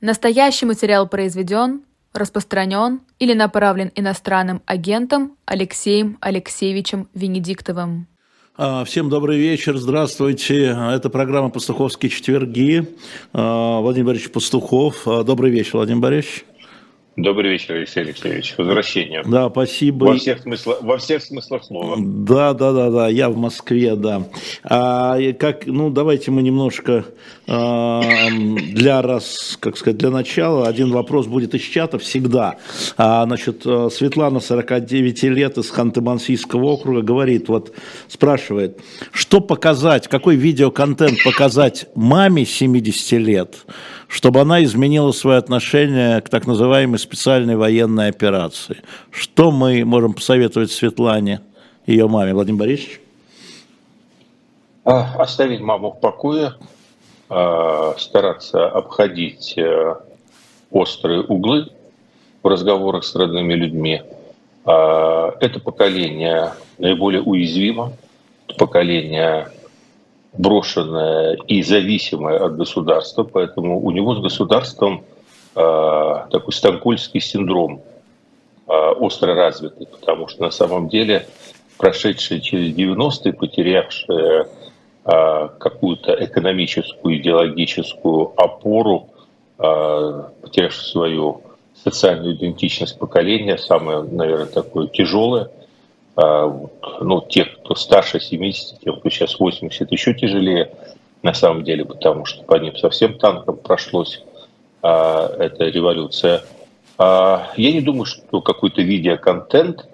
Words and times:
Настоящий 0.00 0.64
материал 0.64 1.06
произведен, 1.06 1.82
распространен 2.14 3.00
или 3.18 3.34
направлен 3.34 3.92
иностранным 3.94 4.62
агентом 4.64 5.36
Алексеем 5.44 6.16
Алексеевичем 6.22 7.08
Венедиктовым. 7.12 8.06
А, 8.56 8.84
всем 8.84 9.10
добрый 9.10 9.38
вечер, 9.38 9.76
здравствуйте. 9.76 10.74
Это 10.92 11.10
программа 11.10 11.50
«Пастуховские 11.50 12.10
четверги». 12.10 12.88
А, 13.34 13.80
Владимир 13.80 14.06
Борисович 14.06 14.32
Пастухов. 14.32 15.06
А, 15.06 15.22
добрый 15.22 15.50
вечер, 15.50 15.72
Владимир 15.74 16.00
Борисович. 16.00 16.44
Добрый 17.16 17.50
вечер, 17.50 17.74
Алексей 17.74 18.00
Алексеевич. 18.00 18.54
Возвращение. 18.56 19.22
Да, 19.26 19.50
спасибо. 19.50 20.04
Во 20.04 20.16
всех, 20.16 20.40
смыслах, 20.42 20.78
во 20.80 20.96
всех 20.96 21.22
смыслах 21.22 21.64
слова. 21.64 21.96
Да, 21.98 22.54
да, 22.54 22.72
да, 22.72 22.90
да, 22.90 23.08
я 23.08 23.28
в 23.28 23.36
Москве, 23.36 23.96
да. 23.96 24.22
А, 24.62 25.18
как, 25.32 25.66
ну, 25.66 25.90
давайте 25.90 26.30
мы 26.30 26.40
немножко 26.42 27.04
а, 27.48 28.00
для 28.30 29.02
раз, 29.02 29.58
как 29.58 29.76
сказать, 29.76 29.98
для 29.98 30.10
начала 30.10 30.68
один 30.68 30.92
вопрос 30.92 31.26
будет 31.26 31.52
из 31.54 31.62
чата 31.62 31.98
всегда. 31.98 32.58
А, 32.96 33.24
значит, 33.26 33.62
Светлана, 33.62 34.38
49 34.38 35.22
лет, 35.24 35.58
из 35.58 35.72
Ханты-Мансийского 35.72 36.62
округа, 36.62 37.02
говорит, 37.02 37.48
вот, 37.48 37.74
спрашивает, 38.06 38.78
что 39.10 39.40
показать, 39.40 40.06
какой 40.06 40.36
видеоконтент 40.36 41.24
показать 41.24 41.86
маме 41.96 42.44
70 42.44 43.12
лет, 43.18 43.56
чтобы 44.10 44.40
она 44.40 44.62
изменила 44.64 45.12
свое 45.12 45.38
отношение 45.38 46.20
к 46.20 46.28
так 46.28 46.44
называемой 46.44 46.98
специальной 46.98 47.54
военной 47.54 48.08
операции. 48.08 48.78
Что 49.12 49.52
мы 49.52 49.84
можем 49.84 50.14
посоветовать 50.14 50.72
Светлане, 50.72 51.40
ее 51.86 52.08
маме, 52.08 52.34
Владимир 52.34 52.58
Борисович? 52.58 53.00
А, 54.84 55.14
оставить 55.22 55.60
маму 55.60 55.92
в 55.92 56.00
покое, 56.00 56.54
а, 57.28 57.94
стараться 57.98 58.68
обходить 58.68 59.56
э, 59.56 59.94
острые 60.72 61.22
углы 61.22 61.68
в 62.42 62.48
разговорах 62.48 63.04
с 63.04 63.14
родными 63.14 63.54
людьми. 63.54 64.02
А, 64.64 65.36
это 65.38 65.60
поколение 65.60 66.54
наиболее 66.78 67.22
уязвимо, 67.22 67.92
поколение 68.58 69.52
брошенное 70.32 71.36
и 71.48 71.62
зависимое 71.62 72.38
от 72.38 72.56
государства, 72.56 73.24
поэтому 73.24 73.80
у 73.80 73.90
него 73.90 74.14
с 74.14 74.20
государством 74.20 75.04
э, 75.54 75.60
такой 76.30 76.52
стокгольмский 76.52 77.20
синдром 77.20 77.82
э, 78.68 78.72
остро 78.72 79.34
развитый, 79.34 79.86
потому 79.86 80.28
что 80.28 80.42
на 80.42 80.50
самом 80.50 80.88
деле 80.88 81.26
прошедшие 81.78 82.40
через 82.40 82.74
90-е, 82.76 83.32
потерявшие 83.32 84.46
э, 85.04 85.48
какую-то 85.58 86.24
экономическую, 86.24 87.16
идеологическую 87.16 88.32
опору, 88.36 89.08
э, 89.58 90.22
потерявшие 90.42 90.92
свою 90.92 91.42
социальную 91.74 92.36
идентичность 92.36 92.98
поколения, 92.98 93.58
самое, 93.58 94.02
наверное, 94.02 94.46
такое 94.46 94.86
тяжелое– 94.86 95.50
ну, 96.22 97.24
тех, 97.28 97.58
кто 97.58 97.74
старше 97.74 98.20
70, 98.20 98.80
тем, 98.80 98.96
кто 98.96 99.08
сейчас 99.10 99.38
80, 99.38 99.90
еще 99.90 100.14
тяжелее 100.14 100.70
на 101.22 101.34
самом 101.34 101.64
деле, 101.64 101.84
потому 101.84 102.24
что 102.24 102.42
по 102.44 102.54
ним 102.54 102.76
совсем 102.76 103.18
танком 103.18 103.56
прошлось 103.56 104.22
а, 104.82 105.34
эта 105.38 105.64
революция. 105.64 106.42
А, 106.98 107.50
я 107.56 107.72
не 107.72 107.80
думаю, 107.80 108.06
что 108.06 108.40
какой-то 108.40 108.82
видеоконтент 108.82 109.86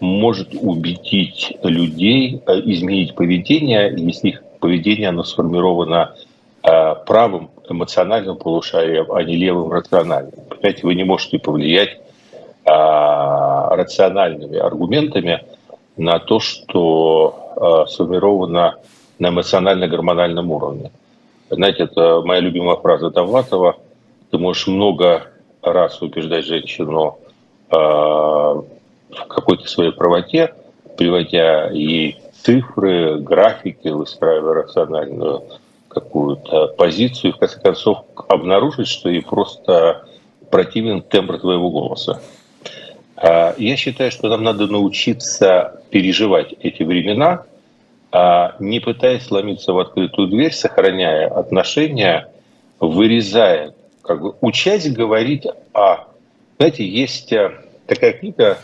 может 0.00 0.50
убедить 0.54 1.56
людей 1.62 2.42
а, 2.46 2.58
изменить 2.58 3.14
поведение, 3.14 3.94
если 3.96 4.30
их 4.30 4.42
поведение 4.60 5.08
оно 5.08 5.22
сформировано 5.22 6.14
а, 6.62 6.94
правым 6.94 7.50
эмоциональным 7.68 8.36
полушарием, 8.36 9.10
а 9.12 9.22
не 9.22 9.36
левым 9.36 9.72
рациональным. 9.72 10.34
Понимаете, 10.48 10.80
вы 10.82 10.94
не 10.94 11.04
можете 11.04 11.38
повлиять 11.38 11.98
а, 12.64 13.74
рациональными 13.76 14.58
аргументами 14.58 15.42
на 15.96 16.18
то, 16.18 16.40
что 16.40 17.84
э, 17.86 17.90
сформировано 17.90 18.76
на 19.18 19.28
эмоционально-гормональном 19.28 20.50
уровне. 20.50 20.90
Знаете, 21.50 21.84
это 21.84 22.22
моя 22.24 22.40
любимая 22.40 22.76
фраза 22.76 23.10
Довлатова. 23.10 23.76
Ты 24.30 24.38
можешь 24.38 24.66
много 24.66 25.26
раз 25.60 26.00
убеждать 26.00 26.46
женщину 26.46 27.18
э, 27.70 27.74
в 27.76 28.64
какой-то 29.28 29.68
своей 29.68 29.92
правоте, 29.92 30.54
приводя 30.96 31.70
ей 31.70 32.18
цифры, 32.42 33.18
графики, 33.18 33.88
выстраивая 33.88 34.54
рациональную 34.62 35.44
какую-то 35.88 36.68
позицию, 36.68 37.32
и 37.32 37.34
в 37.34 37.38
конце 37.38 37.60
концов 37.60 38.04
обнаружить, 38.28 38.88
что 38.88 39.10
ей 39.10 39.22
просто 39.22 40.06
противен 40.50 41.02
тембр 41.02 41.38
твоего 41.38 41.70
голоса. 41.70 42.20
А, 43.22 43.54
я 43.56 43.76
считаю, 43.76 44.10
что 44.10 44.28
нам 44.28 44.42
надо 44.42 44.66
научиться 44.66 45.80
переживать 45.90 46.54
эти 46.60 46.82
времена, 46.82 47.44
а, 48.10 48.56
не 48.58 48.80
пытаясь 48.80 49.22
сломиться 49.22 49.72
в 49.72 49.78
открытую 49.78 50.26
дверь, 50.26 50.52
сохраняя 50.52 51.28
отношения, 51.28 52.28
вырезая, 52.80 53.74
как 54.02 54.20
бы 54.20 54.34
учась 54.40 54.90
говорить 54.90 55.46
о... 55.72 56.08
Знаете, 56.58 56.86
есть 56.86 57.32
э, 57.32 57.52
такая 57.86 58.12
книга 58.12 58.58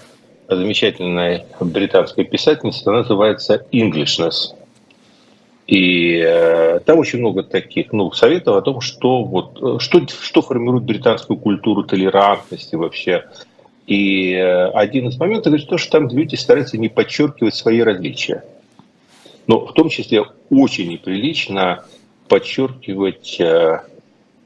замечательная 0.48 1.46
британской 1.60 2.24
писательницы, 2.24 2.82
она 2.86 2.98
называется 2.98 3.64
«Englishness». 3.72 4.54
И 5.68 6.16
э, 6.16 6.80
там 6.80 6.98
очень 6.98 7.20
много 7.20 7.42
таких 7.42 7.92
ну, 7.92 8.10
советов 8.12 8.56
о 8.56 8.62
том, 8.62 8.80
что, 8.80 9.22
вот, 9.22 9.58
э, 9.62 9.78
что, 9.78 10.00
что 10.08 10.42
формирует 10.42 10.84
британскую 10.84 11.36
культуру 11.36 11.84
толерантности 11.84 12.74
вообще, 12.74 13.24
и 13.88 14.34
э, 14.34 14.66
один 14.72 15.08
из 15.08 15.16
моментов 15.16 15.54
это 15.54 15.66
то, 15.66 15.78
что 15.78 15.92
там 15.92 16.08
люди 16.08 16.34
стараются 16.34 16.76
не 16.76 16.90
подчеркивать 16.90 17.54
свои 17.54 17.80
различия. 17.80 18.44
Но 19.46 19.64
в 19.64 19.72
том 19.72 19.88
числе 19.88 20.26
очень 20.50 20.90
неприлично 20.90 21.86
подчеркивать 22.28 23.40
э, 23.40 23.80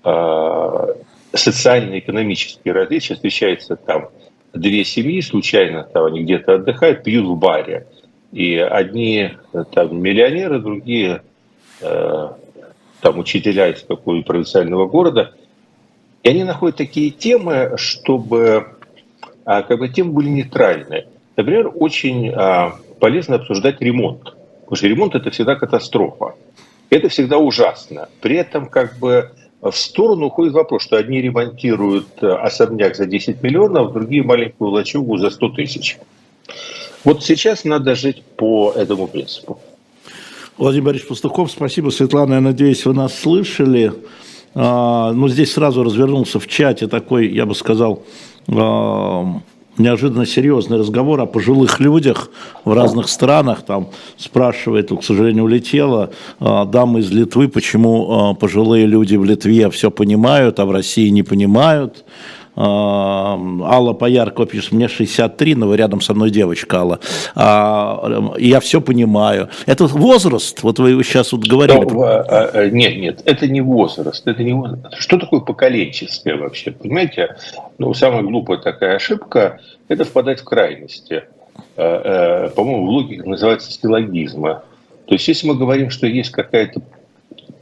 э, 0.05 0.87
социально-экономические 1.33 2.73
различия. 2.73 3.17
Встречаются 3.17 3.75
там 3.75 4.11
две 4.55 4.85
семьи, 4.85 5.21
случайно 5.21 5.83
там 5.93 6.05
они 6.05 6.23
где-то 6.23 6.55
отдыхают, 6.55 7.03
пьют 7.03 7.27
в 7.27 7.37
баре. 7.37 7.89
И 8.31 8.57
одни 8.57 9.33
там 9.73 10.01
миллионеры, 10.01 10.61
другие 10.61 11.23
э, 11.81 12.29
там 13.01 13.19
учителя 13.19 13.71
из 13.71 13.83
какого-то 13.83 14.25
провинциального 14.25 14.87
города. 14.87 15.35
И 16.23 16.29
они 16.29 16.45
находят 16.45 16.77
такие 16.77 17.11
темы, 17.11 17.73
чтобы 17.77 18.77
как 19.45 19.79
бы 19.79 19.89
темы 19.89 20.13
были 20.13 20.29
нейтральны. 20.29 21.07
Например, 21.37 21.71
очень 21.75 22.31
а, 22.31 22.75
полезно 23.01 23.37
обсуждать 23.37 23.81
ремонт. 23.81 24.23
Потому 24.61 24.77
что 24.77 24.87
ремонт– 24.87 25.15
это 25.17 25.31
всегда 25.31 25.57
катастрофа. 25.57 26.35
Это 26.91 27.09
всегда 27.09 27.39
ужасно. 27.39 28.09
При 28.21 28.37
этом 28.37 28.67
как 28.67 28.99
бы 28.99 29.31
в 29.63 29.73
сторону 29.73 30.27
уходит 30.27 30.55
вопрос, 30.55 30.83
что 30.83 30.97
одни 30.97 31.21
ремонтируют 31.21 32.09
э, 32.21 32.27
особняк 32.27 32.97
за 32.97 33.07
10 33.07 33.43
миллионов, 33.43 33.93
другие 33.93 34.23
маленькую 34.25 34.71
лачугу 34.71 35.19
за 35.19 35.31
100 35.31 35.49
тысяч. 35.51 35.99
Вот 37.05 37.25
сейчас 37.25 37.65
надо 37.65 37.95
жить 37.95 38.23
по 38.37 38.73
этому 38.75 39.07
принципу. 39.07 39.61
Владимир 40.59 40.87
Борисович 40.87 41.09
Пастухов, 41.09 41.51
спасибо. 41.51 41.91
Светлана, 41.91 42.35
я 42.35 42.41
надеюсь, 42.41 42.85
вы 42.85 42.93
нас 42.93 43.19
слышали. 43.19 43.93
А, 44.55 45.13
ну, 45.13 45.29
здесь 45.29 45.53
сразу 45.53 45.83
развернулся 45.83 46.39
в 46.39 46.47
чате 46.47 46.89
такой, 46.89 47.29
я 47.29 47.47
бы 47.47 47.55
сказал, 47.55 48.03
неожиданно 49.79 50.27
серьезный 50.27 50.79
разговор 50.79 51.21
о 51.21 51.27
пожилых 51.27 51.81
людях 51.81 52.31
в 52.65 52.73
разных 52.73 53.09
странах. 53.09 53.63
Там 53.63 53.89
спрашивает, 54.17 54.91
к 54.91 55.03
сожалению, 55.03 55.45
улетела 55.45 56.11
а, 56.41 56.65
дама 56.65 57.01
из 57.01 57.11
Литвы, 57.11 57.49
почему 57.49 58.31
а, 58.31 58.35
пожилые 58.35 58.87
люди 58.87 59.17
в 59.17 59.25
Литве 59.25 59.71
все 59.71 59.91
понимают, 59.91 60.61
а 60.61 60.67
в 60.67 60.71
России 60.71 61.09
не 61.09 61.23
понимают. 61.23 62.05
А, 62.55 63.39
Алла 63.65 63.95
Пояркова 63.95 64.47
пишет, 64.47 64.73
мне 64.73 64.89
63, 64.89 65.55
но 65.55 65.75
рядом 65.75 66.01
со 66.01 66.13
мной 66.15 66.31
девочка 66.31 66.81
Алла. 66.81 67.01
А, 67.35 68.35
я 68.39 68.61
все 68.61 68.81
понимаю. 68.81 69.49
Это 69.67 69.87
возраст, 69.87 70.63
вот 70.63 70.79
вы 70.79 71.03
сейчас 71.03 71.33
вот 71.33 71.47
говорили. 71.47 71.87
Но, 71.91 72.03
а, 72.03 72.51
а, 72.53 72.69
нет, 72.69 72.97
нет, 72.97 73.23
это 73.25 73.47
не 73.49 73.63
возраст. 73.63 74.27
Это 74.27 74.43
не 74.43 74.53
возраст. 74.53 74.95
Что 74.99 75.19
такое 75.19 75.41
поколенческое 75.41 76.37
вообще? 76.37 76.73
Понимаете, 76.73 77.37
ну, 77.79 77.95
самая 77.95 78.23
глупая 78.23 78.59
такая 78.59 78.97
ошибка– 78.97 79.61
это 79.89 80.05
впадать 80.05 80.41
в 80.41 80.45
крайности. 80.45 81.25
По-моему, 81.77 82.87
в 82.87 82.91
логике 82.91 83.23
называется 83.23 83.73
стилогизма. 83.73 84.63
То 85.07 85.15
есть, 85.15 85.27
если 85.27 85.47
мы 85.47 85.55
говорим, 85.55 85.91
что 85.91 86.07
есть 86.07 86.31
какая-то 86.31 86.83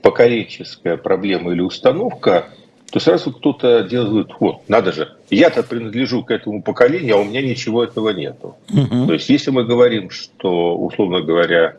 поколенческая 0.03 0.97
проблема 0.97 1.53
или 1.53 1.61
установка– 1.61 2.47
то 2.91 3.01
сразу 3.01 3.33
кто-то 3.33 3.83
делает, 3.83 4.31
вот, 4.41 4.69
надо 4.69 4.93
же, 4.93 5.13
я-то 5.31 5.63
принадлежу 5.63 6.25
к 6.25 6.31
этому 6.31 6.63
поколению, 6.63 7.17
а 7.17 7.21
у 7.21 7.25
меня 7.25 7.41
ничего 7.41 7.85
этого 7.85 8.11
нету. 8.11 8.57
Угу. 8.73 9.07
То 9.07 9.13
есть, 9.13 9.29
если 9.29 9.51
мы 9.51 9.65
говорим, 9.65 10.11
что, 10.11 10.77
условно 10.77 11.21
говоря, 11.23 11.77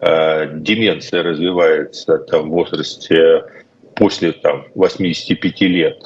э, 0.00 0.58
деменция 0.58 1.22
развивается 1.22 2.18
там, 2.18 2.48
в 2.48 2.52
возрасте 2.52 3.44
после 3.94 4.32
там, 4.32 4.66
85 4.74 5.60
лет, 5.62 6.02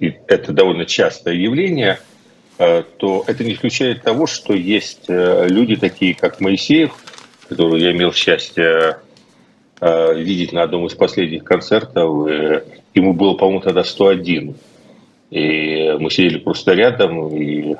и 0.00 0.14
это 0.26 0.52
довольно 0.52 0.86
частое 0.86 1.34
явление, 1.34 1.98
то 2.56 3.24
это 3.26 3.42
не 3.42 3.54
исключает 3.54 4.02
того, 4.02 4.26
что 4.26 4.52
есть 4.52 5.04
люди 5.08 5.76
такие, 5.76 6.14
как 6.14 6.40
Моисеев, 6.40 6.92
которую 7.48 7.80
я 7.80 7.92
имел 7.92 8.12
счастье 8.12 8.96
видеть 9.80 10.52
на 10.52 10.62
одном 10.62 10.86
из 10.86 10.94
последних 10.94 11.44
концертов. 11.44 12.28
Ему 12.94 13.14
было, 13.14 13.34
по-моему, 13.34 13.60
тогда 13.60 13.82
101. 13.82 14.54
И 15.30 15.96
мы 15.98 16.10
сидели 16.10 16.38
просто 16.38 16.72
рядом, 16.72 17.34
и 17.34 17.76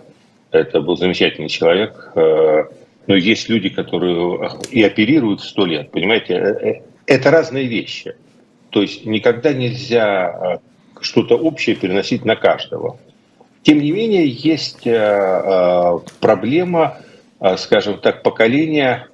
это 0.50 0.80
был 0.80 0.96
замечательный 0.96 1.48
человек. 1.48 2.12
Но 2.14 3.14
есть 3.14 3.48
люди, 3.48 3.68
которые 3.68 4.50
и 4.70 4.82
оперируют 4.82 5.42
сто 5.42 5.66
лет, 5.66 5.90
понимаете? 5.90 6.82
Это 7.06 7.30
разные 7.30 7.66
вещи. 7.66 8.14
То 8.70 8.82
есть 8.82 9.04
никогда 9.04 9.52
нельзя 9.52 10.60
что-то 11.00 11.36
общее 11.36 11.76
переносить 11.76 12.24
на 12.24 12.36
каждого. 12.36 12.98
Тем 13.62 13.80
не 13.80 13.90
менее, 13.90 14.26
есть 14.26 14.86
э, 14.86 14.92
э, 14.92 15.98
проблема, 16.20 16.98
э, 17.40 17.56
скажем 17.56 17.98
так, 17.98 18.22
поколения 18.22 19.06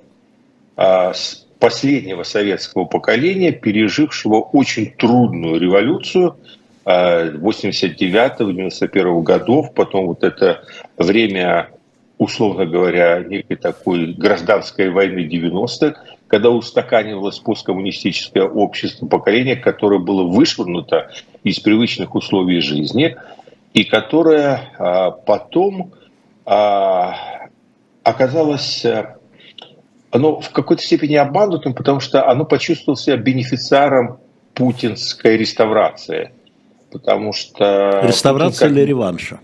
последнего 1.59 2.23
советского 2.23 2.85
поколения, 2.85 3.51
пережившего 3.53 4.37
очень 4.37 4.93
трудную 4.93 5.61
революцию 5.61 6.37
89-91 6.85 9.23
годов, 9.23 9.75
потом 9.75 10.07
вот 10.07 10.23
это 10.23 10.63
время, 10.97 11.71
условно 12.19 12.65
говоря, 12.67 13.25
некой 13.27 13.57
такой 13.57 14.13
гражданской 14.13 14.91
войны 14.91 15.27
90-х, 15.27 16.01
когда 16.29 16.51
устаканивалось 16.51 17.41
посткоммунистическое 17.41 18.45
общество, 18.45 19.07
поколение, 19.07 19.57
которое 19.57 19.99
было 19.99 20.23
вышвырнуто 20.25 21.11
из 21.43 21.59
привычных 21.59 22.15
условий 22.15 22.61
жизни, 22.61 23.17
и 23.75 23.83
которое 23.85 24.71
а, 24.79 25.11
потом 25.11 25.93
а, 26.45 27.49
оказалось 28.03 28.85
а, 28.85 29.17
оно 30.17 30.41
в 30.41 30.51
какой-то 30.51 30.83
степени 30.83 31.15
обманутым, 31.15 31.75
потому 31.75 32.01
что 32.01 32.29
оно 32.29 32.45
почувствовало 32.45 32.99
себя 32.99 33.17
бенефициаром 33.17 34.19
путинской 34.55 35.37
реставрации. 35.37 36.33
Потому 36.91 37.33
что... 37.33 38.01
Реставрация 38.03 38.69
Путин, 38.69 38.69
как... 38.69 38.71
или 38.71 38.81
реванша? 38.89 39.41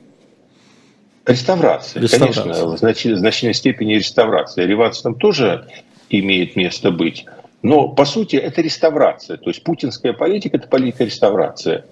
Реставрация, 1.26 2.02
реставрация. 2.02 2.42
конечно, 2.42 2.66
в 2.66 2.78
значительной 2.78 3.54
степени 3.54 3.94
реставрация. 3.94 4.66
Реванш 4.66 4.98
там 4.98 5.14
тоже 5.14 5.68
имеет 6.08 6.56
место 6.56 6.90
быть. 6.90 7.26
Но, 7.62 7.88
по 7.88 8.04
сути, 8.04 8.36
это 8.36 8.60
реставрация. 8.60 9.36
То 9.36 9.50
есть 9.50 9.62
путинская 9.62 10.14
политика– 10.14 10.56
это 10.58 10.66
политика 10.66 11.04
реставрации. 11.04 11.84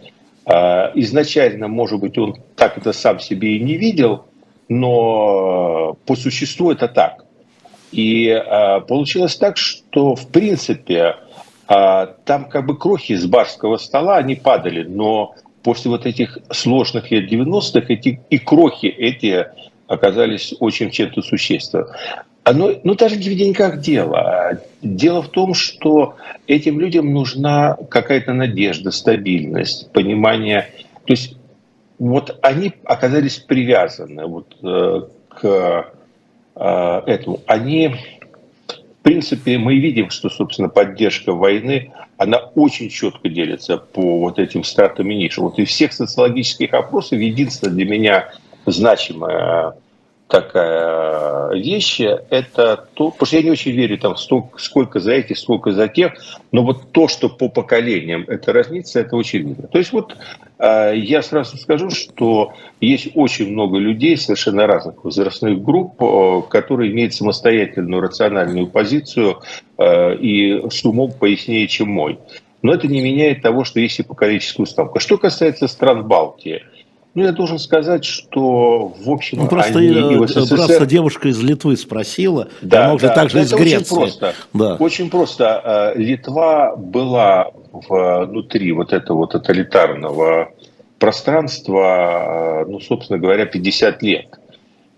А, 0.46 0.90
изначально, 0.94 1.68
может 1.68 2.00
быть, 2.00 2.18
он 2.18 2.36
так 2.56 2.78
это 2.78 2.92
сам 2.92 3.20
себе 3.20 3.56
и 3.56 3.60
не 3.62 3.76
видел, 3.76 4.24
но 4.68 5.96
по 6.06 6.16
существу 6.16 6.72
это 6.72 6.88
так. 6.88 7.24
И 7.92 8.28
а, 8.30 8.80
получилось 8.80 9.36
так, 9.36 9.56
что, 9.56 10.14
в 10.14 10.28
принципе, 10.28 11.16
а, 11.66 12.06
там 12.24 12.46
как 12.46 12.66
бы 12.66 12.76
крохи 12.76 13.16
с 13.16 13.26
барского 13.26 13.76
стола, 13.76 14.16
они 14.16 14.36
падали, 14.36 14.82
но 14.82 15.34
после 15.62 15.90
вот 15.90 16.06
этих 16.06 16.38
сложных 16.50 17.10
лет 17.10 17.30
90-х 17.30 17.86
эти, 17.88 18.20
и 18.30 18.38
крохи 18.38 18.86
эти 18.86 19.46
оказались 19.86 20.54
очень 20.60 20.90
чем-то 20.90 21.22
существенным. 21.22 21.88
Оно, 22.42 22.72
ну, 22.84 22.94
даже 22.94 23.16
не 23.16 23.28
в 23.28 23.36
деньгах 23.36 23.80
дело. 23.80 24.60
Дело 24.80 25.22
в 25.22 25.28
том, 25.28 25.52
что 25.52 26.16
этим 26.46 26.80
людям 26.80 27.12
нужна 27.12 27.76
какая-то 27.90 28.32
надежда, 28.32 28.92
стабильность, 28.92 29.92
понимание. 29.92 30.70
То 31.04 31.12
есть 31.12 31.36
вот 31.98 32.38
они 32.42 32.72
оказались 32.84 33.36
привязаны 33.36 34.26
вот, 34.26 34.56
э, 34.62 35.02
к 35.28 35.44
э, 35.44 35.82
этому. 36.54 37.40
Они, 37.46 37.88
в 37.88 39.02
принципе, 39.02 39.58
мы 39.58 39.76
видим, 39.78 40.10
что, 40.10 40.28
собственно, 40.28 40.68
поддержка 40.68 41.32
войны, 41.32 41.92
она 42.16 42.38
очень 42.54 42.90
четко 42.90 43.28
делится 43.28 43.78
по 43.78 44.18
вот 44.18 44.38
этим 44.38 44.62
стартам 44.62 45.10
и 45.10 45.16
нишам. 45.16 45.44
Вот 45.44 45.58
из 45.58 45.68
всех 45.68 45.92
социологических 45.92 46.74
опросов 46.74 47.18
единственное 47.18 47.74
для 47.74 47.86
меня 47.86 48.32
значимое 48.66 49.74
такая 50.30 51.52
вещь, 51.52 52.00
это 52.00 52.86
то, 52.94 53.10
потому 53.10 53.26
что 53.26 53.36
я 53.36 53.42
не 53.42 53.50
очень 53.50 53.72
верю 53.72 53.98
там 53.98 54.16
столько, 54.16 54.58
сколько 54.58 55.00
за 55.00 55.12
этих, 55.12 55.36
сколько 55.36 55.72
за 55.72 55.88
тех, 55.88 56.12
но 56.52 56.62
вот 56.64 56.92
то, 56.92 57.08
что 57.08 57.28
по 57.28 57.48
поколениям 57.48 58.24
это 58.28 58.52
разнится, 58.52 59.00
это 59.00 59.16
очень 59.16 59.40
видно. 59.40 59.66
То 59.66 59.78
есть 59.78 59.92
вот 59.92 60.16
э, 60.58 60.92
я 60.96 61.22
сразу 61.22 61.56
скажу, 61.56 61.90
что 61.90 62.54
есть 62.80 63.10
очень 63.14 63.52
много 63.52 63.78
людей 63.78 64.16
совершенно 64.16 64.66
разных 64.66 65.04
возрастных 65.04 65.60
групп, 65.60 66.00
э, 66.00 66.42
которые 66.48 66.92
имеют 66.92 67.12
самостоятельную 67.12 68.00
рациональную 68.00 68.68
позицию 68.68 69.40
э, 69.78 70.16
и 70.16 70.62
с 70.70 70.84
умом 70.84 71.12
пояснее, 71.12 71.66
чем 71.66 71.88
мой. 71.90 72.20
Но 72.62 72.72
это 72.74 72.86
не 72.86 73.00
меняет 73.00 73.42
того, 73.42 73.64
что 73.64 73.80
есть 73.80 74.00
ипокалическая 74.00 74.64
установка. 74.64 75.00
Что 75.00 75.18
касается 75.18 75.66
стран 75.66 76.06
Балтии– 76.06 76.62
ну, 77.14 77.24
я 77.24 77.32
должен 77.32 77.58
сказать, 77.58 78.04
что, 78.04 78.94
в 79.04 79.10
общем, 79.10 79.38
ну, 79.38 79.48
просто 79.48 79.80
они 79.80 79.88
и 79.88 80.16
в 80.16 80.28
СССР... 80.28 80.56
просто 80.56 80.86
девушка 80.86 81.28
из 81.28 81.42
Литвы 81.42 81.76
спросила, 81.76 82.48
да, 82.62 82.84
я 82.84 82.90
мог 82.90 83.00
да, 83.00 83.08
же 83.08 83.14
также 83.14 83.40
из 83.40 83.52
Греции. 83.52 83.94
Очень 83.94 83.96
просто. 83.96 84.34
Да. 84.52 84.74
Очень 84.76 85.10
просто. 85.10 85.92
Э, 85.96 85.98
Литва 85.98 86.76
была 86.76 87.50
внутри 87.72 88.70
вот 88.72 88.92
этого 88.92 89.18
вот 89.18 89.32
тоталитарного 89.32 90.52
пространства, 91.00 92.62
э, 92.62 92.70
ну, 92.70 92.78
собственно 92.78 93.18
говоря, 93.18 93.44
50 93.44 94.02
лет. 94.02 94.38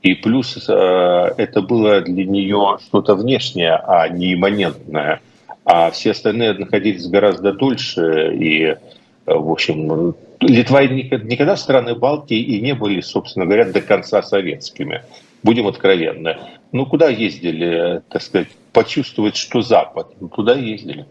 И 0.02 0.14
плюс 0.14 0.68
э, 0.68 1.34
это 1.38 1.62
было 1.62 2.02
для 2.02 2.26
нее 2.26 2.78
что-то 2.86 3.14
внешнее, 3.14 3.76
а 3.76 4.06
не 4.08 4.34
имманентное. 4.34 5.20
А 5.64 5.90
все 5.92 6.10
остальные 6.10 6.54
находились 6.54 7.06
гораздо 7.06 7.52
дольше 7.52 8.34
и 8.34 8.76
в 9.26 9.50
общем, 9.50 10.14
Литва 10.40 10.84
никогда 10.84 11.56
страны 11.56 11.94
Балтии 11.94 12.38
и 12.38 12.60
не 12.60 12.74
были, 12.74 13.00
собственно 13.00 13.46
говоря, 13.46 13.70
до 13.70 13.80
конца 13.80 14.22
советскими. 14.22 15.02
Будем 15.42 15.66
откровенны. 15.66 16.38
Ну, 16.72 16.86
куда 16.86 17.08
ездили, 17.08 18.02
так 18.08 18.22
сказать, 18.22 18.48
почувствовать, 18.72 19.36
что 19.36 19.62
Запад? 19.62 20.08
Ну, 20.20 20.28
туда 20.28 20.54
ездили. 20.54 21.06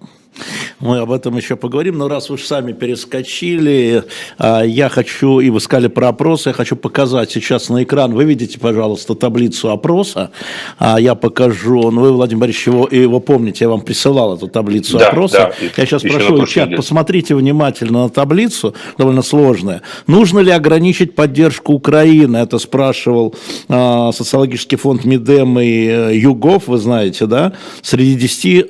Мы 0.81 0.97
об 0.97 1.11
этом 1.11 1.37
еще 1.37 1.55
поговорим, 1.55 1.97
но 1.97 2.07
раз 2.07 2.31
уж 2.31 2.43
сами 2.43 2.71
перескочили, 2.71 4.03
а, 4.39 4.63
я 4.63 4.89
хочу, 4.89 5.39
и 5.39 5.49
вы 5.49 5.59
сказали 5.59 5.87
про 5.87 6.09
опросы, 6.09 6.49
я 6.49 6.53
хочу 6.53 6.75
показать 6.75 7.31
сейчас 7.31 7.69
на 7.69 7.83
экран. 7.83 8.13
Вы 8.13 8.23
видите, 8.23 8.59
пожалуйста, 8.59 9.13
таблицу 9.13 9.69
опроса. 9.69 10.31
А, 10.79 10.99
я 10.99 11.13
покажу, 11.13 11.91
ну 11.91 12.01
вы, 12.01 12.11
Владимир 12.11 12.41
Борисович, 12.41 12.67
его, 12.67 12.87
его 12.87 13.19
помните, 13.19 13.65
я 13.65 13.69
вам 13.69 13.81
присылал 13.81 14.35
эту 14.35 14.47
таблицу 14.47 14.97
да, 14.97 15.09
опроса. 15.09 15.53
Да, 15.59 15.67
я 15.77 15.85
сейчас 15.85 16.01
прошу, 16.01 16.45
чат, 16.47 16.75
посмотрите 16.75 17.35
внимательно 17.35 18.03
на 18.03 18.09
таблицу, 18.09 18.73
довольно 18.97 19.21
сложная. 19.21 19.83
Нужно 20.07 20.39
ли 20.39 20.51
ограничить 20.51 21.13
поддержку 21.13 21.73
Украины? 21.73 22.37
Это 22.37 22.57
спрашивал 22.57 23.35
а, 23.69 24.11
социологический 24.11 24.77
фонд 24.77 25.05
Мидем 25.05 25.59
и 25.59 25.85
э, 25.87 26.15
Югов, 26.15 26.67
вы 26.67 26.79
знаете, 26.79 27.27
да, 27.27 27.53
среди 27.83 28.15
10 28.15 28.65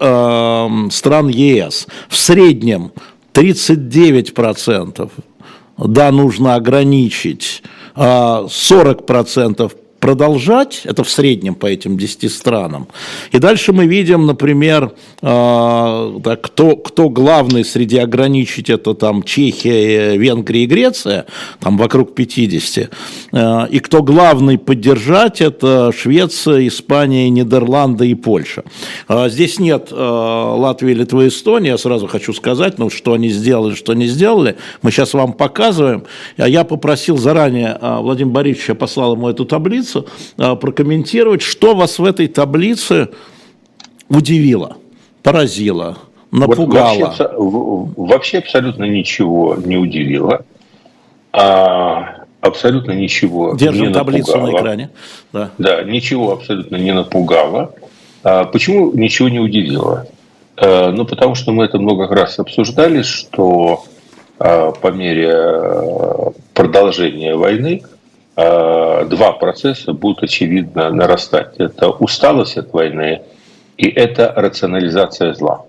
стран 0.94 1.28
ЕС 1.30 1.51
в 2.10 2.18
среднем 2.18 2.92
39% 3.34 5.10
да, 5.78 6.12
нужно 6.12 6.56
ограничить, 6.56 7.64
40% 7.96 8.50
а 9.60 9.70
продолжать, 10.02 10.82
это 10.84 11.04
в 11.04 11.10
среднем 11.10 11.56
по 11.56 11.68
этим 11.68 11.96
10 11.96 12.30
странам. 12.32 12.88
И 13.32 13.38
дальше 13.38 13.72
мы 13.72 13.86
видим, 13.86 14.26
например, 14.26 14.94
э, 15.22 16.20
так, 16.24 16.42
кто, 16.42 16.76
кто 16.76 17.10
главный 17.10 17.64
среди 17.64 18.00
ограничить, 18.00 18.70
это 18.70 18.96
там 18.96 19.22
Чехия, 19.24 20.18
Венгрия 20.18 20.64
и 20.64 20.66
Греция, 20.66 21.28
там 21.60 21.78
вокруг 21.78 22.16
50. 22.16 22.90
Э, 23.32 23.68
и 23.70 23.80
кто 23.80 24.02
главный 24.02 24.58
поддержать, 24.58 25.40
это 25.40 25.92
Швеция, 25.96 26.68
Испания, 26.68 27.30
Нидерланды 27.30 28.10
и 28.10 28.16
Польша. 28.16 28.64
Э, 29.08 29.30
здесь 29.30 29.60
нет 29.60 29.90
э, 29.92 29.96
Латвии, 29.96 30.94
Литвы, 30.94 31.28
Эстонии, 31.28 31.70
я 31.70 31.78
сразу 31.78 32.08
хочу 32.08 32.34
сказать, 32.34 32.80
ну, 32.80 32.90
что 32.90 33.14
они 33.14 33.30
сделали, 33.30 33.76
что 33.76 33.94
не 33.94 34.08
сделали. 34.08 34.56
Мы 34.82 34.90
сейчас 34.90 35.14
вам 35.14 35.34
показываем. 35.34 36.06
Я 36.38 36.64
попросил 36.64 37.18
заранее 37.18 37.78
э, 37.80 37.98
Владимира 38.00 38.34
Борисовича, 38.34 38.74
послал 38.74 39.14
ему 39.14 39.30
эту 39.30 39.46
таблицу, 39.46 39.91
таблицу, 39.92 40.06
а, 40.38 40.56
прокомментировать, 40.56 41.42
что 41.42 41.76
вас 41.76 42.00
в 42.00 42.06
этой 42.06 42.28
таблице 42.28 43.10
удивило, 44.10 44.78
поразило, 45.24 45.98
напугало. 46.32 46.94
Вот 46.94 47.20
вообще, 47.20 47.94
вообще 47.98 48.38
абсолютно 48.40 48.86
ничего 48.86 49.56
не 49.56 49.78
удивило. 49.78 50.46
А, 51.34 52.26
абсолютно 52.42 52.92
ничего 52.92 53.56
Держим 53.56 53.88
не 53.88 53.94
таблицу 53.94 54.34
напугало. 54.34 54.52
на 54.52 54.60
экране. 54.60 54.90
Да. 55.32 55.52
да, 55.58 55.84
ничего 55.84 56.34
абсолютно 56.34 56.76
не 56.76 56.94
напугало. 56.94 57.74
А, 58.24 58.46
почему 58.46 58.92
ничего 58.94 59.30
не 59.30 59.40
удивило? 59.40 60.08
А, 60.58 60.92
ну, 60.92 61.06
потому 61.06 61.36
что 61.36 61.52
мы 61.52 61.66
это 61.66 61.80
много 61.80 62.08
раз 62.08 62.40
обсуждали, 62.40 63.02
что 63.04 63.86
а, 64.40 64.72
по 64.72 64.88
мере 64.88 66.34
продолжения 66.54 67.36
войны 67.36 67.84
два 69.06 69.32
процесса 69.34 69.94
будут 69.94 70.24
очевидно 70.24 70.90
нарастать. 70.90 71.56
Это 71.58 71.90
усталость 71.90 72.58
от 72.58 72.74
войны 72.74 73.22
и 73.82 73.88
это 73.88 74.32
рационализация 74.36 75.34
зла. 75.34 75.66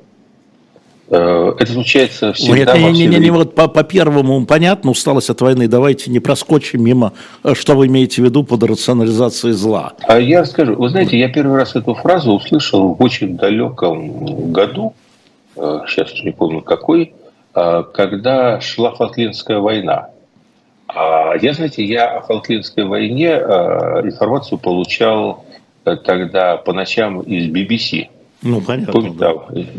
Э, 1.08 1.52
это 1.58 1.72
случается 1.72 2.32
всегда 2.32 2.76
Нет, 2.76 2.92
не, 2.94 3.06
не, 3.06 3.06
не, 3.06 3.18
не, 3.18 3.30
вот 3.30 3.54
по, 3.54 3.68
по 3.68 3.82
первому 3.84 4.44
понятно, 4.44 4.90
усталость 4.90 5.30
от 5.30 5.40
войны. 5.40 5.66
Давайте 5.66 6.10
не 6.10 6.20
проскочим 6.20 6.84
мимо, 6.84 7.14
э, 7.42 7.54
что 7.54 7.74
вы 7.74 7.86
имеете 7.86 8.20
в 8.22 8.24
виду 8.24 8.44
под 8.44 8.62
рационализацией 8.64 9.54
зла. 9.54 9.94
А 10.06 10.18
я 10.20 10.42
расскажу. 10.42 10.74
Вы 10.74 10.90
знаете, 10.90 11.18
я 11.18 11.28
первый 11.28 11.56
раз 11.56 11.74
эту 11.74 11.94
фразу 11.94 12.32
услышал 12.32 12.94
в 12.94 13.02
очень 13.02 13.36
далеком 13.36 14.52
году, 14.52 14.94
сейчас 15.54 16.10
э, 16.12 16.24
не 16.24 16.32
помню 16.32 16.60
какой, 16.60 17.14
когда 17.52 18.60
шла 18.62 18.92
Фолклендская 18.92 19.58
война. 19.58 20.08
А 20.94 21.34
я, 21.40 21.54
знаете, 21.54 21.84
я 21.84 22.18
о 22.18 22.20
Фолклендской 22.22 22.84
войне 22.84 23.30
информацию 23.30 24.58
получал 24.58 25.44
тогда 25.84 26.56
по 26.56 26.72
ночам 26.72 27.20
из 27.22 27.48
BBC. 27.50 28.08
Ну, 28.42 28.60
понятно. 28.60 28.92
Помните, 28.92 29.18
да. 29.18 29.34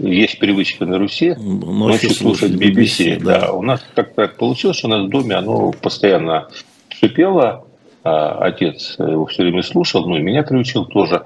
есть 0.10 0.40
привычка 0.40 0.86
на 0.86 0.98
Руси 0.98 1.36
ночью 1.38 2.12
слушать 2.12 2.52
BBC. 2.52 3.18
BBC 3.18 3.24
да. 3.24 3.40
да. 3.42 3.52
У 3.52 3.62
нас 3.62 3.84
как 3.94 4.14
так 4.14 4.38
получилось, 4.38 4.78
что 4.78 4.88
у 4.88 4.92
нас 4.92 5.06
в 5.06 5.10
доме 5.10 5.36
оно 5.36 5.72
постоянно 5.72 6.48
шипело. 6.90 7.66
А, 8.06 8.38
отец 8.40 8.96
его 9.00 9.26
все 9.26 9.44
время 9.44 9.64
слушал, 9.64 10.08
ну 10.08 10.18
и 10.18 10.22
меня 10.22 10.44
приучил 10.44 10.86
тоже. 10.86 11.24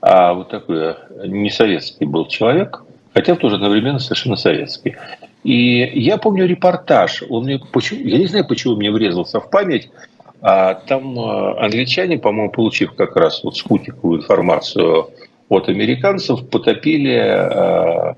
А 0.00 0.34
вот 0.34 0.50
такой 0.50 0.94
не 1.26 1.50
советский 1.50 2.04
был 2.04 2.26
человек, 2.26 2.82
хотя 3.12 3.34
тоже 3.34 3.56
одновременно 3.56 3.98
совершенно 3.98 4.36
советский. 4.36 4.96
И 5.44 5.90
я 6.00 6.18
помню 6.18 6.46
репортаж, 6.46 7.22
он 7.28 7.44
мне, 7.44 7.60
почему, 7.72 8.00
я 8.00 8.18
не 8.18 8.26
знаю, 8.26 8.46
почему 8.46 8.76
мне 8.76 8.92
врезался 8.92 9.40
в 9.40 9.50
память, 9.50 9.90
а 10.40 10.74
там 10.74 11.18
а, 11.18 11.64
англичане, 11.64 12.18
по-моему, 12.18 12.50
получив 12.50 12.94
как 12.94 13.16
раз 13.16 13.42
вот 13.42 13.56
спутниковую 13.56 14.20
информацию 14.20 15.10
от 15.48 15.68
американцев 15.68 16.48
потопили 16.48 17.14
э, 17.14 18.14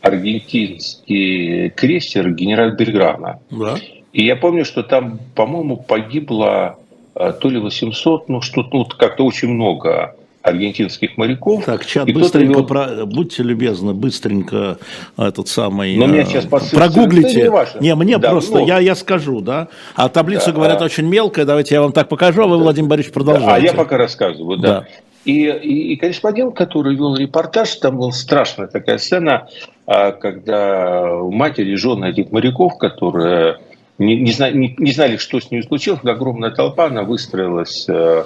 аргентинский 0.00 1.70
крейсер 1.70 2.32
генерал 2.32 2.72
Бельграна. 2.72 3.40
Да. 3.50 3.76
И 4.12 4.24
я 4.24 4.34
помню, 4.34 4.64
что 4.64 4.82
там, 4.82 5.20
по-моему, 5.36 5.76
погибло 5.76 6.78
э, 7.14 7.32
то 7.40 7.48
ли 7.48 7.60
800, 7.60 8.28
ну 8.28 8.40
что-то 8.40 8.70
ну, 8.72 8.84
как-то 8.86 9.24
очень 9.24 9.48
много 9.48 10.16
аргентинских 10.44 11.16
моряков. 11.16 11.64
Так, 11.64 11.86
чат, 11.86 12.12
быстренько, 12.12 12.58
вел... 12.58 12.66
про... 12.66 13.06
будьте 13.06 13.42
любезны, 13.42 13.94
быстренько 13.94 14.76
этот 15.16 15.48
самый... 15.48 15.96
Но 15.96 16.06
меня 16.06 16.26
сейчас 16.26 16.44
прогуглите. 16.44 17.50
Не, 17.80 17.88
не, 17.88 17.94
мне 17.94 18.18
да, 18.18 18.30
просто, 18.30 18.58
ну... 18.58 18.66
я, 18.66 18.78
я 18.78 18.94
скажу, 18.94 19.40
да. 19.40 19.68
А 19.94 20.10
таблицу, 20.10 20.46
да, 20.46 20.52
говорят, 20.52 20.82
а... 20.82 20.84
очень 20.84 21.06
мелкая, 21.06 21.46
давайте 21.46 21.74
я 21.74 21.80
вам 21.80 21.92
так 21.92 22.10
покажу, 22.10 22.42
а 22.42 22.46
вы, 22.46 22.58
Владимир 22.58 22.90
Борисович, 22.90 23.14
продолжайте. 23.14 23.50
А 23.50 23.58
я 23.58 23.72
пока 23.72 23.96
рассказываю, 23.96 24.58
да. 24.58 24.68
да. 24.68 24.86
И, 25.24 25.46
и, 25.46 25.94
и 25.94 25.96
корреспондент, 25.96 26.54
который 26.54 26.94
вел 26.94 27.16
репортаж, 27.16 27.74
там 27.76 27.96
была 27.96 28.12
страшная 28.12 28.66
такая 28.66 28.98
сцена, 28.98 29.48
а, 29.86 30.12
когда 30.12 31.20
матери 31.22 31.70
и 31.70 31.76
жены 31.76 32.10
этих 32.10 32.30
моряков, 32.30 32.76
которые 32.76 33.60
не, 33.98 34.20
не, 34.20 34.32
знали, 34.32 34.54
не, 34.54 34.74
не 34.76 34.92
знали, 34.92 35.16
что 35.16 35.40
с 35.40 35.50
ними 35.50 35.62
случилось, 35.62 36.00
огромная 36.04 36.50
толпа, 36.50 36.86
она 36.86 37.02
выстроилась 37.02 37.86
э, 37.88 37.92
э, 37.92 38.24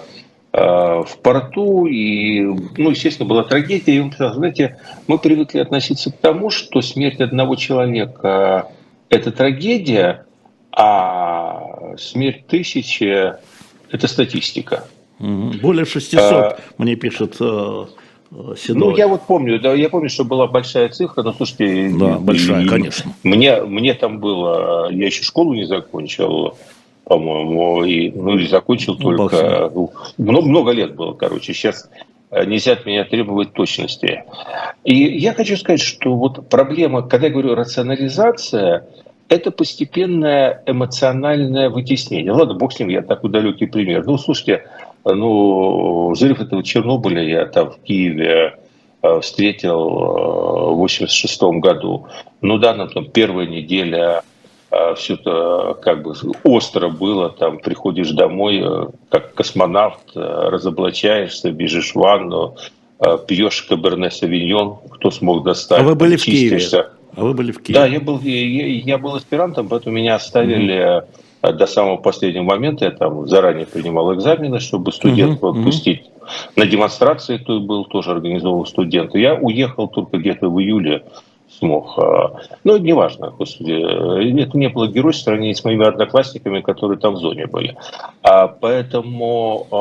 в 0.50 1.08
порту, 1.22 1.86
и, 1.86 2.40
ну, 2.42 2.90
естественно, 2.90 3.28
была 3.28 3.44
трагедия. 3.44 3.96
И 3.96 4.00
он 4.00 4.12
сказал, 4.12 4.34
знаете, 4.34 4.78
мы 5.06 5.18
привыкли 5.18 5.58
относиться 5.58 6.10
к 6.10 6.16
тому, 6.16 6.50
что 6.50 6.80
смерть 6.80 7.20
одного 7.20 7.54
человека– 7.54 8.68
это 9.10 9.30
трагедия, 9.30 10.26
а 10.72 11.96
смерть 11.98 12.46
тысячи– 12.46 13.34
это 13.90 14.08
статистика. 14.08 14.84
Более 15.18 15.84
600, 15.84 16.20
а, 16.20 16.58
мне 16.78 16.94
пишет 16.94 17.36
э, 17.40 17.86
э, 18.30 18.54
Седой. 18.56 18.90
Ну, 18.90 18.96
я 18.96 19.08
вот 19.08 19.22
помню, 19.26 19.58
да, 19.58 19.74
я 19.74 19.88
помню, 19.88 20.08
что 20.08 20.24
была 20.24 20.46
большая 20.46 20.88
цифра, 20.90 21.22
но 21.22 21.32
слушайте... 21.32 21.90
Да, 21.98 22.18
большая, 22.18 22.64
и, 22.64 22.68
конечно. 22.68 23.12
Мне, 23.24 23.62
мне 23.62 23.94
там 23.94 24.20
было... 24.20 24.88
Я 24.90 25.06
еще 25.06 25.24
школу 25.24 25.54
не 25.54 25.64
закончил, 25.64 26.56
по-моему, 27.08 27.84
и, 27.84 28.10
ну, 28.10 28.36
и 28.36 28.46
закончил 28.46 28.96
ну, 28.98 29.16
только... 29.16 29.70
Ну, 29.74 29.90
много, 30.18 30.46
много 30.46 30.72
лет 30.72 30.94
было, 30.94 31.14
короче. 31.14 31.54
Сейчас 31.54 31.88
э, 32.30 32.44
нельзя 32.44 32.72
от 32.72 32.84
меня 32.84 33.04
требовать 33.04 33.54
точности. 33.54 34.24
И 34.84 34.94
я 34.94 35.32
хочу 35.32 35.56
сказать, 35.56 35.80
что 35.80 36.14
вот 36.14 36.48
проблема, 36.50 37.02
когда 37.02 37.28
я 37.28 37.32
говорю 37.32 37.54
рационализация, 37.54 38.86
это 39.28 39.50
постепенное 39.50 40.62
эмоциональное 40.66 41.70
вытеснение. 41.70 42.32
Ладно, 42.32 42.54
бог 42.54 42.72
с 42.74 42.78
ним, 42.78 42.88
я 42.88 43.00
такой 43.00 43.30
далекий 43.30 43.66
пример. 43.66 44.04
Ну, 44.04 44.18
слушайте, 44.18 44.64
ну, 45.04 46.10
взрыв 46.10 46.40
этого 46.40 46.62
Чернобыля 46.62 47.22
я 47.22 47.46
там 47.46 47.70
в 47.70 47.78
Киеве 47.80 48.58
э, 49.02 49.20
встретил 49.20 49.80
э, 49.80 50.72
в 50.72 50.76
86 50.76 51.42
году. 51.60 52.06
Ну 52.42 52.58
да, 52.58 52.74
нам 52.74 52.90
там 52.90 53.06
первая 53.06 53.46
неделя 53.46 54.22
все 54.96 55.14
это 55.14 55.78
как 55.82 56.02
бы 56.02 56.14
остро 56.44 56.88
было, 56.88 57.30
там 57.30 57.58
приходишь 57.58 58.10
домой, 58.10 58.62
как 59.08 59.34
космонавт, 59.34 60.10
разоблачаешься, 60.14 61.50
бежишь 61.50 61.92
в 61.92 61.96
ванну, 61.96 62.56
пьешь 63.26 63.62
каберне 63.62 64.10
савиньон, 64.10 64.76
кто 64.90 65.10
смог 65.10 65.44
достать. 65.44 65.80
А 65.80 65.82
вы 65.82 65.94
были 65.94 66.16
в 66.16 66.24
Киеве? 66.24 66.60
А 67.16 67.22
вы 67.24 67.32
были 67.32 67.52
в 67.52 67.62
Киеве? 67.62 67.80
Да, 67.80 67.86
я 67.86 68.00
был, 68.00 68.20
я, 68.20 68.66
я 68.66 68.98
был 68.98 69.14
аспирантом, 69.14 69.68
поэтому 69.68 69.96
меня 69.96 70.16
оставили 70.16 70.98
mm-hmm 70.98 71.04
а 71.40 71.52
до 71.52 71.66
самого 71.66 71.96
последнего 71.96 72.42
момента 72.42 72.84
я 72.84 72.90
там 72.90 73.26
заранее 73.28 73.66
принимал 73.66 74.14
экзамены, 74.14 74.58
чтобы 74.58 74.92
студентов 74.92 75.42
uh-huh, 75.42 75.58
отпустить. 75.58 76.02
Uh-huh. 76.02 76.50
На 76.56 76.66
демонстрации 76.66 77.38
той 77.38 77.60
был, 77.60 77.84
тоже 77.84 78.10
организовал 78.10 78.66
студенты. 78.66 79.20
Я 79.20 79.34
уехал 79.34 79.88
только 79.88 80.18
где-то 80.18 80.48
в 80.48 80.60
июле 80.60 81.04
смог. 81.50 81.98
А, 81.98 82.40
ну, 82.64 82.76
неважно, 82.76 83.30
господи, 83.30 83.72
это 84.42 84.58
не 84.58 84.68
было 84.68 84.88
герой 84.88 85.12
в 85.12 85.16
сравнении 85.16 85.52
с 85.52 85.64
моими 85.64 85.86
одноклассниками, 85.86 86.60
которые 86.60 86.98
там 86.98 87.14
в 87.14 87.18
зоне 87.18 87.46
были. 87.46 87.76
А, 88.22 88.48
поэтому 88.48 89.66
а, 89.70 89.76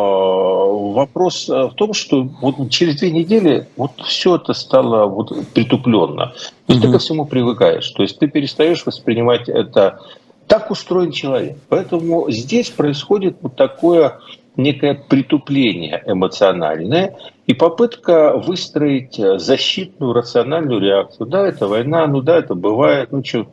вопрос 0.93 1.47
в 1.47 1.73
том, 1.75 1.93
что 1.93 2.23
вот 2.41 2.69
через 2.69 2.99
две 2.99 3.11
недели 3.11 3.67
вот 3.75 3.91
все 4.05 4.35
это 4.35 4.53
стало 4.53 5.07
вот 5.07 5.31
притупленно. 5.53 6.33
То 6.65 6.73
есть 6.73 6.81
mm-hmm. 6.83 6.87
ты 6.87 6.91
ко 6.91 6.99
всему 6.99 7.25
привыкаешь. 7.25 7.89
То 7.91 8.03
есть 8.03 8.19
ты 8.19 8.27
перестаешь 8.27 8.85
воспринимать 8.85 9.49
это 9.49 9.99
так 10.47 10.71
устроен 10.71 11.11
человек. 11.11 11.57
Поэтому 11.69 12.29
здесь 12.31 12.69
происходит 12.69 13.37
вот 13.41 13.55
такое 13.55 14.19
некое 14.55 14.95
притупление 14.95 16.01
эмоциональное 16.05 17.15
и 17.47 17.53
попытка 17.53 18.37
выстроить 18.37 19.15
защитную, 19.15 20.13
рациональную 20.13 20.79
реакцию. 20.79 21.27
Да, 21.27 21.47
это 21.47 21.67
война, 21.67 22.05
ну 22.05 22.21
да, 22.21 22.37
это 22.37 22.53
бывает, 22.53 23.11
ну 23.11 23.23
что... 23.23 23.47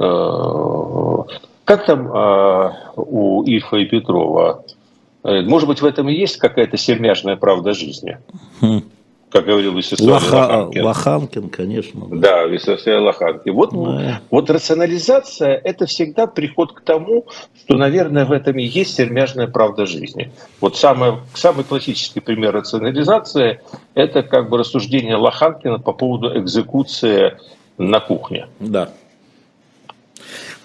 Э, 0.00 1.34
как 1.64 1.86
там 1.86 2.08
э, 2.08 2.72
у 2.96 3.44
Ильфа 3.44 3.76
и 3.76 3.84
Петрова? 3.84 4.64
Э, 5.22 5.42
может 5.42 5.68
быть, 5.68 5.82
в 5.82 5.84
этом 5.84 6.08
и 6.08 6.14
есть 6.14 6.38
какая-то 6.38 6.76
сермяжная 6.76 7.36
правда 7.36 7.74
жизни? 7.74 8.18
Хм 8.60 8.82
как 9.34 9.46
говорил 9.46 9.74
Вячеслав 9.74 10.22
Лоха... 10.22 10.36
Лоханкин. 10.36 10.84
Лоханкин, 10.84 11.48
конечно. 11.48 12.02
Да, 12.08 12.44
Вячеслав 12.44 12.86
Лоханкин. 12.86 13.52
Вот, 13.52 13.72
да. 13.72 14.20
вот 14.30 14.48
рационализация– 14.48 15.60
это 15.64 15.86
всегда 15.86 16.28
приход 16.28 16.72
к 16.72 16.82
тому, 16.82 17.26
что, 17.58 17.76
наверное, 17.76 18.26
в 18.26 18.30
этом 18.30 18.56
и 18.58 18.62
есть 18.62 18.94
сермяжная 18.94 19.48
правда 19.48 19.86
жизни. 19.86 20.30
Вот 20.60 20.76
самый, 20.76 21.14
самый 21.34 21.64
классический 21.64 22.20
пример 22.20 22.52
рационализации– 22.52 23.60
это 23.94 24.22
как 24.22 24.48
бы 24.48 24.56
рассуждение 24.56 25.16
Лоханкина 25.16 25.80
по 25.80 25.92
поводу 25.92 26.38
экзекуции 26.38 27.36
на 27.76 27.98
кухне. 27.98 28.46
Да. 28.60 28.90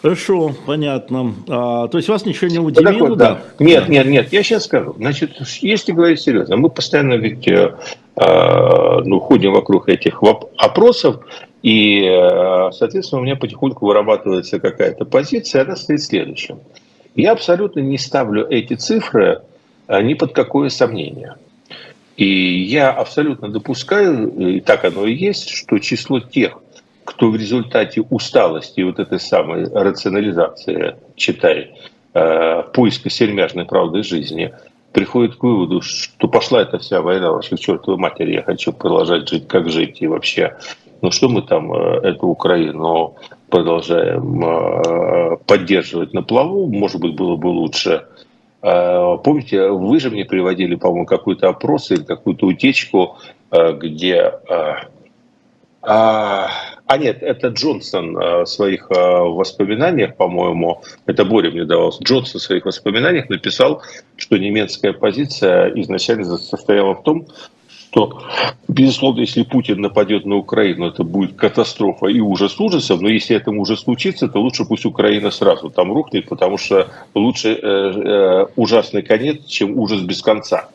Хорошо, 0.01 0.53
понятно. 0.65 1.35
А, 1.49 1.87
то 1.89 1.97
есть 1.97 2.07
вас 2.07 2.25
ничего 2.25 2.49
не 2.49 2.59
удивило? 2.59 3.09
Вот, 3.09 3.17
да. 3.17 3.41
Нет, 3.59 3.89
нет, 3.89 4.05
нет, 4.05 4.31
я 4.31 4.43
сейчас 4.43 4.63
скажу. 4.63 4.95
Значит, 4.97 5.31
если 5.61 5.91
говорить 5.91 6.21
серьезно, 6.21 6.55
мы 6.55 6.69
постоянно 6.69 7.15
ведь 7.15 7.47
э, 7.47 7.75
э 8.15 9.01
ну, 9.03 9.19
ходим 9.19 9.51
вокруг 9.51 9.89
этих 9.89 10.23
опросов, 10.57 11.25
и, 11.63 12.01
э, 12.05 12.71
соответственно, 12.71 13.21
у 13.21 13.25
меня 13.25 13.35
потихоньку 13.35 13.85
вырабатывается 13.85 14.59
какая-то 14.59 15.03
позиция, 15.03 15.63
она 15.63 15.75
стоит 15.75 16.01
следующим. 16.01 16.59
Я 17.15 17.33
абсолютно 17.33 17.81
не 17.81 17.97
ставлю 17.97 18.47
эти 18.47 18.75
цифры 18.75 19.41
э, 19.87 20.01
ни 20.01 20.13
под 20.13 20.31
какое 20.31 20.69
сомнение. 20.69 21.35
И 22.15 22.63
я 22.63 22.91
абсолютно 22.91 23.49
допускаю, 23.49 24.29
и 24.29 24.59
так 24.61 24.85
оно 24.85 25.05
и 25.05 25.13
есть, 25.13 25.49
что 25.49 25.79
число 25.79 26.19
тех, 26.19 26.61
кто 27.09 27.31
в 27.31 27.35
результате 27.35 28.01
усталости 28.01 28.81
вот 28.81 28.99
этой 28.99 29.19
самой 29.19 29.65
рационализации, 29.65 30.95
читай, 31.15 31.73
э, 32.13 32.63
поиска 32.71 33.09
сермяжной 33.09 33.65
правды 33.65 34.03
жизни, 34.03 34.53
приходит 34.93 35.35
к 35.35 35.43
выводу, 35.43 35.81
что 35.81 36.27
пошла 36.27 36.61
эта 36.61 36.77
вся 36.77 37.01
война 37.01 37.35
к 37.39 37.57
чертовой 37.57 37.99
матери, 37.99 38.35
я 38.35 38.43
хочу 38.43 38.73
продолжать 38.73 39.27
жить, 39.27 39.47
как 39.47 39.71
жить, 39.71 40.03
и 40.03 40.07
вообще 40.07 40.55
ну 41.01 41.09
что 41.09 41.29
мы 41.29 41.41
там 41.41 41.73
эту 41.73 42.27
Украину 42.27 43.15
продолжаем 43.49 45.39
поддерживать 45.45 46.13
на 46.13 46.21
плаву, 46.21 46.67
может 46.67 47.01
быть, 47.01 47.15
было 47.15 47.37
бы 47.37 47.47
лучше. 47.47 48.05
Помните, 48.61 49.69
вы 49.69 49.99
же 49.99 50.11
мне 50.11 50.25
приводили, 50.25 50.75
по-моему, 50.75 51.05
какой-то 51.05 51.47
опрос 51.47 51.89
или 51.89 52.03
какую-то 52.03 52.45
утечку, 52.47 53.17
где 53.49 54.33
а, 55.81 56.49
а 56.89 56.97
нет, 56.97 57.21
это 57.21 57.49
Джонсон 57.49 58.17
э, 58.17 58.41
в 58.41 58.45
своих 58.47 58.89
э, 58.89 58.95
воспоминаниях, 58.95 60.15
по-моему, 60.15 60.81
это 61.05 61.23
Боря 61.23 61.51
мне 61.51 61.63
давал, 61.63 61.93
Джонсон 62.03 62.39
в 62.39 62.43
своих 62.43 62.65
воспоминаниях 62.65 63.29
написал, 63.29 63.83
что 64.17 64.37
немецкая 64.37 64.93
позиция 64.93 65.67
изначально 65.75 66.25
состояла 66.39 66.95
в 66.95 67.03
том, 67.03 67.27
что, 67.67 68.23
безусловно, 68.67 69.19
если 69.19 69.43
Путин 69.43 69.81
нападет 69.81 70.25
на 70.25 70.37
Украину, 70.37 70.87
это 70.87 71.03
будет 71.03 71.35
катастрофа 71.35 72.07
и 72.07 72.19
ужас 72.21 72.59
ужасов, 72.59 73.01
но 73.01 73.07
если 73.07 73.35
это 73.35 73.51
уже 73.51 73.77
случится, 73.77 74.27
то 74.27 74.41
лучше 74.41 74.65
пусть 74.65 74.85
Украина 74.85 75.29
сразу 75.29 75.69
там 75.69 75.93
рухнет, 75.93 76.27
потому 76.27 76.57
что 76.57 76.87
лучше 77.13 77.49
э, 77.49 77.57
э, 77.61 78.45
ужасный 78.55 79.03
конец, 79.03 79.45
чем 79.45 79.77
ужас 79.77 80.01
без 80.01 80.23
конца. 80.23 80.69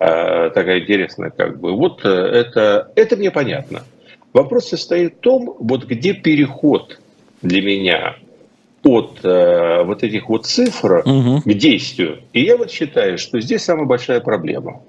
Э, 0.00 0.50
такая 0.50 0.80
интересная 0.80 1.30
как 1.30 1.60
бы. 1.60 1.76
Вот 1.76 2.04
это, 2.04 2.90
это 2.96 3.16
мне 3.16 3.30
понятно. 3.30 3.84
Вопрос 4.32 4.68
состоит 4.68 5.14
в 5.14 5.20
том, 5.20 5.56
вот 5.58 5.86
где 5.86 6.12
переход 6.14 7.00
для 7.42 7.62
меня 7.62 8.16
от 8.84 9.20
э, 9.24 9.82
вот 9.84 10.02
этих 10.02 10.28
вот 10.28 10.46
цифр 10.46 11.02
угу. 11.04 11.42
к 11.42 11.54
действию. 11.54 12.20
И 12.32 12.42
я 12.42 12.56
вот 12.56 12.70
считаю, 12.70 13.18
что 13.18 13.40
здесь 13.40 13.62
самая 13.62 13.86
большая 13.86 14.20
проблема. 14.20 14.80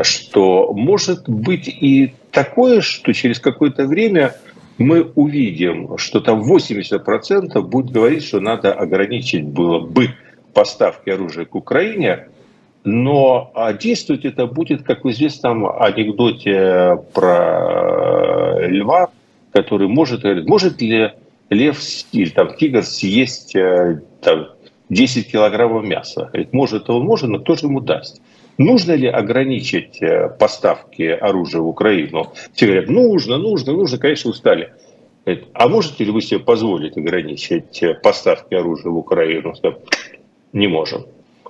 Что 0.00 0.72
может 0.72 1.28
быть 1.28 1.68
и 1.68 2.14
такое, 2.32 2.80
что 2.80 3.12
через 3.12 3.38
какое-то 3.38 3.86
время 3.86 4.34
мы 4.78 5.02
увидим, 5.14 5.98
что 5.98 6.20
там 6.20 6.40
80% 6.40 7.60
будет 7.62 7.90
говорить, 7.90 8.24
что 8.24 8.40
надо 8.40 8.72
ограничить 8.72 9.44
было 9.44 9.80
бы 9.80 10.14
поставки 10.54 11.10
оружия 11.10 11.44
к 11.44 11.54
Украине, 11.54 12.28
но 12.82 13.50
а, 13.54 13.74
действовать 13.74 14.24
это 14.24 14.46
будет, 14.46 14.82
как 14.82 15.04
в 15.04 15.10
известном 15.10 15.66
анекдоте 15.68 16.98
про 17.12 18.19
льва, 18.66 19.10
который 19.52 19.88
может, 19.88 20.22
говорит, 20.22 20.48
может 20.48 20.80
ли 20.80 21.12
лев 21.50 21.80
или 22.12 22.30
там, 22.30 22.56
тигр 22.56 22.82
съесть 22.82 23.54
э, 23.56 24.00
там, 24.20 24.48
10 24.88 25.30
килограммов 25.30 25.84
мяса? 25.84 26.30
Может, 26.52 26.90
он 26.90 27.04
может, 27.04 27.28
но 27.28 27.38
кто 27.38 27.56
же 27.56 27.66
ему 27.66 27.80
даст? 27.80 28.20
Нужно 28.58 28.92
ли 28.92 29.08
ограничить 29.08 30.02
э, 30.02 30.28
поставки 30.28 31.02
оружия 31.02 31.60
в 31.60 31.68
Украину? 31.68 32.32
Все 32.52 32.66
говорят, 32.66 32.88
нужно, 32.88 33.38
нужно, 33.38 33.72
нужно, 33.72 33.98
конечно, 33.98 34.30
устали. 34.30 34.74
Говорит, 35.24 35.48
а 35.54 35.68
можете 35.68 36.04
ли 36.04 36.10
вы 36.10 36.20
себе 36.20 36.40
позволить 36.40 36.96
ограничить 36.96 37.82
э, 37.82 37.94
поставки 37.94 38.54
оружия 38.54 38.90
в 38.90 38.98
Украину? 38.98 39.54
Не 40.52 40.68
можем. 40.68 41.06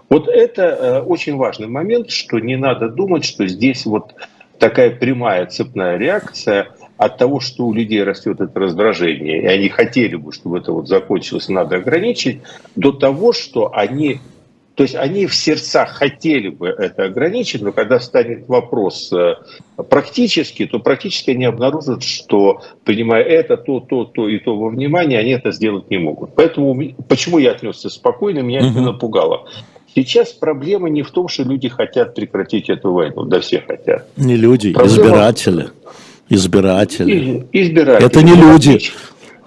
Вот 0.08 0.28
это 0.28 0.62
э, 0.62 1.00
очень 1.00 1.36
важный 1.36 1.68
момент, 1.68 2.10
что 2.10 2.38
не 2.38 2.56
надо 2.56 2.88
думать, 2.88 3.24
что 3.24 3.46
здесь 3.46 3.86
вот 3.86 4.14
такая 4.58 4.90
прямая 4.90 5.46
цепная 5.46 5.96
реакция 5.96 6.68
от 7.00 7.16
того, 7.16 7.40
что 7.40 7.64
у 7.64 7.72
людей 7.72 8.02
растет 8.02 8.42
это 8.42 8.60
раздражение, 8.60 9.40
и 9.42 9.46
они 9.46 9.70
хотели 9.70 10.16
бы, 10.16 10.32
чтобы 10.32 10.58
это 10.58 10.70
вот 10.70 10.86
закончилось, 10.86 11.48
надо 11.48 11.76
ограничить, 11.76 12.42
до 12.76 12.92
того, 12.92 13.32
что 13.32 13.74
они 13.74 14.20
то 14.74 14.84
есть 14.84 14.94
они 14.94 15.26
в 15.26 15.34
сердцах 15.34 15.90
хотели 15.90 16.48
бы 16.48 16.68
это 16.68 17.04
ограничить, 17.04 17.60
но 17.60 17.72
когда 17.72 18.00
станет 18.00 18.48
вопрос 18.48 19.12
э, 19.12 19.34
практически, 19.88 20.66
то 20.66 20.78
практически 20.78 21.30
они 21.32 21.44
обнаружат, 21.44 22.02
что 22.02 22.62
принимая 22.84 23.22
это, 23.22 23.58
то, 23.58 23.80
то, 23.80 24.04
то 24.04 24.28
и 24.28 24.38
то 24.38 24.56
во 24.56 24.70
внимание, 24.70 25.18
они 25.18 25.32
это 25.32 25.52
сделать 25.52 25.90
не 25.90 25.98
могут. 25.98 26.34
Поэтому 26.34 26.78
почему 27.08 27.38
я 27.38 27.50
отнесся 27.50 27.90
спокойно, 27.90 28.38
меня 28.38 28.60
это 28.60 28.80
напугало. 28.80 29.48
Сейчас 29.94 30.32
проблема 30.32 30.88
не 30.88 31.02
в 31.02 31.10
том, 31.10 31.28
что 31.28 31.42
люди 31.42 31.68
хотят 31.68 32.14
прекратить 32.14 32.70
эту 32.70 32.92
войну, 32.92 33.24
да 33.24 33.40
все 33.40 33.60
хотят. 33.60 34.06
Не 34.16 34.36
люди, 34.36 34.72
проблема... 34.72 34.96
избиратели. 34.96 35.68
Избиратели. 36.30 37.46
избиратели. 37.52 38.06
Это 38.06 38.22
не 38.22 38.34
люди. 38.34 38.80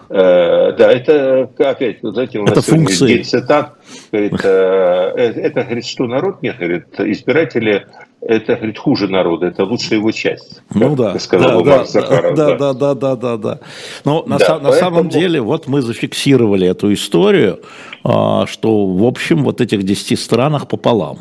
Э, 0.09 0.73
да, 0.77 0.91
это 0.91 1.49
опять, 1.57 1.97
знаете, 2.03 2.37
у 2.37 2.43
нас 2.43 2.51
это 2.51 2.61
функции. 2.61 3.23
цитат, 3.23 3.73
говорит, 4.11 4.39
э, 4.43 5.11
э, 5.15 5.41
это, 5.41 5.63
говорит, 5.63 5.85
что 5.85 6.05
народ? 6.05 6.43
Нет, 6.43 6.57
говорит, 6.59 6.85
избиратели 6.99 7.87
это, 8.21 8.55
говорит, 8.55 8.77
хуже 8.77 9.07
народа, 9.07 9.47
это 9.47 9.63
лучшая 9.63 9.99
его 9.99 10.11
часть. 10.11 10.61
Ну 10.73 10.95
да, 10.95 11.17
сказал 11.19 11.63
да, 11.63 11.79
да, 11.79 11.85
Захаров, 11.85 12.35
да, 12.35 12.55
да, 12.55 12.73
да, 12.73 12.93
да, 12.93 13.15
да, 13.15 13.37
да. 13.37 13.59
Но 14.05 14.23
на, 14.27 14.37
да, 14.37 14.59
на 14.59 14.69
поэтому... 14.69 14.73
самом 14.73 15.09
деле, 15.09 15.41
вот 15.41 15.67
мы 15.67 15.81
зафиксировали 15.81 16.67
эту 16.67 16.93
историю, 16.93 17.61
а, 18.03 18.45
что, 18.45 18.85
в 18.85 19.03
общем, 19.03 19.43
вот 19.43 19.61
этих 19.61 19.83
10 19.83 20.19
странах 20.19 20.67
пополам. 20.67 21.19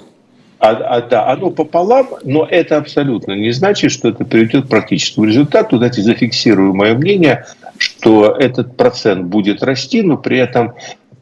А, 0.63 0.71
а, 0.71 1.01
да, 1.01 1.27
оно 1.27 1.51
пополам, 1.51 2.11
но 2.23 2.47
это 2.49 2.77
абсолютно 2.77 3.33
не 3.33 3.51
значит, 3.51 3.91
что 3.91 4.11
это 4.11 4.25
приведет 4.25 4.67
к 4.67 4.69
практическому 4.69 5.27
результату. 5.27 5.77
Давайте 5.77 6.03
зафиксирую 6.03 6.73
мое 6.73 6.95
мнение, 6.95 7.47
что 7.79 8.31
этот 8.31 8.77
процент 8.77 9.25
будет 9.25 9.65
расти, 9.65 10.03
но 10.03 10.17
при 10.17 10.39
этом 10.39 10.75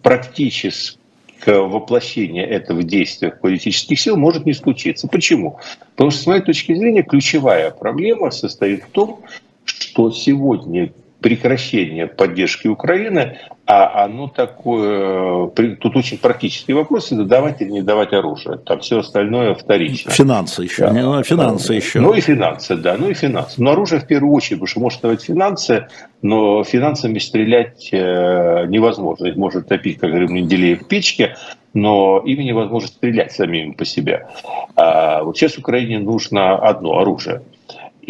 практически 0.03 0.99
воплощение 1.47 2.45
этого 2.47 2.83
действия 2.83 3.31
политических 3.31 3.99
сил 3.99 4.19
может 4.19 4.45
не 4.45 4.53
случиться. 4.53 5.09
Почему? 5.09 5.59
Потому 5.93 6.11
что, 6.11 6.23
с 6.23 6.27
моей 6.27 6.43
точки 6.43 6.75
зрения, 6.75 7.03
ключевая 7.03 7.71
проблема 7.71 8.31
состоит 8.33 8.85
в 8.85 8.91
том, 8.91 9.21
что 9.65 10.11
сегодня 10.11 10.93
прекращение 11.21 12.07
поддержки 12.07 12.69
Украины, 12.69 13.39
а 13.67 14.05
оно 14.05 14.29
такое, 14.29 15.49
тут 15.49 15.97
очень 15.97 16.19
практический 16.19 16.73
вопрос, 16.73 17.13
это 17.13 17.25
давать 17.25 17.61
или 17.61 17.71
не 17.71 17.83
давать 17.83 18.13
оружие, 18.13 18.59
там 18.59 18.81
все 18.81 18.99
остальное 19.01 19.55
вторично. 19.55 20.11
Финансы 20.11 20.63
еще, 20.63 20.87
да. 20.87 20.91
не, 20.91 21.23
финансы 21.23 21.75
еще. 21.75 22.01
Ну 22.01 22.15
и 22.15 22.21
финансы, 22.21 22.77
да, 22.77 22.97
ну 22.99 23.11
и 23.11 23.15
финансы. 23.15 23.63
Но 23.63 23.73
оружие 23.73 24.01
в 24.01 24.07
первую 24.07 24.35
очередь, 24.35 24.61
потому 24.61 24.67
что 24.67 24.81
может 24.81 25.01
давать 25.03 25.23
финансы, 25.23 25.87
но 26.23 26.65
финансами 26.65 27.19
стрелять 27.19 27.91
э, 27.93 28.67
невозможно. 28.67 29.27
Их 29.27 29.37
может 29.37 29.69
топить, 29.69 29.99
как 29.99 30.11
говорим, 30.11 30.35
Менделеев 30.35 30.83
в 30.83 30.89
печке, 30.89 31.37
но 31.75 32.21
ими 32.25 32.43
невозможно 32.43 32.89
стрелять 32.89 33.33
самим 33.33 33.75
по 33.75 33.85
себе. 33.85 34.27
А 34.75 35.23
вот 35.23 35.37
сейчас 35.37 35.59
Украине 35.59 35.99
нужно 35.99 36.57
одно 36.57 36.99
оружие– 36.99 37.43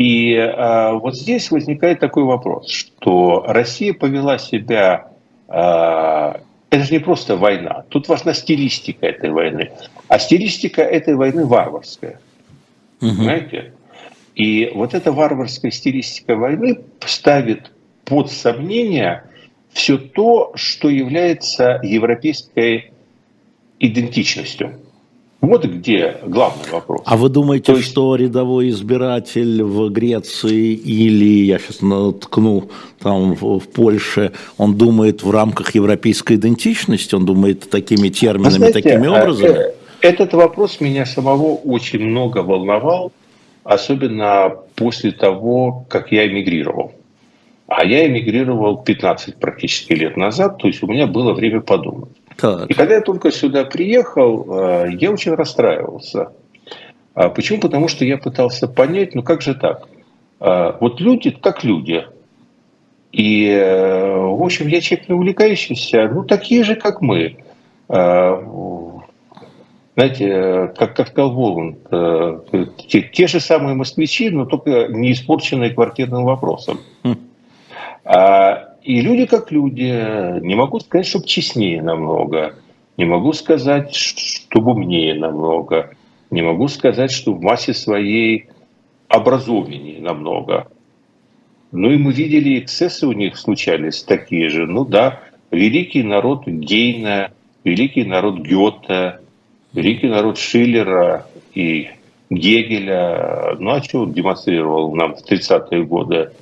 и 0.01 0.33
э, 0.33 0.93
вот 0.95 1.15
здесь 1.15 1.51
возникает 1.51 2.01
такой 2.01 2.25
вопрос, 2.25 2.71
что 2.71 3.45
Россия 3.47 3.93
повела 3.93 4.39
себя... 4.39 5.09
Э, 5.47 6.41
это 6.71 6.85
же 6.85 6.93
не 6.95 7.01
просто 7.01 7.37
война. 7.37 7.85
Тут 7.91 8.09
важна 8.09 8.33
стилистика 8.33 9.05
этой 9.05 9.29
войны. 9.31 9.73
А 10.09 10.19
стилистика 10.19 10.81
этой 10.81 11.17
войны 11.17 11.45
варварская. 11.45 12.19
Угу. 13.03 13.11
Понимаете? 13.11 13.75
И 14.35 14.73
вот 14.75 14.95
эта 14.95 15.13
варварская 15.13 15.71
стилистика 15.71 16.35
войны 16.35 16.79
ставит 17.05 17.71
под 18.07 18.31
сомнение 18.31 19.25
все 19.71 19.99
то, 19.99 20.53
что 20.55 20.89
является 20.89 21.79
европейской 21.83 22.93
идентичностью. 23.79 24.81
Вот 25.41 25.65
где 25.65 26.19
главный 26.27 26.71
вопрос. 26.71 27.01
А 27.07 27.17
вы 27.17 27.31
думаете, 27.31 27.73
есть... 27.73 27.91
что 27.91 28.15
рядовой 28.15 28.69
избиратель 28.69 29.63
в 29.63 29.89
Греции 29.89 30.75
или, 30.75 31.47
я 31.47 31.59
сейчас 31.59 31.81
наткну, 31.81 32.69
там 32.99 33.35
в, 33.35 33.67
Польше, 33.69 34.33
он 34.59 34.75
думает 34.77 35.23
в 35.23 35.31
рамках 35.31 35.75
европейской 35.75 36.37
идентичности, 36.37 37.15
он 37.15 37.25
думает 37.25 37.71
такими 37.71 38.09
терминами, 38.11 38.53
знаете, 38.53 38.83
такими 38.83 39.09
а, 39.09 39.23
образами? 39.23 39.59
Э, 39.59 39.73
этот 40.03 40.35
вопрос 40.35 40.79
меня 40.81 41.07
самого 41.07 41.55
очень 41.55 42.01
много 42.01 42.39
волновал, 42.39 43.11
особенно 43.65 44.57
после 44.75 45.11
того, 45.13 45.87
как 45.89 46.13
я 46.13 46.29
эмигрировал. 46.29 46.93
А 47.67 47.85
я 47.85 48.07
эмигрировал 48.07 48.83
15 48.83 49.37
практически 49.37 49.95
лет 49.95 50.19
назад, 50.19 50.59
то 50.59 50.67
есть 50.67 50.83
у 50.83 50.87
меня 50.87 51.07
было 51.07 51.33
время 51.33 51.63
подумать. 51.63 52.11
Так. 52.37 52.71
И 52.71 52.75
когда 52.75 52.95
я 52.95 53.01
только 53.01 53.31
сюда 53.31 53.65
приехал, 53.65 54.47
э, 54.85 54.93
я 54.99 55.11
очень 55.11 55.35
расстраивался. 55.35 56.33
А 57.15 57.29
почему? 57.29 57.61
Потому 57.61 57.89
что 57.89 58.05
я 58.05 58.19
пытался 58.19 58.69
понять, 58.69 59.15
ну 59.15 59.23
как 59.23 59.43
же 59.43 59.55
так? 59.55 59.89
А, 60.39 60.77
вот 60.81 61.01
люди 61.01 61.31
как 61.31 61.65
люди. 61.65 62.07
И, 63.13 63.47
э, 63.49 64.17
в 64.17 64.43
общем, 64.43 64.69
я 64.69 64.81
человек 64.81 65.09
не 65.09 65.15
увлекающийся, 65.15 66.09
ну 66.09 66.25
такие 66.25 66.65
же, 66.65 66.77
как 66.77 67.03
мы. 67.03 67.39
А, 67.89 68.43
знаете, 69.97 70.73
как, 70.79 70.97
как 70.97 71.09
сказал 71.09 71.33
Воланд, 71.33 71.79
э, 71.91 72.39
те, 72.89 73.03
те 73.03 73.27
же 73.27 73.41
самые 73.41 73.75
москвичи, 73.75 74.31
но 74.31 74.47
только 74.47 74.87
не 74.89 75.13
испорченные 75.13 75.71
квартирным 75.71 76.25
вопросом. 76.25 76.81
Хм. 77.03 77.17
И 78.83 79.01
люди 79.01 79.27
как 79.27 79.53
люди. 79.53 80.41
Не 80.41 80.55
могу 80.55 80.81
сказать, 80.81 81.07
чтобы 81.07 81.27
честнее 81.27 81.83
намного. 81.83 82.55
Не 82.97 83.05
могу 83.05 83.33
сказать, 83.33 83.95
чтобы 83.95 84.73
умнее 84.73 85.15
намного. 85.15 85.91
Не 86.31 86.43
могу 86.43 86.69
сказать, 86.69 87.11
что 87.11 87.35
в 87.35 87.43
массе 87.43 87.75
своей 87.75 88.49
образованнее 89.09 90.01
намного. 90.01 90.69
Ну 91.73 91.91
и 91.91 91.97
мы 91.97 92.13
видели, 92.13 92.59
эксцессы 92.59 93.07
у 93.07 93.13
них 93.13 93.37
случались 93.37 94.03
такие 94.03 94.49
же. 94.49 94.67
Ну 94.67 94.85
да, 94.85 95.21
великий 95.51 96.03
народ 96.03 96.47
Гейна, 96.47 97.33
великий 97.65 98.05
народ 98.05 98.39
Гёте, 98.41 99.21
великий 99.73 100.09
народ 100.09 100.39
Шиллера 100.39 101.27
и 101.55 101.91
Гегеля. 102.29 103.57
Ну 103.59 103.71
а 103.71 103.83
что 103.83 104.07
демонстрировал 104.07 104.95
нам 104.95 105.15
в 105.15 105.25
30-е 105.25 105.85
годы? 105.85 106.33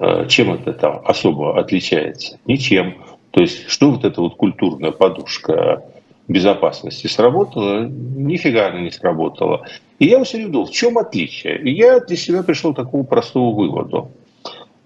Э, 0.00 0.26
чем 0.26 0.52
это 0.54 0.72
там 0.72 1.02
особо 1.04 1.60
отличается? 1.60 2.38
Ничем. 2.46 2.96
То 3.32 3.42
есть, 3.42 3.68
что 3.68 3.90
вот 3.90 4.04
эта 4.04 4.22
вот 4.22 4.34
культурная 4.34 4.92
подушка 4.92 5.84
безопасности 6.26 7.06
сработала? 7.06 7.84
Нифига 7.84 8.68
она 8.68 8.80
не 8.80 8.90
сработала. 8.90 9.66
И 9.98 10.06
я 10.06 10.24
все 10.24 10.38
время 10.38 10.52
думал, 10.52 10.66
в 10.66 10.72
чем 10.72 10.96
отличие? 10.96 11.60
И 11.62 11.72
я 11.72 12.00
для 12.00 12.16
себя 12.16 12.42
пришел 12.42 12.72
к 12.72 12.76
такому 12.76 13.04
простому 13.04 13.52
выводу, 13.52 14.10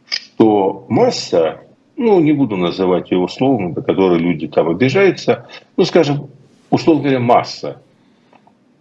что 0.08 0.84
масса, 0.88 1.60
ну, 1.96 2.18
не 2.18 2.32
буду 2.32 2.56
называть 2.56 3.12
его 3.12 3.28
словом, 3.28 3.72
до 3.72 3.82
которого 3.82 4.16
люди 4.16 4.48
там 4.48 4.68
обижаются, 4.68 5.46
ну, 5.76 5.84
скажем, 5.84 6.28
условно 6.70 7.02
говоря, 7.02 7.20
масса, 7.20 7.80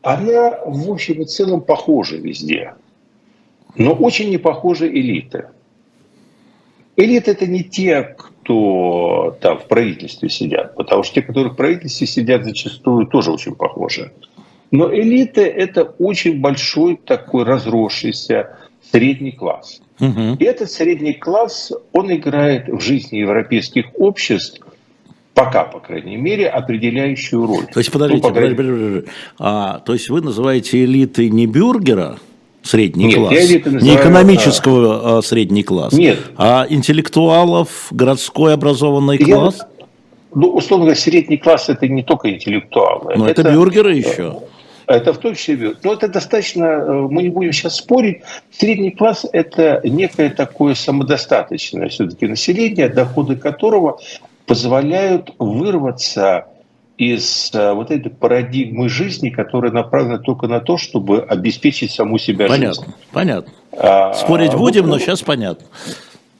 она, 0.01 0.59
в 0.65 0.89
общем 0.89 1.21
и 1.21 1.25
целом, 1.25 1.61
похожа 1.61 2.17
везде. 2.17 2.73
Но 3.75 3.93
очень 3.93 4.31
не 4.31 4.37
похожа 4.37 4.87
элита. 4.87 5.51
Элита– 6.95 7.31
это 7.33 7.47
не 7.47 7.63
те, 7.63 8.15
кто 8.17 9.35
там 9.41 9.57
в 9.59 9.67
правительстве 9.67 10.29
сидят, 10.29 10.75
потому 10.75 11.03
что 11.03 11.15
те, 11.15 11.21
которые 11.21 11.53
в 11.53 11.55
правительстве 11.55 12.05
сидят, 12.05 12.43
зачастую 12.43 13.07
тоже 13.07 13.31
очень 13.31 13.55
похожи. 13.55 14.11
Но 14.71 14.93
элита– 14.93 15.41
это 15.41 15.83
очень 15.83 16.39
большой 16.41 16.97
такой 16.97 17.43
разросшийся 17.43 18.57
средний 18.91 19.31
класс. 19.31 19.81
Угу. 19.99 20.37
И 20.39 20.43
этот 20.43 20.71
средний 20.71 21.13
класс, 21.13 21.71
он 21.93 22.13
играет 22.13 22.67
в 22.67 22.79
жизни 22.79 23.17
европейских 23.17 23.85
обществ 23.97 24.61
пока, 25.33 25.63
по 25.63 25.79
крайней 25.79 26.17
мере, 26.17 26.47
определяющую 26.47 27.45
роль. 27.45 27.65
То 27.73 27.79
есть, 27.79 27.91
подождите, 27.91 28.27
ну, 28.27 28.33
подождите, 28.33 28.55
подождите. 28.55 29.11
А, 29.39 29.79
то 29.79 29.93
есть 29.93 30.09
вы 30.09 30.21
называете 30.21 30.83
элитой 30.83 31.29
не 31.29 31.47
бюргера, 31.47 32.17
средний 32.63 33.05
Нет, 33.05 33.15
класс, 33.15 33.33
называю, 33.33 33.81
не 33.81 33.95
экономического 33.95 35.17
а, 35.17 35.21
средний 35.21 35.63
класс, 35.63 35.93
Нет. 35.93 36.19
а 36.37 36.65
интеллектуалов, 36.69 37.87
городской 37.91 38.53
образованный 38.53 39.17
я, 39.19 39.35
класс? 39.35 39.65
Ну, 40.33 40.49
условно 40.49 40.85
говоря, 40.85 40.99
средний 40.99 41.37
класс 41.37 41.69
это 41.69 41.87
не 41.87 42.03
только 42.03 42.31
интеллектуалы. 42.31 43.13
Но 43.15 43.27
это, 43.27 43.41
это 43.41 43.51
бюргеры 43.51 43.93
еще. 43.93 44.39
Это 44.87 45.13
в 45.13 45.17
том 45.17 45.35
числе. 45.35 45.75
Но 45.83 45.93
это 45.93 46.07
достаточно, 46.07 46.65
э, 46.65 47.07
мы 47.09 47.23
не 47.23 47.29
будем 47.29 47.53
сейчас 47.53 47.77
спорить. 47.77 48.21
Средний 48.51 48.91
класс– 48.91 49.25
это 49.31 49.81
некое 49.83 50.29
такое 50.29 50.75
самодостаточное 50.75 51.89
все-таки 51.89 52.27
население, 52.27 52.89
доходы 52.89 53.35
которого 53.35 53.99
позволяют 54.45 55.33
вырваться 55.39 56.47
из 56.97 57.51
э, 57.53 57.73
вот 57.73 57.91
этой 57.91 58.09
парадигмы 58.09 58.89
жизни, 58.89 59.29
которая 59.29 59.71
направлена 59.71 60.19
только 60.19 60.47
на 60.47 60.59
то, 60.59 60.77
чтобы 60.77 61.21
обеспечить 61.21 61.91
саму 61.91 62.17
себя 62.17 62.47
понятно, 62.47 62.83
жизнь. 62.83 62.95
Понятно, 63.11 63.51
понятно. 63.71 64.13
Спорить 64.13 64.53
а, 64.53 64.57
будем, 64.57 64.83
вот, 64.83 64.89
но 64.91 64.99
сейчас 64.99 65.21
понятно. 65.21 65.65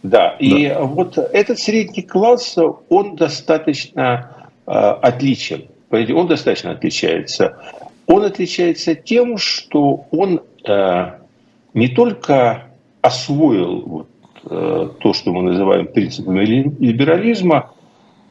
Да, 0.04 0.36
и 0.38 0.68
да. 0.68 0.82
вот 0.82 1.18
этот 1.18 1.60
средний 1.60 2.04
класс, 2.04 2.58
он 2.90 3.16
достаточно 3.16 4.50
э, 4.68 4.72
отличен. 4.72 5.66
Он 5.90 6.28
достаточно 6.28 6.72
отличается. 6.72 7.58
Он 8.08 8.24
отличается 8.24 8.96
тем, 8.96 9.38
что 9.38 10.06
он 10.12 10.42
э, 10.68 11.12
не 11.74 11.88
только 11.88 12.66
освоил 13.02 13.82
вот, 13.82 14.08
э, 14.50 14.90
то, 15.00 15.14
что 15.14 15.32
мы 15.32 15.44
называем 15.44 15.88
принципами 15.88 16.46
либерализма, 16.46 17.73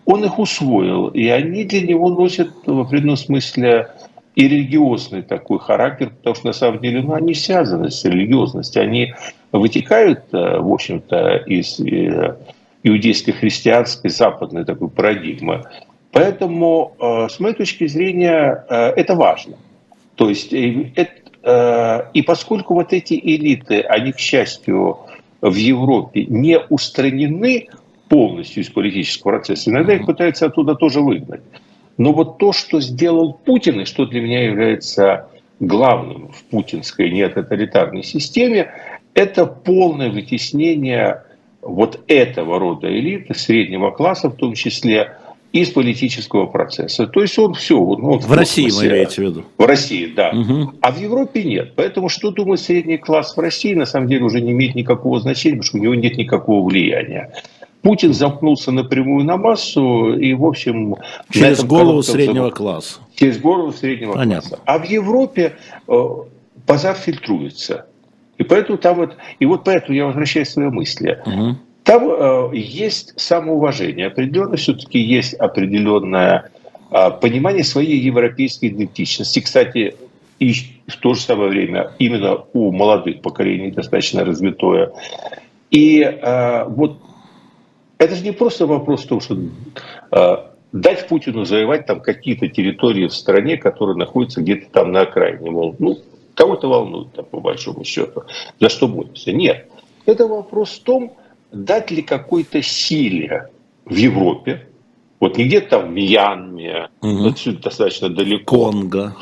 он 0.04 0.24
их 0.24 0.38
усвоил, 0.38 1.08
и 1.08 1.28
они 1.28 1.64
для 1.64 1.82
него 1.82 2.08
носят 2.08 2.50
в 2.66 2.80
определенном 2.80 3.16
смысле 3.16 3.88
и 4.34 4.48
религиозный 4.48 5.22
такой 5.22 5.58
характер, 5.58 6.10
потому 6.10 6.34
что 6.34 6.46
на 6.46 6.52
самом 6.52 6.80
деле 6.80 7.02
ну, 7.02 7.12
они 7.12 7.34
связаны 7.34 7.90
с 7.90 8.04
религиозностью, 8.04 8.82
они 8.82 9.14
вытекают, 9.52 10.20
э, 10.32 10.58
в 10.58 10.72
общем-то, 10.72 11.36
из 11.46 11.78
э, 11.80 12.36
иудейско-христианской 12.82 14.10
западной 14.10 14.64
такой 14.64 14.88
парадигмы. 14.88 15.64
Поэтому, 16.10 16.96
э, 16.98 17.28
с 17.30 17.38
моей 17.40 17.54
точки 17.54 17.86
зрения, 17.86 18.64
это 18.68 19.14
важно. 19.14 19.56
То 20.14 20.28
есть, 20.28 20.52
и 20.52 22.22
поскольку 22.26 22.74
вот 22.74 22.92
эти 22.92 23.14
элиты, 23.14 23.80
они, 23.80 24.12
к 24.12 24.18
счастью, 24.18 24.98
в 25.40 25.54
Европе 25.54 26.24
не 26.26 26.60
устранены 26.60 27.68
полностью 28.12 28.62
из 28.62 28.68
политического 28.68 29.30
процесса. 29.30 29.70
Иногда 29.70 29.94
их 29.94 30.04
пытаются 30.04 30.44
оттуда 30.44 30.74
тоже 30.74 31.00
выгнать. 31.00 31.40
Но 31.96 32.12
вот 32.12 32.36
то, 32.36 32.52
что 32.52 32.78
сделал 32.78 33.32
Путин, 33.32 33.80
и 33.80 33.84
что 33.86 34.04
для 34.04 34.20
меня 34.20 34.44
является 34.44 35.28
главным 35.60 36.28
в 36.28 36.44
путинской 36.44 37.10
нетоталитарной 37.10 38.02
системе, 38.02 38.70
это 39.14 39.46
полное 39.46 40.10
вытеснение 40.10 41.22
вот 41.62 42.00
этого 42.06 42.58
рода 42.58 42.86
элиты, 42.86 43.32
среднего 43.32 43.90
класса 43.90 44.28
в 44.28 44.36
том 44.36 44.52
числе, 44.52 45.16
из 45.52 45.70
политического 45.70 46.46
процесса. 46.46 47.06
То 47.06 47.22
есть 47.22 47.38
он 47.38 47.54
все... 47.54 47.78
Он, 47.78 48.04
он 48.04 48.18
в 48.18 48.32
России 48.32 48.70
вы 48.70 48.88
имеете 48.88 49.14
в 49.14 49.18
виду? 49.18 49.44
В 49.58 49.64
России, 49.64 50.06
да. 50.06 50.30
Угу. 50.30 50.74
А 50.80 50.92
в 50.92 50.98
Европе 50.98 51.44
нет. 51.44 51.74
Поэтому 51.76 52.08
что 52.08 52.30
думает 52.30 52.60
средний 52.60 52.96
класс 52.96 53.36
в 53.36 53.40
России, 53.40 53.74
на 53.74 53.86
самом 53.86 54.08
деле 54.08 54.24
уже 54.24 54.40
не 54.40 54.52
имеет 54.52 54.74
никакого 54.74 55.20
значения, 55.20 55.56
потому 55.56 55.64
что 55.64 55.76
у 55.78 55.80
него 55.80 55.94
нет 55.94 56.16
никакого 56.16 56.66
влияния. 56.66 57.32
Путин 57.82 58.14
замкнулся 58.14 58.70
напрямую 58.70 59.24
на 59.24 59.36
массу 59.36 60.14
и, 60.14 60.34
в 60.34 60.44
общем... 60.44 60.96
Через 61.30 61.64
голову 61.64 62.02
среднего 62.02 62.50
класса. 62.50 63.00
Через 63.16 63.38
голову 63.38 63.72
среднего 63.72 64.12
Понятно. 64.12 64.50
класса. 64.50 64.62
А 64.64 64.78
в 64.78 64.84
Европе 64.84 65.56
э, 65.88 66.08
базар 66.66 66.94
фильтруется. 66.94 67.86
И 68.38 68.44
поэтому 68.44 68.78
там 68.78 68.96
вот... 68.96 69.16
И 69.40 69.46
вот 69.46 69.64
поэтому 69.64 69.96
я 69.96 70.06
возвращаюсь 70.06 70.48
к 70.48 70.52
своей 70.52 70.70
мысли. 70.70 71.20
Угу. 71.26 71.56
Там 71.82 72.08
э, 72.08 72.50
есть 72.56 73.14
самоуважение. 73.16 74.06
Определенно 74.06 74.56
все-таки 74.56 75.00
есть 75.00 75.34
определенное 75.34 76.50
э, 76.90 77.10
понимание 77.20 77.64
своей 77.64 77.98
европейской 77.98 78.66
идентичности. 78.66 79.40
Кстати, 79.40 79.96
и 80.38 80.52
в 80.86 80.96
то 81.00 81.14
же 81.14 81.20
самое 81.20 81.50
время 81.50 81.90
именно 81.98 82.44
у 82.52 82.70
молодых 82.70 83.22
поколений 83.22 83.72
достаточно 83.72 84.24
развитое. 84.24 84.92
И 85.72 86.00
э, 86.00 86.64
вот 86.68 86.98
это 88.02 88.16
же 88.16 88.22
не 88.22 88.32
просто 88.32 88.66
вопрос 88.66 89.04
того, 89.06 89.20
что 89.20 89.36
э, 90.10 90.36
дать 90.72 91.08
Путину 91.08 91.44
завоевать 91.44 91.86
там 91.86 92.00
какие-то 92.00 92.48
территории 92.48 93.06
в 93.06 93.14
стране, 93.14 93.56
которые 93.56 93.96
находятся 93.96 94.40
где-то 94.40 94.70
там 94.70 94.92
на 94.92 95.02
окраине. 95.02 95.50
Мол, 95.50 95.76
ну, 95.78 95.98
кого-то 96.34 96.68
волнует, 96.68 97.12
там, 97.12 97.24
по 97.26 97.40
большому 97.40 97.84
счету, 97.84 98.24
за 98.58 98.68
что 98.68 98.88
боремся. 98.88 99.32
Нет. 99.32 99.68
Это 100.06 100.26
вопрос 100.26 100.70
в 100.70 100.82
том, 100.82 101.12
дать 101.52 101.90
ли 101.90 102.02
какой-то 102.02 102.62
силе 102.62 103.50
в 103.84 103.94
Европе, 103.94 104.66
вот 105.20 105.36
не 105.36 105.44
где-то 105.44 105.68
там 105.68 105.88
в 105.88 105.92
Мьянме, 105.92 106.88
угу. 107.00 107.28
отсюда 107.28 107.62
достаточно 107.62 108.08
далеко. 108.08 108.70
Конго. 108.70 109.14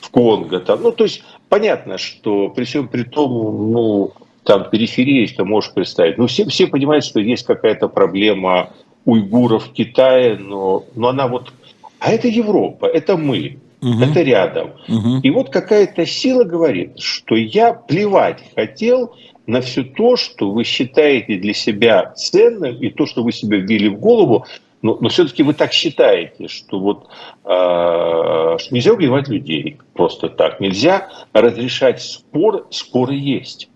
В 0.00 0.10
Конго 0.10 0.60
там. 0.60 0.82
Ну, 0.82 0.92
то 0.92 1.04
есть 1.04 1.22
понятно, 1.48 1.96
что 1.98 2.50
при 2.50 2.64
всем 2.64 2.88
при 2.88 3.04
том, 3.04 3.72
ну, 3.72 4.12
там 4.48 4.70
периферия, 4.70 5.20
если 5.20 5.36
ты 5.36 5.44
можешь 5.44 5.74
представить. 5.74 6.16
Ну, 6.16 6.26
все, 6.26 6.46
все 6.48 6.66
понимают, 6.66 7.04
что 7.04 7.20
есть 7.20 7.44
какая-то 7.44 7.88
проблема 7.88 8.70
уйгуров 9.04 9.66
в 9.66 9.72
Китае, 9.72 10.38
но, 10.38 10.86
но 10.94 11.08
она 11.08 11.28
вот... 11.28 11.52
А 11.98 12.12
это 12.12 12.28
Европа, 12.28 12.86
это 12.86 13.18
мы, 13.18 13.58
угу. 13.82 14.02
это 14.02 14.22
рядом. 14.22 14.70
Угу. 14.88 15.20
И 15.22 15.30
вот 15.30 15.50
какая-то 15.50 16.06
сила 16.06 16.44
говорит, 16.44 16.98
что 16.98 17.36
я 17.36 17.74
плевать 17.74 18.42
хотел 18.54 19.14
на 19.46 19.60
все 19.60 19.82
то, 19.82 20.16
что 20.16 20.50
вы 20.50 20.64
считаете 20.64 21.36
для 21.36 21.52
себя 21.52 22.14
ценным, 22.16 22.76
и 22.76 22.88
то, 22.88 23.04
что 23.04 23.22
вы 23.22 23.32
себе 23.32 23.58
вбили 23.58 23.88
в 23.88 24.00
голову, 24.00 24.46
но, 24.80 24.96
но 24.98 25.10
все-таки 25.10 25.42
вы 25.42 25.52
так 25.52 25.74
считаете, 25.74 26.48
что 26.48 26.80
вот 26.80 27.08
э, 27.44 28.56
что 28.58 28.74
нельзя 28.74 28.94
убивать 28.94 29.28
людей 29.28 29.76
просто 29.92 30.30
так, 30.30 30.58
нельзя 30.58 31.10
разрешать 31.34 32.00
спор, 32.00 32.66
споры 32.70 33.14
есть. 33.14 33.68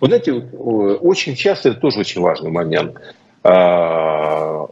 Вы 0.00 0.08
знаете, 0.08 0.32
очень 0.32 1.34
часто, 1.34 1.70
это 1.70 1.80
тоже 1.80 2.00
очень 2.00 2.20
важный 2.20 2.50
момент, 2.50 3.00
а, 3.42 4.66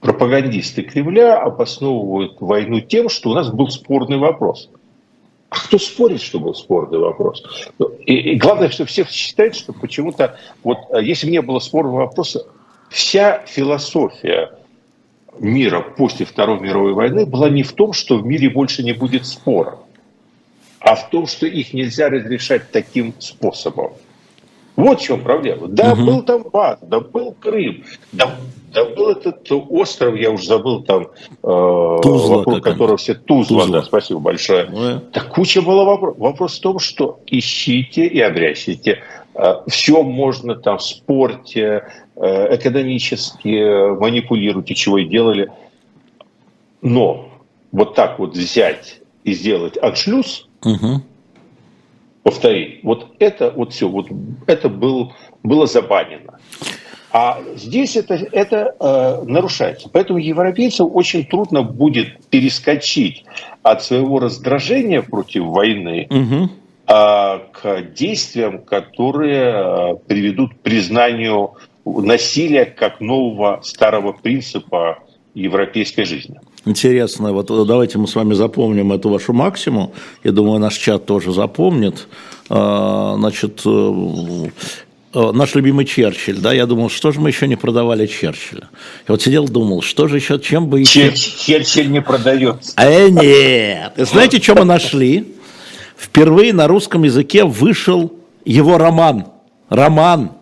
пропагандисты 0.00 0.82
Кремля 0.82 1.40
обосновывают 1.40 2.40
войну 2.40 2.80
тем, 2.80 3.08
что 3.08 3.30
у 3.30 3.34
нас 3.34 3.50
был 3.50 3.68
спорный 3.68 4.18
вопрос. 4.18 4.70
А 5.50 5.56
кто 5.56 5.78
спорит, 5.78 6.20
что 6.20 6.40
был 6.40 6.54
спорный 6.54 6.98
вопрос? 6.98 7.42
И, 8.06 8.14
и 8.14 8.36
главное, 8.36 8.70
что 8.70 8.86
все 8.86 9.04
считают, 9.04 9.54
что 9.54 9.72
почему-то, 9.72 10.38
вот 10.62 10.78
а, 10.90 11.00
если 11.00 11.26
бы 11.26 11.32
не 11.32 11.42
было 11.42 11.58
спорного 11.58 12.06
вопроса, 12.06 12.46
вся 12.90 13.44
философия 13.46 14.52
мира 15.38 15.80
после 15.80 16.26
Второй 16.26 16.60
мировой 16.60 16.92
войны 16.92 17.26
была 17.26 17.48
не 17.50 17.62
в 17.62 17.72
том, 17.72 17.92
что 17.92 18.18
в 18.18 18.26
мире 18.26 18.50
больше 18.50 18.82
не 18.82 18.92
будет 18.92 19.26
споров, 19.26 19.78
а 20.80 20.94
в 20.96 21.10
том, 21.10 21.26
что 21.26 21.46
их 21.46 21.72
нельзя 21.72 22.08
разрешать 22.08 22.70
таким 22.70 23.14
способом. 23.18 23.92
Вот 24.76 25.00
в 25.00 25.02
чем 25.02 25.20
проблема. 25.20 25.68
Да, 25.68 25.92
угу. 25.92 26.04
был 26.04 26.22
Донбасс, 26.22 26.78
да 26.82 27.00
был 27.00 27.34
Крым, 27.38 27.84
да, 28.12 28.34
да 28.72 28.84
был 28.84 29.10
этот 29.10 29.46
остров, 29.50 30.16
я 30.16 30.30
уже 30.32 30.46
забыл 30.46 30.82
там, 30.82 31.02
э, 31.04 31.98
Тузла, 32.02 32.38
вокруг 32.38 32.62
которого 32.62 32.96
все 32.96 33.14
Тузла, 33.14 33.62
Тузла, 33.62 33.80
да, 33.80 33.86
спасибо 33.86 34.18
большое. 34.18 34.66
Ну, 34.68 35.00
да 35.12 35.20
куча 35.20 35.62
было 35.62 35.84
вопросов. 35.84 36.18
Вопрос 36.18 36.58
в 36.58 36.60
том, 36.60 36.78
что 36.80 37.20
ищите 37.26 38.04
и 38.06 38.18
обрящите. 38.20 39.02
Э, 39.34 39.60
все 39.68 40.02
можно 40.02 40.56
там 40.56 40.78
в 40.78 40.82
спорте, 40.82 41.84
э, 42.16 42.56
экономически 42.56 43.96
манипулируйте, 43.96 44.74
чего 44.74 44.98
и 44.98 45.04
делали. 45.04 45.52
Но 46.82 47.28
вот 47.70 47.94
так 47.94 48.18
вот 48.18 48.36
взять 48.36 49.00
и 49.22 49.34
сделать 49.34 49.78
аншлюз, 49.80 50.48
угу 50.64 51.00
повторить. 52.24 52.80
Вот 52.82 53.14
это 53.20 53.52
вот 53.54 53.72
все, 53.72 53.88
вот 53.88 54.08
это 54.48 54.68
был, 54.68 55.12
было 55.44 55.66
забанено. 55.66 56.40
А 57.12 57.40
здесь 57.54 57.96
это, 57.96 58.14
это 58.14 58.74
э, 58.80 59.22
нарушается. 59.24 59.88
Поэтому 59.92 60.18
европейцам 60.18 60.90
очень 60.92 61.24
трудно 61.26 61.62
будет 61.62 62.26
перескочить 62.26 63.24
от 63.62 63.84
своего 63.84 64.18
раздражения 64.18 65.00
против 65.02 65.44
войны 65.44 66.08
угу. 66.10 66.50
э, 66.88 67.38
к 67.52 67.82
действиям, 67.94 68.62
которые 68.62 69.42
э, 69.44 69.94
приведут 70.08 70.54
к 70.54 70.58
признанию 70.58 71.52
насилия 71.84 72.64
как 72.64 73.00
нового 73.00 73.60
старого 73.62 74.12
принципа 74.12 74.98
европейской 75.34 76.04
жизни. 76.04 76.40
Интересно, 76.64 77.32
вот 77.32 77.46
давайте 77.66 77.98
мы 77.98 78.06
с 78.06 78.14
вами 78.14 78.34
запомним 78.34 78.92
эту 78.92 79.10
вашу 79.10 79.32
максиму. 79.32 79.92
Я 80.22 80.32
думаю, 80.32 80.58
наш 80.58 80.76
чат 80.76 81.04
тоже 81.06 81.32
запомнит. 81.32 82.06
А, 82.48 83.16
значит, 83.18 83.62
э, 83.66 84.48
э, 85.14 85.32
наш 85.32 85.54
любимый 85.54 85.84
Черчилль, 85.84 86.38
да, 86.38 86.52
я 86.52 86.66
думал, 86.66 86.88
что 86.88 87.10
же 87.10 87.20
мы 87.20 87.30
еще 87.30 87.48
не 87.48 87.56
продавали 87.56 88.06
Черчилля. 88.06 88.68
Я 89.08 89.12
вот 89.12 89.22
сидел, 89.22 89.46
думал, 89.46 89.82
что 89.82 90.08
же 90.08 90.16
еще, 90.16 90.38
чем 90.38 90.68
бы 90.68 90.80
еще... 90.80 91.12
Черчилль 91.12 91.90
не 91.90 92.00
продается. 92.00 92.72
Э, 92.76 93.08
нет. 93.10 93.92
И 93.96 94.04
знаете, 94.04 94.40
что 94.40 94.54
мы 94.54 94.64
нашли? 94.64 95.34
Впервые 95.98 96.52
на 96.52 96.66
русском 96.66 97.02
языке 97.02 97.44
вышел 97.44 98.12
его 98.44 98.78
роман. 98.78 99.26
Роман 99.68 100.32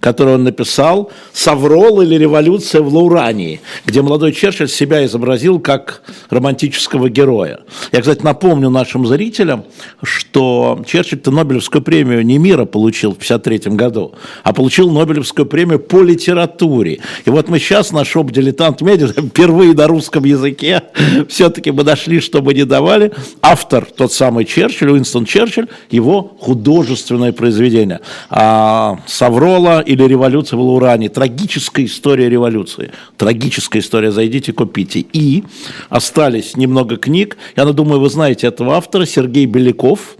который 0.00 0.34
он 0.34 0.44
написал 0.44 1.10
«Саврол 1.32 2.00
или 2.00 2.16
революция 2.16 2.80
в 2.80 2.92
Лаурании», 2.94 3.60
где 3.86 4.02
молодой 4.02 4.32
Черчилль 4.32 4.68
себя 4.68 5.04
изобразил 5.04 5.60
как 5.60 6.02
романтического 6.30 7.08
героя. 7.08 7.60
Я, 7.92 8.00
кстати, 8.00 8.22
напомню 8.22 8.70
нашим 8.70 9.06
зрителям, 9.06 9.64
что 10.02 10.82
Черчилль-то 10.86 11.30
Нобелевскую 11.30 11.82
премию 11.82 12.24
не 12.24 12.38
мира 12.38 12.64
получил 12.64 13.10
в 13.10 13.22
1953 13.22 13.76
году, 13.76 14.14
а 14.42 14.52
получил 14.52 14.90
Нобелевскую 14.90 15.46
премию 15.46 15.78
по 15.78 16.02
литературе. 16.02 17.00
И 17.24 17.30
вот 17.30 17.48
мы 17.48 17.58
сейчас 17.58 17.92
на 17.92 18.04
шоп 18.04 18.30
«Дилетант 18.30 18.80
Медиа» 18.80 19.08
впервые 19.16 19.74
на 19.74 19.86
русском 19.86 20.24
языке 20.24 20.82
все-таки 21.28 21.70
мы 21.70 21.84
нашли, 21.84 22.20
что 22.20 22.42
мы 22.42 22.54
не 22.54 22.64
давали. 22.64 23.12
Автор, 23.42 23.84
тот 23.84 24.12
самый 24.12 24.44
Черчилль, 24.44 24.90
Уинстон 24.90 25.24
Черчилль, 25.24 25.68
его 25.90 26.32
художественное 26.40 27.32
произведение. 27.32 28.00
А 28.28 28.98
Саврола 29.06 29.80
или 29.90 30.04
«Революция 30.04 30.56
в 30.56 30.60
Луране». 30.60 31.08
Трагическая 31.08 31.84
история 31.84 32.28
революции. 32.28 32.92
Трагическая 33.16 33.80
история. 33.80 34.12
Зайдите, 34.12 34.52
купите. 34.52 35.00
И 35.00 35.42
остались 35.88 36.56
немного 36.56 36.96
книг. 36.96 37.36
Я 37.56 37.64
думаю, 37.64 38.00
вы 38.00 38.08
знаете 38.08 38.46
этого 38.46 38.76
автора. 38.76 39.04
Сергей 39.04 39.46
Беляков. 39.46 40.16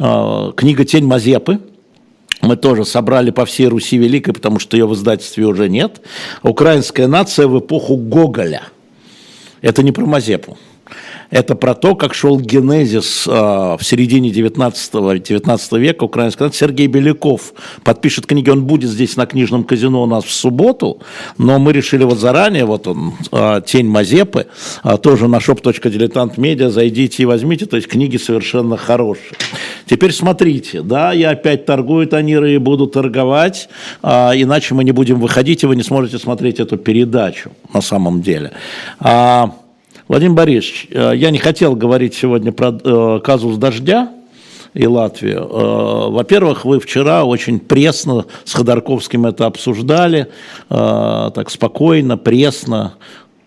А, 0.00 0.50
книга 0.52 0.84
«Тень 0.84 1.06
Мазепы». 1.06 1.60
Мы 2.40 2.56
тоже 2.56 2.84
собрали 2.84 3.30
по 3.30 3.44
всей 3.44 3.68
Руси 3.68 3.96
Великой, 3.96 4.34
потому 4.34 4.58
что 4.58 4.76
ее 4.76 4.88
в 4.88 4.94
издательстве 4.94 5.46
уже 5.46 5.68
нет. 5.68 6.00
«Украинская 6.42 7.06
нация 7.06 7.46
в 7.46 7.56
эпоху 7.60 7.94
Гоголя». 7.96 8.62
Это 9.60 9.84
не 9.84 9.92
про 9.92 10.04
Мазепу. 10.04 10.58
Это 11.32 11.54
про 11.54 11.74
то, 11.74 11.96
как 11.96 12.12
шел 12.12 12.38
генезис 12.38 13.26
э, 13.26 13.30
в 13.30 13.78
середине 13.80 14.28
19, 14.28 15.22
19 15.22 15.72
века 15.72 16.04
украинского. 16.04 16.52
Сергей 16.52 16.88
Беляков 16.88 17.54
подпишет 17.84 18.26
книги, 18.26 18.50
он 18.50 18.64
будет 18.64 18.90
здесь 18.90 19.16
на 19.16 19.24
книжном 19.24 19.64
казино 19.64 20.02
у 20.02 20.06
нас 20.06 20.24
в 20.24 20.30
субботу, 20.30 21.00
но 21.38 21.58
мы 21.58 21.72
решили 21.72 22.04
вот 22.04 22.18
заранее, 22.18 22.66
вот 22.66 22.86
он, 22.86 23.14
э, 23.32 23.62
«Тень 23.66 23.88
Мазепы», 23.88 24.46
э, 24.84 24.98
тоже 24.98 25.26
на 25.26 25.36
shop.diletant.media, 25.36 26.68
зайдите 26.68 27.22
и 27.22 27.26
возьмите, 27.26 27.64
то 27.64 27.76
есть 27.76 27.88
книги 27.88 28.18
совершенно 28.18 28.76
хорошие. 28.76 29.32
Теперь 29.86 30.12
смотрите, 30.12 30.82
да, 30.82 31.14
я 31.14 31.30
опять 31.30 31.64
торгую 31.64 32.06
Таниры 32.08 32.52
и 32.52 32.58
буду 32.58 32.86
торговать, 32.86 33.70
э, 34.02 34.08
иначе 34.34 34.74
мы 34.74 34.84
не 34.84 34.92
будем 34.92 35.18
выходить, 35.18 35.62
и 35.62 35.66
вы 35.66 35.76
не 35.76 35.82
сможете 35.82 36.18
смотреть 36.18 36.60
эту 36.60 36.76
передачу 36.76 37.52
на 37.72 37.80
самом 37.80 38.20
деле. 38.20 38.52
А, 39.00 39.54
Владимир 40.08 40.34
Борисович, 40.34 40.88
э, 40.90 41.12
я 41.14 41.30
не 41.30 41.38
хотел 41.38 41.76
говорить 41.76 42.14
сегодня 42.14 42.52
про 42.52 42.72
э, 42.72 43.20
казус 43.22 43.56
дождя 43.56 44.10
и 44.74 44.86
Латвию. 44.86 45.40
Э, 45.40 46.10
во-первых, 46.10 46.64
вы 46.64 46.80
вчера 46.80 47.24
очень 47.24 47.60
пресно 47.60 48.26
с 48.44 48.54
Ходорковским 48.54 49.26
это 49.26 49.46
обсуждали, 49.46 50.28
так 50.68 51.50
спокойно, 51.50 52.16
пресно 52.16 52.94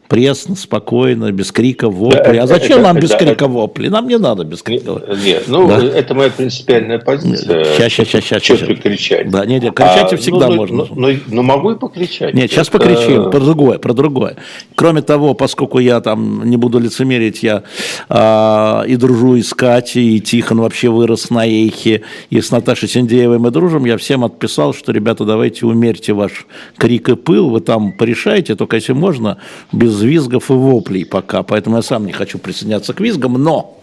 пресно, 0.07 0.55
спокойно, 0.55 1.31
без 1.31 1.51
крика 1.51 1.89
вопли. 1.89 2.37
а 2.37 2.47
зачем 2.47 2.81
нам 2.81 2.99
без 2.99 3.11
крика 3.11 3.47
вопли? 3.47 3.87
Нам 3.87 4.07
не 4.07 4.17
надо 4.17 4.43
без 4.43 4.61
крика 4.61 5.01
Нет, 5.23 5.43
ну, 5.47 5.67
да? 5.67 5.83
это 5.83 6.13
моя 6.13 6.29
принципиальная 6.29 6.99
позиция. 6.99 7.63
Сейчас, 7.65 7.91
сейчас, 7.91 8.07
сейчас, 8.07 8.23
сейчас. 8.23 8.59
Четко 8.59 8.75
кричать. 8.75 9.29
Да, 9.29 9.45
нет, 9.45 9.63
нет, 9.63 9.73
кричать 9.73 10.13
а, 10.13 10.17
всегда 10.17 10.47
ну, 10.47 10.55
можно. 10.55 10.85
Ну, 10.89 10.95
ну, 10.95 11.19
ну, 11.27 11.41
могу 11.41 11.71
и 11.71 11.79
покричать. 11.79 12.33
Нет, 12.33 12.51
сейчас 12.51 12.69
это... 12.69 12.77
покричим, 12.77 13.31
про 13.31 13.39
другое, 13.39 13.77
про 13.79 13.93
другое. 13.93 14.37
Кроме 14.75 15.01
того, 15.01 15.33
поскольку 15.33 15.79
я 15.79 16.01
там, 16.01 16.43
не 16.45 16.57
буду 16.57 16.79
лицемерить, 16.79 17.43
я 17.43 17.63
а, 18.09 18.83
и 18.87 18.95
дружу 18.95 19.35
и 19.35 19.41
с 19.41 19.53
Катей, 19.53 20.17
и 20.17 20.19
Тихон 20.19 20.59
вообще 20.59 20.89
вырос 20.89 21.29
на 21.29 21.45
Эйхе, 21.45 22.03
и 22.29 22.41
с 22.41 22.51
Наташей 22.51 22.89
Синдеевой 22.89 23.39
мы 23.39 23.51
дружим, 23.51 23.85
я 23.85 23.97
всем 23.97 24.23
отписал, 24.23 24.73
что, 24.73 24.91
ребята, 24.91 25.25
давайте 25.25 25.65
умерьте 25.65 26.13
ваш 26.13 26.45
крик 26.77 27.09
и 27.09 27.15
пыл, 27.15 27.49
вы 27.49 27.61
там 27.61 27.91
порешаете, 27.91 28.55
только 28.55 28.77
если 28.77 28.93
можно, 28.93 29.37
без 29.71 29.94
без 29.95 30.01
визгов 30.01 30.49
и 30.49 30.53
воплей 30.53 31.05
пока, 31.05 31.43
поэтому 31.43 31.77
я 31.77 31.81
сам 31.81 32.05
не 32.05 32.11
хочу 32.11 32.37
присоединяться 32.37 32.93
к 32.93 32.99
визгам, 32.99 33.33
но 33.33 33.77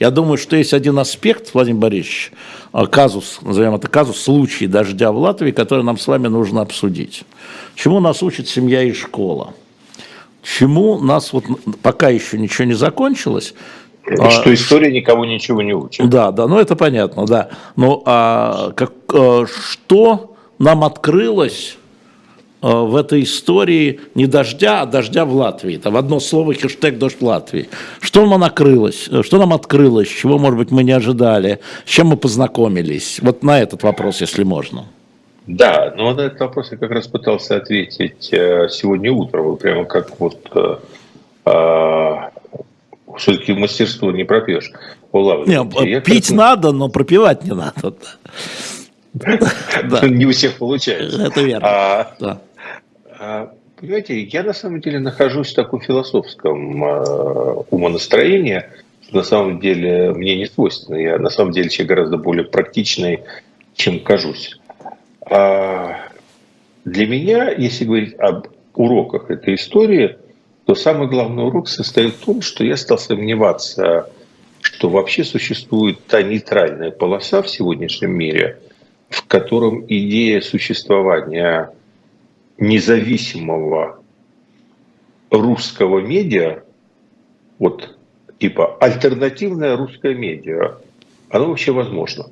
я 0.00 0.10
думаю, 0.10 0.38
что 0.38 0.56
есть 0.56 0.74
один 0.74 0.98
аспект, 0.98 1.54
Владимир 1.54 1.80
Борисович, 1.80 2.32
а, 2.72 2.86
казус, 2.86 3.38
назовем 3.42 3.74
это 3.74 3.86
казус, 3.88 4.20
случай 4.20 4.66
дождя 4.66 5.12
в 5.12 5.18
Латвии, 5.18 5.52
который 5.52 5.84
нам 5.84 5.98
с 5.98 6.06
вами 6.06 6.26
нужно 6.26 6.62
обсудить. 6.62 7.22
Чему 7.76 8.00
нас 8.00 8.22
учит 8.22 8.48
семья 8.48 8.82
и 8.82 8.92
школа? 8.92 9.54
Чему 10.42 10.98
нас, 10.98 11.32
вот 11.32 11.44
пока 11.80 12.08
еще 12.08 12.38
ничего 12.38 12.64
не 12.64 12.74
закончилось, 12.74 13.54
а, 14.06 14.30
что 14.30 14.52
история 14.52 14.92
никого 14.92 15.24
ничего 15.24 15.62
не 15.62 15.74
учит. 15.74 16.08
Да, 16.08 16.32
да, 16.32 16.48
ну 16.48 16.58
это 16.58 16.74
понятно, 16.74 17.24
да. 17.24 17.50
Но 17.76 18.02
а, 18.04 18.72
как, 18.72 18.92
а, 19.12 19.46
что 19.46 20.34
нам 20.58 20.82
открылось 20.84 21.78
в 22.72 22.96
этой 22.96 23.24
истории 23.24 24.00
не 24.14 24.26
дождя, 24.26 24.82
а 24.82 24.86
дождя 24.86 25.26
в 25.26 25.34
Латвии. 25.34 25.80
В 25.84 25.96
одно 25.96 26.18
слово 26.18 26.54
хештег 26.54 26.98
«Дождь 26.98 27.20
в 27.20 27.24
Латвии». 27.24 27.68
Что 28.00 28.24
нам 28.24 28.42
открылось? 28.42 29.08
Э, 29.10 29.22
что 29.22 29.38
нам 29.38 29.52
открылось? 29.52 30.08
Чего, 30.08 30.38
может 30.38 30.58
быть, 30.58 30.70
мы 30.70 30.82
не 30.82 30.92
ожидали? 30.92 31.60
С 31.84 31.90
чем 31.90 32.08
мы 32.08 32.16
познакомились? 32.16 33.18
Вот 33.20 33.42
на 33.42 33.60
этот 33.60 33.82
вопрос, 33.82 34.22
если 34.22 34.44
можно. 34.44 34.86
Да, 35.46 35.92
но 35.94 36.14
на 36.14 36.22
этот 36.22 36.40
вопрос 36.40 36.72
я 36.72 36.78
как 36.78 36.90
раз 36.90 37.06
пытался 37.06 37.56
ответить 37.56 38.32
э, 38.32 38.68
сегодня 38.70 39.12
утром. 39.12 39.56
Прямо 39.58 39.84
как 39.84 40.18
вот 40.18 40.38
а, 41.44 42.30
все-таки 43.18 43.52
мастерство 43.52 44.10
не 44.10 44.24
пропьешь. 44.24 44.72
Не, 45.12 46.00
пить 46.00 46.28
как... 46.28 46.36
надо, 46.36 46.72
но 46.72 46.88
пропивать 46.88 47.44
не 47.44 47.52
надо. 47.52 47.94
Не 50.02 50.26
у 50.26 50.32
всех 50.32 50.54
получается. 50.58 51.22
Это 51.22 51.40
верно. 51.42 51.68
А, 51.68 52.14
а, 52.20 52.38
понимаете, 53.76 54.20
я 54.20 54.42
на 54.42 54.52
самом 54.52 54.80
деле 54.80 54.98
нахожусь 54.98 55.52
в 55.52 55.56
таком 55.56 55.80
философском 55.80 56.84
э, 56.84 57.62
умонастроении, 57.70 58.64
что 59.02 59.16
на 59.16 59.22
самом 59.22 59.60
деле 59.60 60.12
мне 60.12 60.36
не 60.36 60.46
свойственно. 60.46 60.96
Я 60.96 61.18
на 61.18 61.30
самом 61.30 61.52
деле 61.52 61.68
человек 61.68 61.90
гораздо 61.90 62.16
более 62.16 62.44
практичный, 62.44 63.20
чем 63.74 64.00
кажусь. 64.00 64.58
А 65.30 66.08
для 66.84 67.06
меня, 67.06 67.50
если 67.50 67.84
говорить 67.84 68.14
об 68.18 68.48
уроках 68.74 69.30
этой 69.30 69.54
истории, 69.54 70.16
то 70.66 70.74
самый 70.74 71.08
главный 71.08 71.44
урок 71.44 71.68
состоит 71.68 72.14
в 72.14 72.24
том, 72.24 72.42
что 72.42 72.64
я 72.64 72.76
стал 72.76 72.98
сомневаться, 72.98 74.10
что 74.60 74.88
вообще 74.88 75.24
существует 75.24 76.04
та 76.06 76.22
нейтральная 76.22 76.90
полоса 76.90 77.42
в 77.42 77.50
сегодняшнем 77.50 78.12
мире, 78.12 78.58
в 79.10 79.26
котором 79.26 79.84
идея 79.86 80.40
существования 80.40 81.70
независимого 82.58 84.00
русского 85.30 86.00
медиа, 86.00 86.62
вот 87.58 87.96
типа 88.38 88.76
альтернативная 88.80 89.76
русская 89.76 90.14
медиа, 90.14 90.76
оно 91.30 91.48
вообще 91.48 91.72
возможно. 91.72 92.26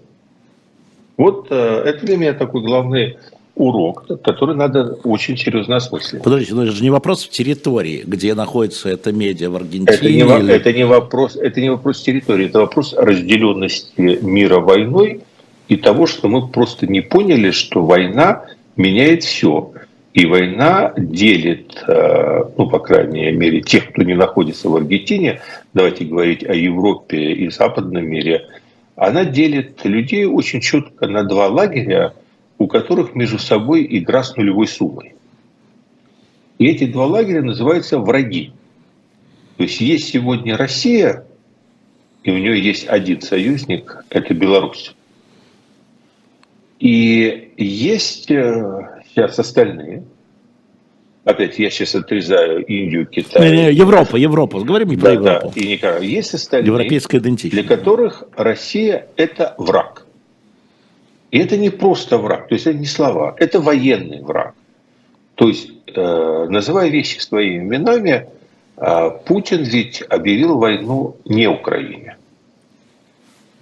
Вот 1.17 1.49
э, 1.51 1.55
это 1.55 2.07
для 2.07 2.17
меня 2.17 2.33
такой 2.35 2.63
главный 2.63 3.17
урок, 3.55 4.07
который 4.23 4.57
надо 4.57 4.99
очень 5.05 5.37
серьезно 5.37 5.77
осмыслить. 5.77 6.23
Подождите, 6.23 6.55
но 6.55 6.63
это 6.63 6.73
же 6.73 6.83
не 6.83 6.91
вопрос 6.91 7.25
в 7.25 7.31
территории, 7.31 8.03
где 8.07 8.35
находится 8.35 8.89
эта 8.89 9.13
медиа 9.13 9.51
в 9.51 9.57
Аргентине. 9.57 9.95
Это 9.95 10.11
не, 10.11 10.21
или... 10.21 10.55
это 10.55 10.73
не, 10.73 10.87
вопрос, 10.87 11.37
это 11.37 11.61
не 11.61 11.71
вопрос 11.71 12.03
территории, 12.03 12.47
это 12.47 12.61
вопрос 12.61 12.95
разделенности 12.97 13.93
мира 13.97 14.61
войной 14.61 15.21
и 15.69 15.77
того, 15.77 16.07
что 16.07 16.29
мы 16.29 16.49
просто 16.49 16.87
не 16.87 17.03
поняли, 17.03 17.51
что 17.51 17.85
война 17.85 18.47
меняет 18.77 19.23
все. 19.23 19.73
И 20.15 20.27
война 20.27 20.93
делит, 20.97 21.83
э, 21.89 22.45
ну, 22.59 22.69
по 22.69 22.79
крайней 22.79 23.33
мере, 23.33 23.63
тех, 23.63 23.91
кто 23.91 24.03
не 24.03 24.15
находится 24.15 24.69
в 24.69 24.77
Аргентине, 24.77 25.41
давайте 25.73 26.05
говорить 26.05 26.45
о 26.45 26.53
Европе 26.53 27.33
и 27.33 27.49
западном 27.49 28.07
мире, 28.07 28.47
она 28.95 29.25
делит 29.25 29.83
людей 29.85 30.27
очень 30.27 30.61
четко 30.61 31.09
на 31.09 31.25
два 31.25 31.49
лагеря, 31.49 32.13
у 32.59 32.67
которых 32.67 33.15
между 33.15 33.39
собой 33.39 33.87
игра 33.89 34.23
с 34.23 34.37
нулевой 34.37 34.69
суммой. 34.69 35.15
И 36.59 36.67
эти 36.67 36.85
два 36.85 37.07
лагеря 37.07 37.43
называются 37.43 37.99
враги. 37.99 38.53
То 39.57 39.63
есть 39.63 39.81
есть 39.81 40.09
сегодня 40.11 40.59
Россия, 40.59 41.25
и 42.23 42.31
у 42.31 42.37
нее 42.37 42.63
есть 42.63 42.87
один 42.87 43.23
союзник, 43.23 44.05
это 44.11 44.35
Беларусь. 44.35 44.95
И 46.81 47.53
есть 47.57 48.31
э, 48.31 48.92
сейчас 49.15 49.39
остальные. 49.39 50.05
Опять 51.25 51.59
я 51.59 51.71
сейчас 51.71 51.95
отрезаю 51.95 52.65
Индию, 52.65 53.07
Китай. 53.07 53.51
Не, 53.51 53.57
не, 53.57 53.73
Европа, 53.73 54.17
Европа. 54.17 54.61
Говорим 54.61 54.89
не 54.89 54.97
про 54.97 55.05
да, 55.05 55.13
Европу. 55.13 55.53
Да, 55.55 55.61
и 55.61 55.69
Николай. 55.69 56.07
Есть 56.07 56.35
остальные, 56.35 56.67
Европейская 56.67 57.19
идентичность. 57.19 57.69
для 57.69 57.77
которых 57.77 58.25
Россия– 58.37 59.07
это 59.17 59.55
враг. 59.57 60.07
И 61.31 61.39
это 61.39 61.57
не 61.57 61.71
просто 61.71 62.19
враг, 62.19 62.49
то 62.49 62.55
есть 62.55 62.67
это 62.67 62.77
не 62.77 62.87
слова, 62.87 63.35
это 63.39 63.61
военный 63.61 64.21
враг. 64.21 64.55
То 65.35 65.49
есть, 65.49 65.71
э, 65.87 66.47
называя 66.51 66.91
вещи 66.91 67.21
своими 67.21 67.65
именами, 67.65 68.27
э, 68.77 69.11
Путин 69.25 69.63
ведь 69.63 70.03
объявил 70.11 70.59
войну 70.59 71.17
не 71.25 71.47
Украине. 71.47 72.17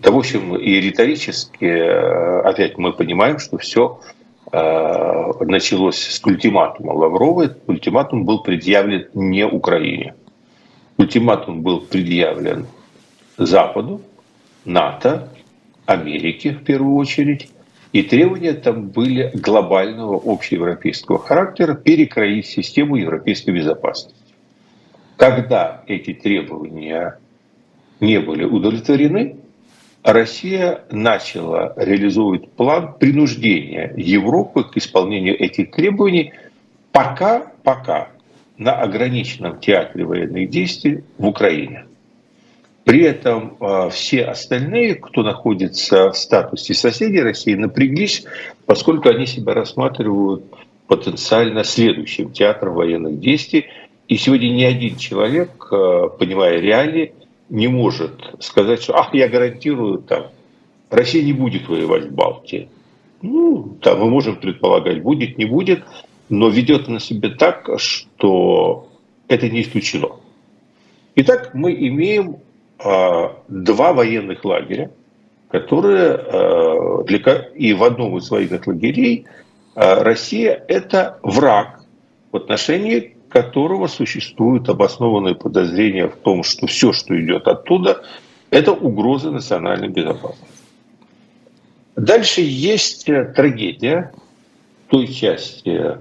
Да, 0.00 0.10
в 0.10 0.18
общем, 0.18 0.56
и 0.56 0.80
риторически, 0.80 1.64
э, 1.64 2.40
опять 2.40 2.76
мы 2.76 2.92
понимаем, 2.92 3.38
что 3.38 3.56
все 3.58 4.00
началось 4.52 5.98
с 5.98 6.24
ультиматума 6.24 6.92
Лаврова. 6.92 7.56
Ультиматум 7.66 8.24
был 8.24 8.42
предъявлен 8.42 9.08
не 9.14 9.46
Украине. 9.46 10.14
Ультиматум 10.96 11.62
был 11.62 11.80
предъявлен 11.80 12.66
Западу, 13.38 14.02
НАТО, 14.64 15.28
Америке 15.86 16.52
в 16.52 16.64
первую 16.64 16.96
очередь, 16.96 17.48
и 17.92 18.02
требования 18.02 18.52
там 18.52 18.88
были 18.88 19.30
глобального 19.34 20.20
общеевропейского 20.24 21.18
характера 21.18 21.74
перекроить 21.74 22.46
систему 22.46 22.96
европейской 22.96 23.50
безопасности. 23.50 24.16
Когда 25.16 25.82
эти 25.86 26.12
требования 26.14 27.18
не 27.98 28.20
были 28.20 28.44
удовлетворены, 28.44 29.36
Россия 30.02 30.84
начала 30.90 31.74
реализовывать 31.76 32.50
план 32.52 32.94
принуждения 32.98 33.92
Европы 33.96 34.64
к 34.64 34.76
исполнению 34.76 35.38
этих 35.38 35.72
требований, 35.72 36.32
пока, 36.90 37.52
пока 37.62 38.08
на 38.56 38.72
ограниченном 38.72 39.60
театре 39.60 40.04
военных 40.04 40.48
действий 40.48 41.04
в 41.18 41.26
Украине. 41.26 41.84
При 42.84 43.04
этом 43.04 43.56
э, 43.60 43.90
все 43.90 44.24
остальные, 44.24 44.94
кто 44.94 45.22
находится 45.22 46.10
в 46.10 46.16
статусе 46.16 46.72
соседей 46.74 47.20
России, 47.20 47.54
напряглись, 47.54 48.24
поскольку 48.64 49.10
они 49.10 49.26
себя 49.26 49.52
рассматривают 49.52 50.44
потенциально 50.86 51.62
следующим 51.62 52.32
театром 52.32 52.74
военных 52.74 53.20
действий. 53.20 53.66
И 54.08 54.16
сегодня 54.16 54.48
ни 54.48 54.64
один 54.64 54.96
человек, 54.96 55.68
э, 55.70 56.08
понимая 56.18 56.58
реалии, 56.58 57.12
не 57.50 57.68
может 57.68 58.12
сказать, 58.38 58.82
что 58.82 58.96
ах, 58.96 59.12
я 59.12 59.28
гарантирую, 59.28 59.98
там, 59.98 60.28
Россия 60.88 61.22
не 61.22 61.32
будет 61.32 61.68
воевать 61.68 62.06
в 62.06 62.14
Балтии. 62.14 62.68
Ну, 63.22 63.76
там 63.82 64.00
мы 64.00 64.08
можем 64.08 64.36
предполагать, 64.36 65.02
будет, 65.02 65.36
не 65.36 65.44
будет, 65.44 65.84
но 66.28 66.48
ведет 66.48 66.88
она 66.88 67.00
себя 67.00 67.30
так, 67.30 67.68
что 67.78 68.88
это 69.28 69.48
не 69.48 69.62
исключено. 69.62 70.16
Итак, 71.16 71.50
мы 71.54 71.72
имеем 71.72 72.36
а, 72.78 73.36
два 73.48 73.92
военных 73.92 74.44
лагеря, 74.44 74.90
которые 75.50 76.12
а, 76.12 77.02
для, 77.04 77.18
и 77.54 77.74
в 77.74 77.84
одном 77.84 78.16
из 78.16 78.30
военных 78.30 78.66
лагерей 78.66 79.26
а, 79.74 80.02
Россия 80.02 80.64
это 80.68 81.18
враг 81.22 81.84
в 82.32 82.36
отношении 82.36 83.16
которого 83.30 83.86
существуют 83.86 84.68
обоснованные 84.68 85.34
подозрения 85.34 86.08
в 86.08 86.16
том, 86.16 86.42
что 86.42 86.66
все, 86.66 86.92
что 86.92 87.18
идет 87.18 87.46
оттуда, 87.46 88.02
это 88.50 88.72
угроза 88.72 89.30
национальной 89.30 89.88
безопасности. 89.88 90.46
Дальше 91.96 92.40
есть 92.42 93.04
трагедия 93.04 94.12
той 94.88 95.06
части 95.06 95.98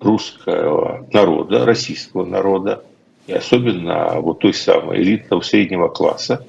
русского 0.00 1.06
народа, 1.12 1.64
российского 1.64 2.24
народа, 2.26 2.84
и 3.28 3.32
особенно 3.32 4.20
вот 4.20 4.40
той 4.40 4.52
самой 4.52 5.00
элитного 5.00 5.42
среднего 5.42 5.88
класса, 5.88 6.44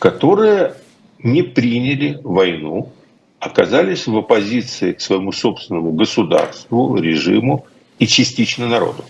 которые 0.00 0.74
не 1.22 1.42
приняли 1.42 2.18
войну, 2.24 2.90
оказались 3.38 4.08
в 4.08 4.16
оппозиции 4.16 4.92
к 4.92 5.00
своему 5.00 5.30
собственному 5.30 5.92
государству, 5.92 6.96
режиму 6.96 7.66
и 7.98 8.06
частично 8.06 8.66
народу. 8.66 9.04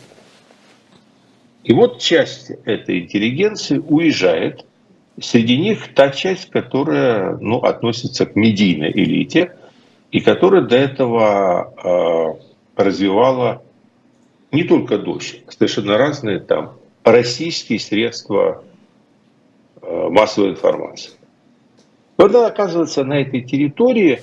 И 1.64 1.73
вот 1.73 2.01
часть 2.01 2.51
этой 2.64 3.01
интеллигенции 3.01 3.79
уезжает. 3.79 4.64
Среди 5.21 5.59
них 5.59 5.95
та 5.95 6.11
часть, 6.11 6.51
которая 6.51 7.37
ну, 7.37 7.59
относится 7.59 8.27
к 8.27 8.35
медийной 8.35 8.90
элите 8.90 9.55
и 10.11 10.21
которая 10.21 10.62
до 10.62 10.77
этого 10.77 12.38
э, 12.77 12.83
развивала 12.83 13.62
не 14.51 14.64
только 14.64 14.99
дождь, 14.99 15.42
совершенно 15.49 15.99
разные 15.99 16.40
там 16.40 16.77
российские 17.05 17.79
средства 17.79 18.64
э, 19.81 20.09
массовой 20.11 20.51
информации. 20.51 21.12
Когда 22.16 22.47
оказывается 22.47 23.05
на 23.05 23.21
этой 23.21 23.42
территории 23.42 24.23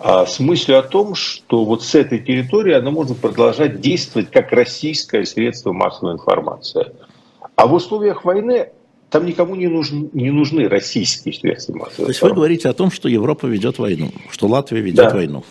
с 0.00 0.38
мыслью 0.38 0.78
о 0.78 0.82
том, 0.82 1.14
что 1.14 1.64
вот 1.64 1.82
с 1.82 1.94
этой 1.94 2.20
территории 2.20 2.72
она 2.72 2.90
может 2.90 3.18
продолжать 3.18 3.80
действовать 3.80 4.30
как 4.30 4.52
российское 4.52 5.24
средство 5.24 5.72
массовой 5.72 6.14
информации. 6.14 6.92
А 7.56 7.66
в 7.66 7.74
условиях 7.74 8.24
войны 8.24 8.68
там 9.10 9.26
никому 9.26 9.56
не 9.56 9.66
нужны, 9.66 10.08
не 10.12 10.30
нужны 10.30 10.68
российские 10.68 11.34
средства 11.34 11.72
массовой 11.72 11.90
информации. 11.90 12.04
То 12.04 12.10
есть 12.10 12.22
вы 12.22 12.32
говорите 12.32 12.68
о 12.68 12.74
том, 12.74 12.90
что 12.90 13.08
Европа 13.08 13.46
ведет 13.46 13.78
войну, 13.78 14.10
что 14.30 14.46
Латвия 14.46 14.80
ведет 14.80 15.08
да. 15.08 15.10
войну. 15.10 15.44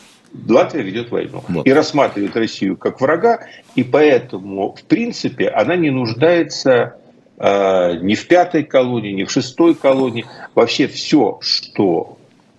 Латвия 0.48 0.82
ведет 0.82 1.10
войну 1.10 1.44
вот. 1.48 1.66
и 1.66 1.74
рассматривает 1.74 2.36
Россию 2.36 2.78
как 2.78 3.02
врага, 3.02 3.48
и 3.76 3.84
поэтому, 3.84 4.76
в 4.76 4.84
принципе, 4.84 5.48
она 5.48 5.76
не 5.76 5.90
нуждается 5.90 6.98
э, 7.38 7.98
ни 8.02 8.16
в 8.16 8.28
пятой 8.28 8.64
колонии, 8.64 9.12
ни 9.12 9.24
в 9.24 9.32
шестой 9.32 9.74
колонии. 9.74 10.26
Вообще 10.54 10.88
все, 10.88 11.40
что 11.42 12.17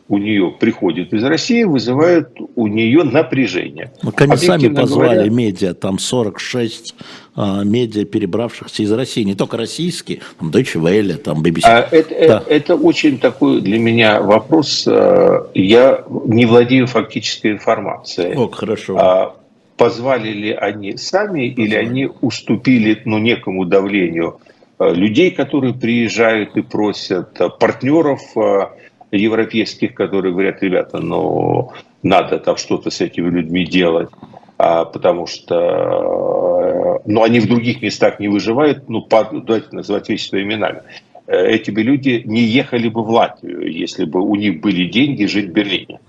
у 0.09 0.17
нее 0.17 0.55
приходит 0.59 1.13
из 1.13 1.23
России, 1.23 1.65
вызывает 1.65 2.31
у 2.57 2.67
нее 2.67 3.05
напряжение. 3.05 3.93
Они 4.17 4.37
сами 4.37 4.69
позвали 4.69 5.15
говоря, 5.15 5.31
медиа, 5.31 5.75
там 5.75 5.99
46 5.99 6.95
а, 7.37 7.63
медиа, 7.63 8.05
перебравшихся 8.07 8.83
из 8.83 8.91
России, 8.91 9.23
не 9.23 9.35
только 9.35 9.59
российские, 9.59 10.21
там 10.39 10.49
Deutsche 10.51 10.81
Welle, 10.81 11.17
там 11.17 11.43
BBC. 11.43 11.61
А 11.65 11.87
это, 11.91 12.29
да. 12.29 12.43
это 12.49 12.75
очень 12.75 13.19
такой 13.19 13.61
для 13.61 13.79
меня 13.79 14.23
вопрос. 14.23 14.89
А, 14.89 15.47
я 15.55 16.05
не 16.25 16.47
владею 16.47 16.87
фактической 16.87 17.53
информацией. 17.53 18.35
О, 18.35 18.49
хорошо. 18.49 18.97
А, 18.99 19.37
позвали 19.77 20.31
ли 20.31 20.53
они 20.53 20.97
сами 20.97 21.51
позвали. 21.51 21.67
или 21.67 21.75
они 21.75 22.09
уступили 22.23 23.01
ну, 23.05 23.19
некому 23.19 23.67
давлению 23.67 24.41
а, 24.79 24.91
людей, 24.91 25.31
которые 25.33 25.75
приезжают 25.75 26.57
и 26.57 26.63
просят, 26.63 27.39
партнеров, 27.61 28.23
европейских, 29.11 29.95
которые 29.95 30.33
говорят, 30.33 30.63
ребята, 30.63 30.99
ну, 30.99 31.73
надо 32.03 32.39
там 32.39 32.57
что-то 32.57 32.91
с 32.91 33.01
этими 33.01 33.31
людьми 33.31 33.65
делать, 33.65 34.11
а, 34.59 34.85
потому 34.85 35.27
что 35.27 37.01
ну, 37.05 37.23
они 37.23 37.41
в 37.41 37.47
других 37.47 37.83
местах 37.83 38.21
не 38.21 38.29
выживают, 38.29 38.89
ну, 38.89 39.03
по, 39.03 39.29
давайте 39.33 39.69
называть 39.73 40.09
вещи 40.09 40.29
своими 40.29 40.55
именами. 40.55 40.83
Э, 41.27 41.47
эти 41.47 41.71
бы 41.71 41.83
люди 41.83 42.23
не 42.25 42.43
ехали 42.43 42.89
бы 42.89 43.03
в 43.03 43.11
Латвию, 43.11 43.71
если 43.71 44.05
бы 44.05 44.21
у 44.21 44.35
них 44.35 44.61
были 44.61 44.89
деньги 44.89 45.27
жить 45.27 45.51
в 45.51 45.53
Берлине. 45.53 46.01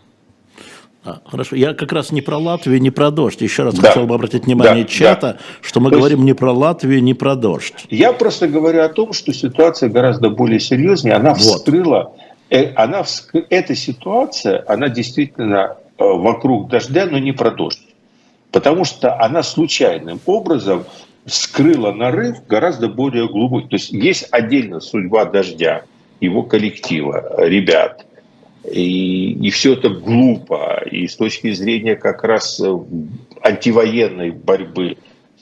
А, 1.06 1.22
хорошо, 1.26 1.56
я 1.56 1.74
как 1.74 1.92
раз 1.94 2.12
не 2.12 2.22
про 2.22 2.38
Латвию, 2.38 2.82
не 2.82 2.92
про 2.92 3.10
дождь. 3.12 3.42
Еще 3.42 3.64
раз 3.64 3.76
да. 3.76 3.90
хотел 3.90 4.06
бы 4.06 4.16
обратить 4.16 4.46
внимание 4.46 4.84
да, 4.84 4.90
чата, 4.90 5.34
да. 5.34 5.38
что 5.62 5.80
мы 5.80 5.90
То 5.90 5.98
говорим 5.98 6.20
есть, 6.20 6.26
не 6.26 6.34
про 6.34 6.52
Латвию, 6.52 7.02
не 7.02 7.14
про 7.14 7.36
дождь. 7.36 7.74
Я 7.90 8.14
просто 8.14 8.48
говорю 8.48 8.82
о 8.82 8.90
том, 8.90 9.14
что 9.14 9.34
ситуация 9.34 9.90
гораздо 9.90 10.30
более 10.30 10.60
серьезная. 10.60 11.16
Она 11.16 11.34
вот. 11.34 11.40
вскрыла 11.40 12.14
э, 12.16 12.29
она, 12.50 13.04
эта 13.50 13.76
ситуация, 13.76 14.64
она 14.68 14.90
действительно 14.90 15.78
э, 15.98 16.04
вокруг 16.04 16.70
дождя, 16.70 17.06
но 17.06 17.20
не 17.20 17.32
про 17.32 17.52
дождь. 17.52 17.82
Потому 18.52 18.86
что 18.86 19.20
она 19.22 19.44
случайным 19.44 20.20
образом 20.26 20.86
скрыла 21.26 21.92
нарыв 21.92 22.46
гораздо 22.48 22.88
более 22.88 23.28
глубокий. 23.28 23.68
То 23.68 23.76
есть 23.76 23.92
есть 23.92 24.28
отдельно 24.32 24.80
судьба 24.80 25.26
дождя, 25.26 25.84
его 26.20 26.44
коллектива, 26.44 27.36
ребят. 27.38 28.06
И, 28.64 29.34
и 29.34 29.50
все 29.52 29.74
это 29.74 29.90
глупо. 29.90 30.84
И 30.90 31.08
с 31.08 31.16
точки 31.16 31.52
зрения 31.54 31.96
как 31.96 32.24
раз 32.24 32.60
антивоенной 33.44 34.32
борьбы 34.32 34.98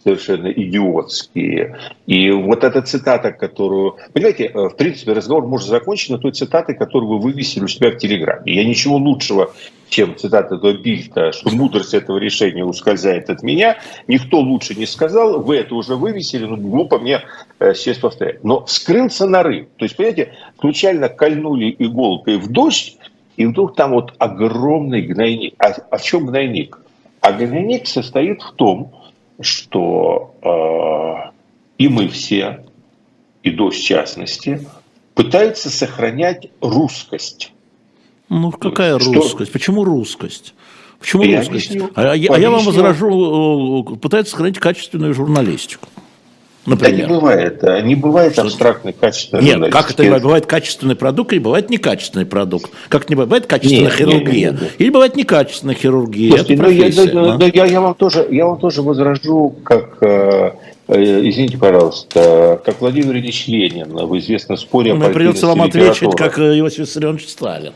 совершенно 0.07 0.47
идиотские. 0.47 1.77
И 2.05 2.31
вот 2.31 2.63
эта 2.63 2.81
цитата, 2.81 3.33
которую... 3.33 3.97
Понимаете, 4.13 4.45
э, 4.45 4.69
в 4.69 4.75
принципе, 4.77 5.11
разговор 5.11 5.45
может 5.45 5.67
закончиться 5.67 6.13
на 6.13 6.19
той 6.19 6.31
цитаты, 6.31 6.73
которую 6.75 7.09
вы 7.09 7.19
вывесили 7.19 7.65
у 7.65 7.67
себя 7.67 7.91
в 7.91 7.97
Телеграме. 7.97 8.53
Я 8.53 8.63
ничего 8.63 8.95
лучшего, 8.95 9.53
чем 9.89 10.15
цитата 10.15 10.55
этого 10.55 10.73
Бильта, 10.73 11.33
что 11.33 11.49
мудрость 11.49 11.93
этого 11.93 12.17
решения 12.17 12.63
ускользает 12.63 13.29
от 13.29 13.43
меня, 13.43 13.77
никто 14.07 14.39
лучше 14.39 14.75
не 14.75 14.85
сказал, 14.85 15.41
вы 15.41 15.57
это 15.57 15.75
уже 15.75 15.95
вывесили, 15.95 16.45
ну, 16.45 16.55
глупо 16.55 16.99
мне 16.99 17.23
э, 17.59 17.73
сейчас 17.73 17.97
повторять. 17.97 18.43
Но 18.45 18.65
вскрылся 18.65 19.27
нарыв. 19.27 19.67
То 19.75 19.83
есть, 19.83 19.97
понимаете, 19.97 20.33
случайно 20.59 21.09
кольнули 21.09 21.75
иголкой 21.77 22.37
в 22.37 22.49
дождь, 22.49 22.97
и 23.35 23.45
вдруг 23.45 23.75
там 23.75 23.91
вот 23.91 24.13
огромный 24.19 25.01
гнойник. 25.01 25.53
А, 25.57 25.97
в 25.97 26.01
чем 26.01 26.27
гнойник? 26.27 26.79
А 27.19 27.33
гнойник 27.33 27.87
состоит 27.87 28.41
в 28.41 28.53
том, 28.53 28.93
что 29.39 30.35
э, 30.41 31.31
и 31.77 31.87
мы 31.87 32.07
все, 32.07 32.65
и 33.43 33.51
до 33.51 33.69
в 33.69 33.77
частности, 33.77 34.67
пытаются 35.13 35.69
сохранять 35.69 36.49
русскость. 36.61 37.53
Ну, 38.29 38.51
какая 38.51 38.99
что... 38.99 39.13
русскость? 39.13 39.51
Почему 39.51 39.83
русскость? 39.83 40.53
Почему 40.99 41.23
я 41.23 41.39
русскость? 41.39 41.71
Объясню, 41.71 41.91
а, 41.95 42.15
я, 42.15 42.33
а 42.33 42.39
я 42.39 42.49
вам 42.49 42.63
возражу, 42.65 43.85
э, 43.93 43.95
пытаются 43.97 44.31
сохранить 44.31 44.59
качественную 44.59 45.13
журналистику. 45.13 45.87
Например. 46.67 46.97
Да 46.97 47.01
не 47.01 47.19
бывает. 47.19 47.63
Не 47.85 47.95
бывает 47.95 48.33
что 48.33 48.73
качественной 48.99 49.43
Нет, 49.43 49.71
как 49.71 49.89
это 49.89 50.03
бывает? 50.03 50.23
Бывает 50.23 50.45
качественный 50.45 50.95
продукт 50.97 51.31
и 51.31 51.39
бывает 51.39 51.69
некачественный 51.69 52.25
продукт. 52.25 52.69
Как 52.89 53.09
не 53.09 53.15
бывает 53.15 53.45
качественная 53.45 53.85
нет, 53.85 53.93
хирургия. 53.93 54.51
Нет, 54.51 54.51
нет, 54.51 54.61
нет. 54.61 54.71
Или 54.77 54.89
бывает 54.89 55.15
некачественная 55.15 55.75
хирургия. 55.75 56.29
Слушайте, 56.29 56.53
это 56.55 56.63
ну, 56.63 56.69
я, 56.69 56.89
да, 56.89 57.37
да, 57.37 57.45
я, 57.53 57.65
я, 57.65 57.79
вам 57.79 57.95
тоже, 57.95 58.27
я 58.29 58.45
вам 58.47 58.59
тоже 58.59 58.81
возражу, 58.81 59.55
как 59.63 59.97
э, 60.01 60.51
э, 60.89 61.29
Извините, 61.29 61.57
пожалуйста, 61.57 62.61
как 62.65 62.81
Владимир 62.81 63.15
Ильич 63.15 63.47
Ленин 63.47 63.93
в 63.93 64.17
известном 64.17 64.57
споре 64.57 64.93
Мне 64.93 65.07
придется 65.09 65.47
вам 65.47 65.61
ответить, 65.61 66.15
как 66.17 66.37
Иосиф 66.37 66.79
Виссарионович 66.79 67.29
Сталин. 67.29 67.71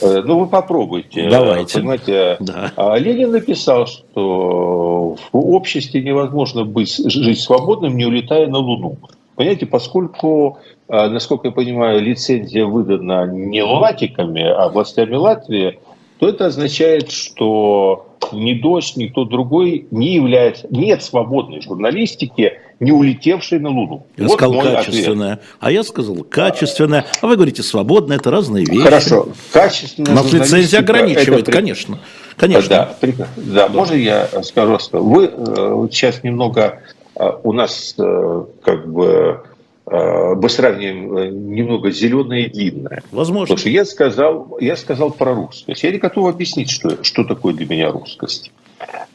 Э, 0.00 0.22
ну, 0.24 0.40
вы 0.40 0.46
попробуйте. 0.46 1.28
Давайте. 1.30 1.78
Понимаете, 1.78 2.36
да. 2.40 2.72
А 2.74 2.96
Ленин 2.96 3.30
написал, 3.30 3.86
что 3.86 4.91
в 5.32 5.54
обществе 5.54 6.02
невозможно 6.02 6.64
быть, 6.64 6.96
жить 7.10 7.40
свободным, 7.40 7.96
не 7.96 8.04
улетая 8.04 8.46
на 8.46 8.58
Луну. 8.58 8.98
Понимаете, 9.34 9.66
поскольку, 9.66 10.58
насколько 10.88 11.48
я 11.48 11.52
понимаю, 11.52 12.02
лицензия 12.02 12.66
выдана 12.66 13.26
не 13.26 13.62
лунатиками, 13.62 14.42
а 14.42 14.68
властями 14.68 15.14
Латвии, 15.14 15.78
то 16.18 16.28
это 16.28 16.46
означает, 16.46 17.10
что 17.10 18.06
ни 18.30 18.54
дождь, 18.54 18.96
ни 18.96 19.06
кто 19.06 19.24
другой 19.24 19.88
не 19.90 20.14
является, 20.14 20.68
нет 20.70 21.02
свободной 21.02 21.60
журналистики, 21.62 22.52
не 22.78 22.92
улетевшей 22.92 23.58
на 23.58 23.70
Луну. 23.70 24.06
Я 24.16 24.26
вот 24.26 24.34
сказал 24.34 24.60
качественная, 24.60 25.32
ответ. 25.32 25.48
а 25.60 25.72
я 25.72 25.82
сказал 25.82 26.16
качественная, 26.28 27.06
а 27.20 27.26
вы 27.26 27.36
говорите 27.36 27.62
свободная, 27.62 28.18
это 28.18 28.30
разные 28.30 28.64
вещи. 28.64 28.82
Хорошо, 28.82 29.28
качественная 29.52 30.14
Нас 30.14 30.32
лицензия 30.32 30.80
ограничивает, 30.80 31.48
это... 31.48 31.52
конечно. 31.52 31.98
Конечно. 32.36 32.94
Да, 32.96 33.28
да, 33.36 33.68
можно 33.68 33.94
я 33.94 34.26
скажу, 34.42 34.78
что 34.78 35.02
вы 35.02 35.26
э, 35.26 35.88
сейчас 35.90 36.22
немного 36.22 36.80
э, 37.14 37.30
у 37.42 37.52
нас 37.52 37.94
э, 37.98 38.44
как 38.62 38.88
бы 38.88 39.44
мы 39.84 40.48
сравним 40.48 41.52
немного 41.52 41.90
зеленое 41.90 42.46
и 42.46 42.50
длинное. 42.50 43.02
Возможно. 43.10 43.56
Потому 43.56 43.58
что 43.58 43.68
я 43.68 43.84
сказал, 43.84 44.56
я 44.60 44.76
сказал 44.76 45.10
про 45.10 45.34
русскость. 45.34 45.82
Я 45.82 45.90
не 45.90 45.98
готов 45.98 46.28
объяснить, 46.28 46.70
что, 46.70 47.02
что 47.02 47.24
такое 47.24 47.52
для 47.52 47.66
меня 47.66 47.90
русскость. 47.90 48.52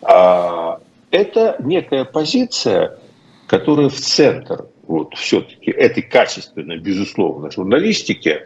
А, 0.01 0.79
это 1.09 1.55
некая 1.59 2.03
позиция, 2.03 2.99
которая 3.47 3.87
в 3.87 3.95
центр 3.95 4.65
вот, 4.85 5.13
все-таки 5.15 5.71
этой 5.71 6.03
качественной, 6.03 6.77
безусловно, 6.77 7.49
журналистики 7.49 8.41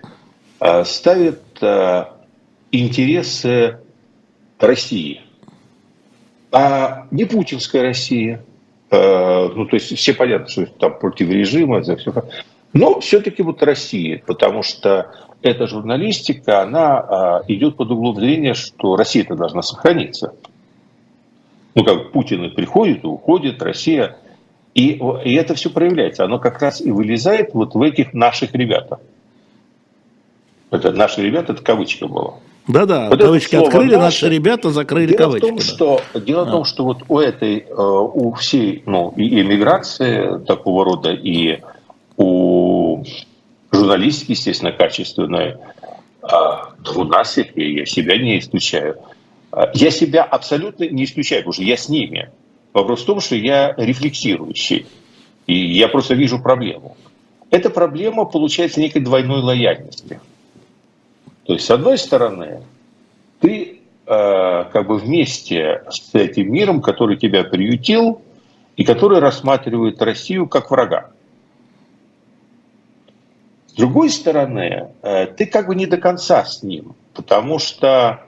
ставит 0.85 1.41
интересы 2.71 3.79
России. 4.63 5.21
А 6.51 7.07
не 7.11 7.25
путинская 7.25 7.81
Россия, 7.81 8.43
Э, 8.91 9.47
ну, 9.47 9.65
то 9.65 9.77
есть 9.77 9.97
все 9.97 10.13
понятно, 10.13 10.49
что 10.49 10.65
там 10.65 10.99
против 10.99 11.29
режима, 11.29 11.81
за 11.81 11.95
все. 11.95 12.13
Но 12.73 12.99
все-таки 12.99 13.41
вот 13.41 13.63
Россия, 13.63 14.21
потому 14.25 14.63
что 14.63 15.11
эта 15.41 15.65
журналистика, 15.65 16.61
она 16.61 16.99
а, 16.99 17.43
идет 17.47 17.75
под 17.75 17.89
углом 17.91 18.15
зрения, 18.15 18.53
что 18.53 18.95
Россия-то 18.95 19.35
должна 19.35 19.61
сохраниться. 19.61 20.35
Ну, 21.73 21.83
как 21.83 22.11
Путин 22.11 22.53
приходит 22.53 23.03
и 23.03 23.07
уходит, 23.07 23.61
Россия. 23.61 24.17
И, 24.73 25.01
и 25.25 25.35
это 25.35 25.55
все 25.55 25.69
проявляется. 25.69 26.23
Оно 26.23 26.37
как 26.37 26.61
раз 26.61 26.79
и 26.79 26.91
вылезает 26.91 27.53
вот 27.53 27.73
в 27.73 27.81
этих 27.81 28.13
наших 28.13 28.53
ребятах. 28.53 28.99
Это 30.69 30.91
наши 30.91 31.21
ребята, 31.21 31.53
это 31.53 31.63
кавычка 31.63 32.07
была. 32.07 32.35
Да-да, 32.67 33.09
вот 33.09 33.19
кавычки 33.19 33.55
открыли, 33.55 33.95
наши, 33.95 34.25
наши 34.25 34.29
ребята 34.29 34.69
закрыли 34.69 35.15
дело 35.15 35.39
кавычки. 35.39 35.45
В 35.45 35.47
том, 35.47 35.57
да. 35.57 35.63
что, 35.63 36.19
дело 36.19 36.43
а. 36.43 36.45
в 36.45 36.51
том, 36.51 36.65
что 36.65 36.83
вот 36.83 37.03
у 37.07 37.19
этой, 37.19 37.59
э, 37.59 37.73
у 37.73 38.33
всей, 38.33 38.83
ну, 38.85 39.13
и 39.17 39.41
эмиграции 39.41 40.43
такого 40.45 40.85
рода, 40.85 41.11
и 41.11 41.59
у 42.17 43.03
журналистики, 43.71 44.31
естественно, 44.31 44.71
качественной, 44.71 45.55
а, 46.21 46.73
у 46.95 47.03
нас 47.03 47.37
я 47.37 47.85
себя 47.85 48.17
не 48.17 48.39
исключаю. 48.39 48.97
А, 49.51 49.71
я 49.73 49.91
себя 49.91 50.23
абсолютно 50.23 50.87
не 50.87 51.05
исключаю, 51.05 51.41
потому 51.41 51.53
что 51.53 51.63
я 51.63 51.77
с 51.77 51.89
ними. 51.89 52.29
Вопрос 52.73 53.01
в 53.01 53.05
том, 53.05 53.19
что 53.19 53.35
я 53.35 53.73
рефлексирующий. 53.77 54.85
И 55.47 55.77
я 55.77 55.87
просто 55.87 56.13
вижу 56.13 56.39
проблему. 56.39 56.95
Эта 57.49 57.69
проблема 57.69 58.25
получается 58.25 58.79
некой 58.79 59.01
двойной 59.01 59.41
лояльности. 59.41 60.21
То 61.51 61.55
есть, 61.55 61.65
с 61.65 61.71
одной 61.71 61.97
стороны, 61.97 62.63
ты 63.41 63.81
э, 64.05 64.63
как 64.71 64.87
бы 64.87 64.97
вместе 64.97 65.83
с 65.89 66.15
этим 66.15 66.49
миром, 66.49 66.81
который 66.81 67.17
тебя 67.17 67.43
приютил, 67.43 68.21
и 68.77 68.85
который 68.85 69.19
рассматривает 69.19 70.01
Россию 70.01 70.47
как 70.47 70.71
врага. 70.71 71.11
С 73.67 73.73
другой 73.73 74.11
стороны, 74.11 74.93
э, 75.01 75.25
ты 75.25 75.45
как 75.45 75.67
бы 75.67 75.75
не 75.75 75.87
до 75.87 75.97
конца 75.97 76.45
с 76.45 76.63
ним, 76.63 76.95
потому 77.13 77.59
что 77.59 78.23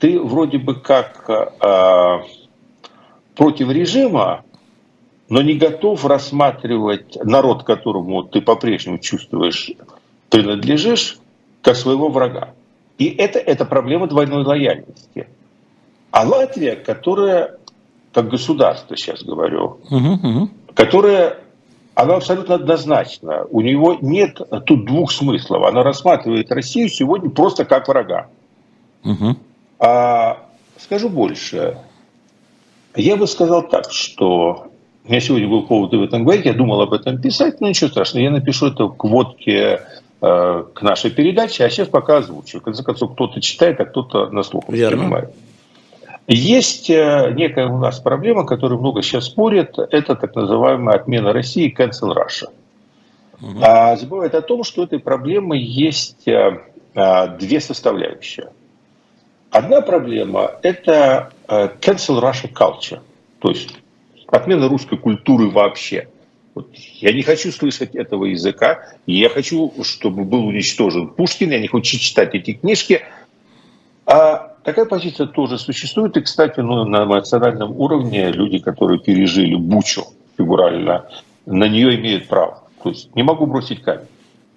ты 0.00 0.18
вроде 0.18 0.58
бы 0.58 0.74
как 0.74 1.30
э, 1.30 2.18
против 3.36 3.70
режима, 3.70 4.44
но 5.28 5.40
не 5.40 5.54
готов 5.54 6.04
рассматривать 6.04 7.16
народ, 7.22 7.62
которому 7.62 8.24
ты 8.24 8.40
по-прежнему 8.40 8.98
чувствуешь, 8.98 9.70
принадлежишь, 10.30 11.20
как 11.66 11.74
своего 11.74 12.08
врага. 12.08 12.54
И 12.98 13.08
это, 13.08 13.38
это 13.38 13.64
проблема 13.64 14.06
двойной 14.06 14.44
лояльности. 14.44 15.28
А 16.10 16.26
Латвия, 16.26 16.76
которая, 16.76 17.56
как 18.12 18.28
государство 18.28 18.96
сейчас 18.96 19.22
говорю, 19.22 19.78
угу, 19.90 20.12
угу. 20.12 20.50
которая, 20.74 21.38
она 21.94 22.16
абсолютно 22.16 22.54
однозначна. 22.54 23.44
У 23.50 23.60
него 23.60 23.98
нет 24.00 24.40
тут 24.64 24.86
двух 24.86 25.12
смыслов. 25.12 25.66
Она 25.66 25.82
рассматривает 25.82 26.50
Россию 26.50 26.88
сегодня 26.88 27.30
просто 27.30 27.64
как 27.64 27.88
врага. 27.88 28.28
Угу. 29.04 29.36
А, 29.80 30.38
скажу 30.78 31.10
больше. 31.10 31.78
Я 32.94 33.16
бы 33.16 33.26
сказал 33.26 33.68
так, 33.68 33.92
что 33.92 34.68
у 35.06 35.08
меня 35.08 35.20
сегодня 35.20 35.48
был 35.48 35.62
повод 35.66 35.92
об 35.94 36.02
этом 36.02 36.24
говорить, 36.24 36.46
я 36.46 36.54
думал 36.54 36.80
об 36.80 36.92
этом 36.92 37.20
писать, 37.20 37.60
но 37.60 37.68
ничего 37.68 37.90
страшного, 37.90 38.24
я 38.24 38.30
напишу 38.30 38.66
это 38.66 38.88
к 38.88 39.04
водке 39.04 39.82
Э, 40.22 40.64
к 40.72 40.80
нашей 40.80 41.10
передаче, 41.10 41.64
а 41.64 41.68
сейчас 41.68 41.88
пока 41.88 42.18
озвучу. 42.18 42.60
В 42.60 42.62
конце 42.62 42.82
концов, 42.82 43.12
кто-то 43.12 43.38
читает, 43.42 43.78
а 43.80 43.84
кто-то 43.84 44.30
на 44.30 44.42
слух 44.42 44.66
воспринимает. 44.66 45.30
Есть 46.26 46.88
э, 46.88 47.34
некая 47.36 47.66
у 47.66 47.76
нас 47.76 48.00
проблема, 48.00 48.46
которую 48.46 48.80
много 48.80 49.02
сейчас 49.02 49.26
спорят, 49.26 49.78
это 49.78 50.16
так 50.16 50.34
называемая 50.34 50.96
отмена 50.96 51.34
России 51.34 51.72
cancel 51.72 52.14
Russia. 52.14 52.48
Угу. 53.42 53.60
А 53.60 53.94
забывает 53.96 54.34
о 54.34 54.40
том, 54.40 54.64
что 54.64 54.84
этой 54.84 55.00
проблемы 55.00 55.58
есть 55.58 56.26
э, 56.26 56.62
две 57.38 57.60
составляющие. 57.60 58.48
Одна 59.50 59.82
проблема– 59.82 60.50
это 60.62 61.30
cancel 61.46 62.22
Russia 62.22 62.50
culture, 62.50 63.00
то 63.38 63.50
есть 63.50 63.76
отмена 64.28 64.66
русской 64.68 64.96
культуры 64.96 65.50
вообще. 65.50 66.08
Вот 66.56 66.70
я 66.72 67.12
не 67.12 67.22
хочу 67.22 67.52
слышать 67.52 67.94
этого 67.94 68.24
языка. 68.24 68.78
Я 69.06 69.28
хочу, 69.28 69.74
чтобы 69.82 70.24
был 70.24 70.46
уничтожен 70.46 71.08
Пушкин. 71.08 71.50
Я 71.50 71.60
не 71.60 71.68
хочу 71.68 71.98
читать 71.98 72.34
эти 72.34 72.54
книжки. 72.54 73.02
А 74.06 74.54
такая 74.64 74.86
позиция 74.86 75.26
тоже 75.26 75.58
существует. 75.58 76.16
И, 76.16 76.22
кстати, 76.22 76.60
ну, 76.60 76.86
на 76.86 77.04
эмоциональном 77.04 77.78
уровне 77.78 78.32
люди, 78.32 78.58
которые 78.58 78.98
пережили 78.98 79.54
Бучу 79.54 80.06
фигурально, 80.38 81.06
на 81.44 81.68
нее 81.68 81.94
имеют 81.96 82.26
право. 82.26 82.62
То 82.82 82.88
есть 82.88 83.14
не 83.14 83.22
могу 83.22 83.44
бросить 83.44 83.82
камень. 83.82 84.06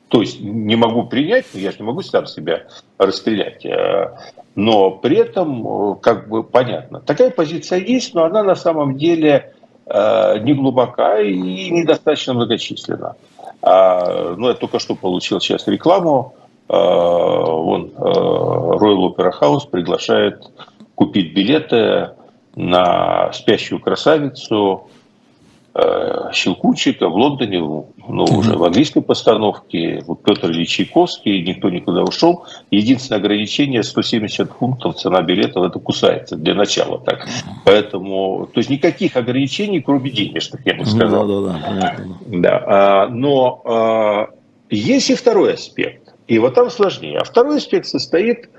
То 0.08 0.22
есть 0.22 0.40
не 0.40 0.78
могу 0.78 1.04
принять, 1.04 1.48
я 1.54 1.72
же 1.72 1.80
не 1.80 1.86
могу 1.86 2.02
сам 2.02 2.28
себя 2.28 2.64
расстрелять. 2.98 3.66
Э, 3.66 4.18
но 4.56 4.90
при 4.90 5.18
этом, 5.18 5.68
э, 5.68 5.96
как 6.02 6.30
бы 6.30 6.44
понятно, 6.44 7.02
такая 7.02 7.30
позиция 7.30 7.80
есть, 7.80 8.14
но 8.14 8.24
она 8.24 8.42
на 8.42 8.56
самом 8.56 8.98
деле 8.98 9.54
не 9.92 10.54
глубока 10.54 11.20
и 11.20 11.70
недостаточно 11.72 12.34
многочисленна. 12.34 13.16
А, 13.62 14.36
ну, 14.38 14.50
я 14.50 14.54
только 14.54 14.80
что 14.80 14.96
получил 14.96 15.42
сейчас 15.42 15.68
рекламу. 15.68 16.36
Вон 16.68 17.92
Royal 17.98 19.16
Opera 19.16 19.32
House 19.42 19.68
приглашает 19.70 20.44
купить 20.94 21.34
билеты 21.34 22.12
на 22.56 23.32
«Спящую 23.34 23.82
красавицу» 23.82 24.90
Э, 25.76 26.32
Щелкучика 26.34 27.10
в 27.10 27.16
Лондоне, 27.16 27.60
ну, 27.60 28.24
уже 28.24 28.58
в 28.58 28.64
английской 28.64 29.02
постановке, 29.02 30.04
вот 30.08 30.24
Петр 30.24 30.50
Ильич 30.50 30.70
Чайковский, 30.70 31.44
никто 31.44 31.70
никуда 31.70 32.02
ушел. 32.02 32.46
Единственное 32.72 33.20
ограничение 33.20 33.84
170 33.84 34.52
фунтов 34.52 34.96
цена 34.96 35.22
билетов, 35.22 35.64
это 35.64 35.78
кусается 35.78 36.38
для 36.38 36.56
начала 36.56 37.00
так. 37.00 37.28
Поэтому, 37.66 38.50
то 38.52 38.60
есть 38.60 38.72
никаких 38.72 39.16
ограничений, 39.16 39.80
кроме 39.80 40.10
денежных, 40.10 40.66
я 40.66 40.74
бы 40.74 40.80
ну 40.80 40.86
сказал. 40.86 41.28
Да, 41.28 41.42
да, 41.42 41.60
да, 41.60 41.68
понятно. 41.68 42.18
да. 42.28 42.64
А, 42.66 43.08
но 43.10 43.62
а, 43.66 44.28
есть 44.72 45.12
и 45.12 45.16
второй 45.16 45.54
аспект, 45.54 46.16
и 46.28 46.40
вот 46.40 46.56
там 46.56 46.72
сложнее. 46.72 47.20
А 47.20 47.24
второй 47.24 47.58
аспект 47.58 47.86
состоит 47.86 48.50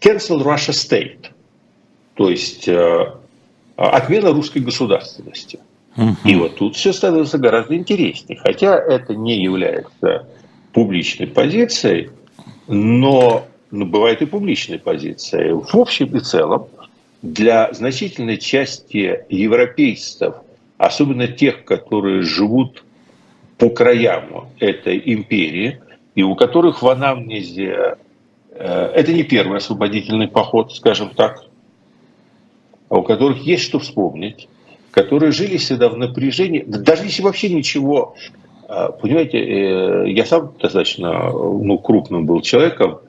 cancel 0.00 0.40
Russia 0.44 0.70
State, 0.70 1.30
то 2.14 2.30
есть 2.30 2.68
а, 2.68 3.18
отмена 3.76 4.30
русской 4.30 4.60
государственности. 4.60 5.58
И 6.24 6.34
вот 6.34 6.56
тут 6.56 6.76
все 6.76 6.92
становится 6.92 7.38
гораздо 7.38 7.76
интереснее. 7.76 8.38
Хотя 8.42 8.76
это 8.78 9.14
не 9.14 9.42
является 9.42 10.26
публичной 10.72 11.26
позицией, 11.26 12.10
но 12.68 13.46
ну, 13.70 13.86
бывает 13.86 14.22
и 14.22 14.26
публичной 14.26 14.78
позицией. 14.78 15.52
В 15.52 15.74
общем 15.74 16.16
и 16.16 16.20
целом, 16.20 16.68
для 17.22 17.72
значительной 17.72 18.38
части 18.38 19.24
европейцев, 19.28 20.36
особенно 20.78 21.28
тех, 21.28 21.64
которые 21.64 22.22
живут 22.22 22.84
по 23.58 23.68
краям 23.68 24.48
этой 24.58 25.02
империи, 25.04 25.80
и 26.14 26.22
у 26.22 26.34
которых 26.34 26.82
в 26.82 26.88
анамнезе 26.88 27.96
э, 28.52 28.92
это 28.94 29.12
не 29.12 29.22
первый 29.22 29.58
освободительный 29.58 30.28
поход, 30.28 30.72
скажем 30.72 31.10
так, 31.10 31.44
а 32.88 32.96
у 32.96 33.02
которых 33.02 33.38
есть 33.38 33.64
что 33.64 33.78
вспомнить, 33.78 34.48
которые 34.90 35.32
жили 35.32 35.56
всегда 35.56 35.88
в 35.88 35.96
напряжении, 35.96 36.62
даже 36.66 37.04
если 37.04 37.22
вообще 37.22 37.48
ничего, 37.48 38.14
а, 38.68 38.90
понимаете, 38.92 39.38
э, 39.38 40.10
я 40.10 40.24
сам 40.24 40.52
достаточно 40.60 41.30
ну, 41.30 41.78
крупным 41.78 42.26
был 42.26 42.40
человеком 42.40 43.00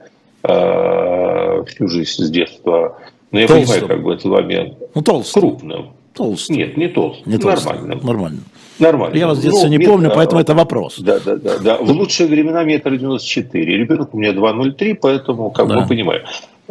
а, 0.43 1.63
всю 1.65 1.87
жизнь 1.87 2.23
с 2.23 2.29
детства, 2.29 2.97
но 3.31 3.39
я 3.39 3.47
Толстым. 3.47 3.67
понимаю, 3.67 3.87
как 3.87 4.03
бы 4.03 4.13
этот 4.13 4.25
момент. 4.25 4.73
Ну, 4.93 5.01
толстым. 5.01 5.41
Крупным. 5.41 5.89
Толстым. 6.13 6.57
Нет, 6.57 6.77
не 6.77 6.87
толстым. 6.87 7.31
Не 7.31 7.37
толстым. 7.37 7.73
Нормальным. 7.73 8.05
Нормально. 8.05 8.39
Нормально. 8.79 9.15
Я 9.15 9.27
вас 9.27 9.37
в 9.37 9.41
детстве 9.41 9.65
ну, 9.65 9.69
не 9.69 9.77
метр, 9.77 9.91
помню, 9.91 10.11
поэтому 10.13 10.41
это 10.41 10.55
вопрос. 10.55 10.99
Да, 10.99 11.19
да, 11.19 11.35
да, 11.35 11.59
да. 11.59 11.77
В 11.77 11.91
лучшие 11.91 12.27
времена 12.27 12.63
метр 12.63 12.97
девяносто 12.97 13.27
четыре. 13.27 13.77
Ребенок 13.77 14.13
у 14.13 14.17
меня 14.17 14.31
2,03, 14.31 14.97
поэтому 14.99 15.51
как 15.51 15.67
да. 15.67 15.81
бы 15.81 15.87
понимаю. 15.87 16.23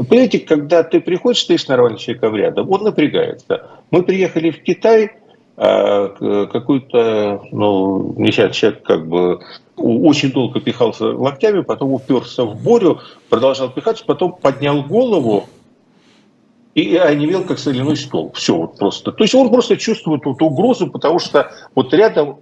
Понимаете, 0.08 0.38
когда 0.40 0.82
ты 0.82 1.00
приходишь, 1.00 1.42
стоишь 1.42 1.68
нормальным 1.68 1.98
человеком 1.98 2.34
рядом, 2.36 2.70
он 2.70 2.82
напрягается. 2.84 3.66
Мы 3.90 4.02
приехали 4.02 4.50
в 4.50 4.62
Китай, 4.62 5.12
а 5.56 6.46
какой-то, 6.46 7.42
ну, 7.52 8.14
несчастный 8.16 8.54
человек 8.54 8.82
как 8.82 9.06
бы 9.06 9.40
очень 9.76 10.32
долго 10.32 10.60
пихался 10.60 11.06
локтями, 11.06 11.60
потом 11.62 11.92
уперся 11.92 12.44
в 12.44 12.62
Борю, 12.62 13.00
продолжал 13.28 13.70
пихаться, 13.70 14.04
потом 14.06 14.32
поднял 14.32 14.82
голову 14.82 15.48
и 16.74 16.96
онемел, 16.96 17.44
как 17.44 17.58
соляной 17.58 17.96
стол. 17.96 18.32
Все 18.34 18.56
вот 18.56 18.78
просто. 18.78 19.12
То 19.12 19.24
есть 19.24 19.34
он 19.34 19.50
просто 19.50 19.76
чувствует 19.76 20.24
вот 20.24 20.40
угрозу, 20.40 20.86
потому 20.86 21.18
что 21.18 21.50
вот 21.74 21.92
рядом 21.92 22.38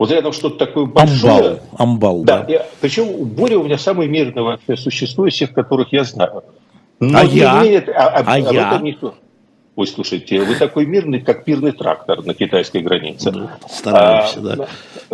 вот 0.00 0.10
рядом 0.10 0.32
что-то 0.32 0.64
такое 0.64 0.86
большое. 0.86 1.32
Амбал, 1.32 1.60
амбал 1.76 2.24
да. 2.24 2.42
да. 2.44 2.54
И, 2.54 2.58
причем 2.80 3.24
Боря 3.24 3.58
у 3.58 3.64
меня 3.64 3.76
самый 3.76 4.08
мирный 4.08 4.42
вообще 4.42 4.74
существо 4.74 5.26
из 5.26 5.34
всех, 5.34 5.52
которых 5.52 5.92
я 5.92 6.04
знаю. 6.04 6.42
Но 7.00 7.18
а 7.18 7.24
я? 7.24 7.62
Менее, 7.62 7.80
а, 7.96 8.08
а, 8.08 8.24
а 8.26 8.38
я? 8.38 8.78
Никто. 8.82 9.14
Ой, 9.76 9.86
слушайте, 9.86 10.42
вы 10.42 10.56
такой 10.56 10.84
мирный, 10.84 11.20
как 11.20 11.46
мирный 11.46 11.72
трактор 11.72 12.22
на 12.22 12.34
китайской 12.34 12.82
границе. 12.82 13.30
Ну, 13.30 13.48
стараемся, 13.68 14.40
а, 14.40 14.42
да. 14.42 14.68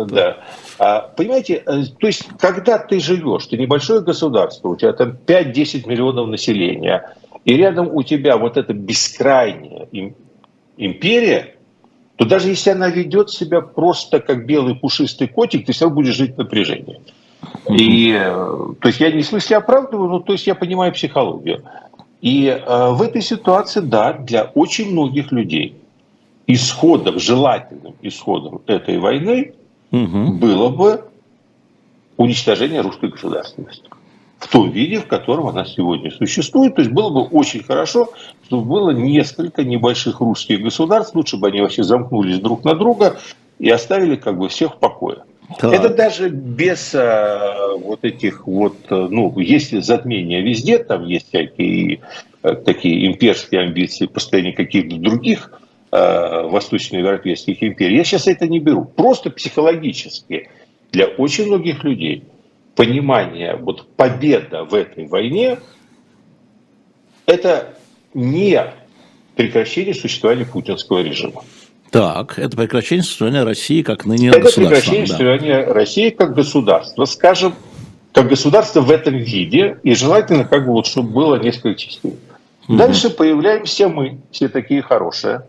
Да. 0.05 0.37
А, 0.79 0.99
понимаете, 1.15 1.63
э, 1.65 1.83
то 1.97 2.07
есть, 2.07 2.27
когда 2.37 2.77
ты 2.77 2.99
живешь, 2.99 3.45
ты 3.45 3.57
небольшое 3.57 4.01
государство, 4.01 4.67
у 4.69 4.75
тебя 4.75 4.91
там 4.91 5.15
5-10 5.25 5.87
миллионов 5.87 6.27
населения, 6.27 7.15
и 7.45 7.55
рядом 7.55 7.87
у 7.95 8.03
тебя 8.03 8.35
вот 8.37 8.57
эта 8.57 8.73
бескрайняя 8.73 9.87
империя, 10.75 11.55
то 12.17 12.25
даже 12.25 12.49
если 12.49 12.71
она 12.71 12.89
ведет 12.89 13.29
себя 13.29 13.61
просто 13.61 14.19
как 14.19 14.45
белый 14.45 14.75
пушистый 14.75 15.27
котик, 15.27 15.65
ты 15.65 15.71
все 15.71 15.85
равно 15.85 16.01
будешь 16.01 16.15
жить 16.15 16.35
в 16.35 16.39
напряжении. 16.39 16.99
И, 17.69 18.11
э, 18.11 18.73
то 18.79 18.87
есть 18.87 18.99
я 18.99 19.11
не 19.11 19.21
в 19.21 19.25
смысле 19.25 19.57
оправдываю, 19.57 20.09
но 20.09 20.19
то 20.19 20.33
есть 20.33 20.47
я 20.47 20.55
понимаю 20.55 20.93
психологию. 20.93 21.63
И 22.21 22.47
э, 22.47 22.89
в 22.91 23.01
этой 23.01 23.21
ситуации, 23.21 23.81
да, 23.81 24.13
для 24.13 24.43
очень 24.43 24.91
многих 24.91 25.31
людей 25.31 25.75
исходом, 26.47 27.19
желательным 27.19 27.95
исходом 28.01 28.61
этой 28.67 28.97
войны 28.97 29.53
угу. 29.91 30.33
было 30.33 30.69
бы 30.69 31.05
уничтожение 32.17 32.81
русской 32.81 33.09
государственности 33.09 33.83
в 34.39 34.47
том 34.47 34.69
виде, 34.69 34.99
в 34.99 35.07
котором 35.07 35.47
она 35.47 35.65
сегодня 35.65 36.11
существует. 36.11 36.75
То 36.75 36.81
есть 36.81 36.91
было 36.91 37.09
бы 37.09 37.21
очень 37.21 37.63
хорошо, 37.63 38.09
чтобы 38.45 38.65
было 38.65 38.91
несколько 38.91 39.63
небольших 39.63 40.19
русских 40.19 40.61
государств, 40.61 41.15
лучше 41.15 41.37
бы 41.37 41.47
они 41.47 41.61
вообще 41.61 41.83
замкнулись 41.83 42.39
друг 42.39 42.63
на 42.63 42.75
друга 42.75 43.17
и 43.59 43.69
оставили 43.69 44.15
как 44.15 44.37
бы 44.37 44.49
всех 44.49 44.75
в 44.75 44.77
покое. 44.77 45.23
Так. 45.59 45.73
Это 45.73 45.89
даже 45.89 46.29
без 46.29 46.93
а, 46.93 47.75
вот 47.77 48.03
этих 48.03 48.45
вот, 48.47 48.75
э, 48.89 49.07
ну, 49.09 49.39
есть 49.39 49.81
затмения 49.81 50.41
везде, 50.41 50.77
там 50.79 51.05
есть 51.05 51.29
всякие 51.29 52.01
а, 52.41 52.55
такие 52.55 53.07
имперские 53.07 53.61
амбиции, 53.61 54.07
постоянно 54.07 54.51
каких-то 54.51 54.97
других 54.97 55.53
а, 55.89 56.43
восточноевропейских 56.43 57.63
империй. 57.63 57.95
Я 57.95 58.03
сейчас 58.03 58.27
это 58.27 58.45
не 58.45 58.59
беру. 58.59 58.83
Просто 58.83 59.29
психологически 59.29 60.49
для 60.91 61.05
очень 61.05 61.47
многих 61.47 61.83
людей 61.85 62.25
понимание, 62.75 63.55
вот 63.55 63.87
победа 63.95 64.65
в 64.65 64.73
этой 64.73 65.07
войне, 65.07 65.59
это 67.25 67.73
не 68.13 68.61
прекращение 69.35 69.93
существования 69.93 70.45
путинского 70.45 70.99
режима. 70.99 71.43
Так, 71.97 72.37
это 72.37 72.55
прекращение 72.55 73.03
существования 73.03 73.41
России 73.41 73.81
как 73.81 74.05
ныне 74.05 74.29
Это 74.29 74.53
прекращение 74.53 75.01
да. 75.01 75.07
существования 75.07 75.63
России 75.63 76.11
как 76.11 76.35
государства. 76.35 77.05
Скажем, 77.05 77.55
как 78.13 78.27
государство 78.27 78.81
в 78.81 78.91
этом 78.91 79.15
виде, 79.15 79.79
и 79.81 79.95
желательно, 79.95 80.45
как 80.45 80.67
бы, 80.67 80.73
вот, 80.73 80.85
чтобы 80.85 81.09
было 81.09 81.37
несколько 81.37 81.73
частей. 81.73 82.13
Угу. 82.67 82.77
Дальше 82.77 83.09
появляемся 83.09 83.89
мы, 83.89 84.19
все 84.29 84.47
такие 84.47 84.83
хорошие. 84.83 85.47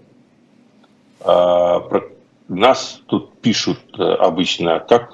А, 1.20 1.80
про 1.80 2.04
нас 2.48 3.02
тут 3.08 3.38
пишут 3.42 3.80
э, 3.98 4.02
обычно, 4.02 4.80
как, 4.80 5.12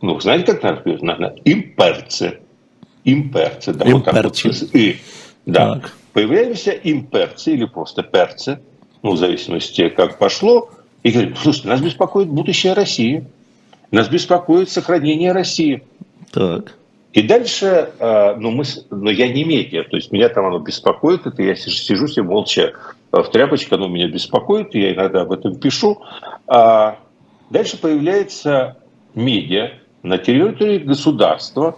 ну, 0.00 0.18
знаете, 0.18 0.46
как 0.46 0.64
нас 0.64 0.80
пишут? 0.82 1.02
Имперцы. 1.44 2.40
Имперцы, 3.04 3.72
да, 3.72 3.88
имперцы. 3.88 4.48
Вот 4.48 4.58
так 4.58 4.62
вот, 4.62 4.74
и, 4.74 5.00
да. 5.46 5.74
Так. 5.74 5.92
Появляемся 6.12 6.72
имперцы 6.72 7.52
или 7.52 7.66
просто 7.66 8.02
перцы– 8.02 8.58
ну, 9.02 9.12
в 9.12 9.16
зависимости, 9.18 9.88
как 9.88 10.18
пошло, 10.18 10.70
и 11.02 11.10
говорит, 11.10 11.36
слушайте, 11.38 11.68
нас 11.68 11.80
беспокоит 11.80 12.28
будущее 12.28 12.72
России, 12.72 13.26
нас 13.90 14.08
беспокоит 14.08 14.70
сохранение 14.70 15.32
России. 15.32 15.82
Так. 16.30 16.76
И 17.12 17.22
дальше, 17.22 17.90
а, 17.98 18.36
ну, 18.36 18.50
мы, 18.52 18.64
но 18.90 19.10
я 19.10 19.30
не 19.30 19.44
медиа, 19.44 19.84
то 19.84 19.96
есть 19.96 20.12
меня 20.12 20.28
там 20.28 20.46
оно 20.46 20.60
беспокоит, 20.60 21.26
это 21.26 21.42
я 21.42 21.54
сижу, 21.54 21.76
сижу 21.76 22.06
себе 22.08 22.22
молча 22.22 22.72
в 23.10 23.24
тряпочке, 23.24 23.74
оно 23.74 23.88
меня 23.88 24.08
беспокоит, 24.08 24.74
я 24.74 24.94
иногда 24.94 25.22
об 25.22 25.32
этом 25.32 25.56
пишу. 25.56 26.00
А 26.46 26.98
дальше 27.50 27.78
появляется 27.78 28.78
медиа 29.14 29.72
на 30.02 30.16
территории 30.16 30.78
государства, 30.78 31.76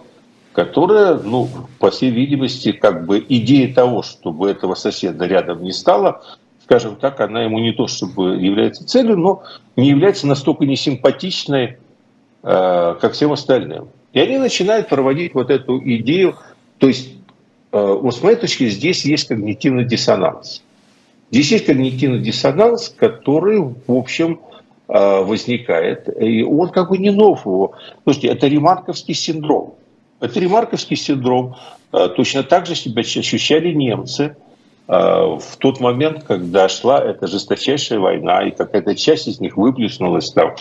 которое, 0.53 1.15
ну, 1.15 1.49
по 1.79 1.91
всей 1.91 2.11
видимости, 2.11 2.71
как 2.71 3.05
бы 3.05 3.23
идея 3.27 3.73
того, 3.73 4.03
чтобы 4.03 4.49
этого 4.49 4.75
соседа 4.75 5.25
рядом 5.25 5.63
не 5.63 5.73
стало, 5.73 6.23
скажем 6.65 6.95
так, 6.95 7.21
она 7.21 7.43
ему 7.43 7.59
не 7.59 7.73
то 7.73 7.87
чтобы 7.87 8.37
является 8.37 8.87
целью, 8.87 9.17
но 9.17 9.43
не 9.75 9.89
является 9.89 10.25
настолько 10.25 10.65
несимпатичной, 10.65 11.77
э, 12.41 12.95
как 12.99 13.13
всем 13.13 13.31
остальным. 13.31 13.89
И 14.13 14.19
они 14.19 14.39
начинают 14.39 14.89
проводить 14.89 15.35
вот 15.35 15.51
эту 15.51 15.79
идею, 15.79 16.37
то 16.79 16.87
есть, 16.87 17.11
э, 17.71 17.77
вот 18.01 18.15
с 18.15 18.23
моей 18.23 18.35
точки 18.35 18.67
здесь 18.67 19.05
есть 19.05 19.27
когнитивный 19.27 19.85
диссонанс. 19.85 20.63
Здесь 21.29 21.51
есть 21.51 21.65
когнитивный 21.67 22.19
диссонанс, 22.19 22.89
который, 22.97 23.59
в 23.59 23.75
общем, 23.87 24.39
э, 24.87 25.19
возникает, 25.23 26.09
и 26.19 26.41
он 26.41 26.69
как 26.69 26.89
бы 26.89 26.97
не 26.97 27.11
нов 27.11 27.45
его. 27.45 27.73
Слушайте, 28.05 28.29
это 28.29 28.47
ремарковский 28.47 29.13
синдром. 29.13 29.75
Это 30.19 30.39
ремарковский 30.39 30.95
синдром. 30.95 31.57
Точно 31.91 32.43
так 32.43 32.65
же 32.65 32.73
себя 32.73 33.01
ощущали 33.01 33.71
немцы– 33.71 34.35
в 34.87 35.57
тот 35.57 35.79
момент, 35.79 36.25
когда 36.25 36.69
шла 36.69 37.03
эта 37.03 37.25
жесточайшая 37.25 37.99
война, 37.99 38.47
и 38.47 38.51
какая-то 38.51 38.95
часть 38.95 39.27
из 39.27 39.39
них 39.39 39.57
выплеснулась 39.57 40.29
там 40.31 40.53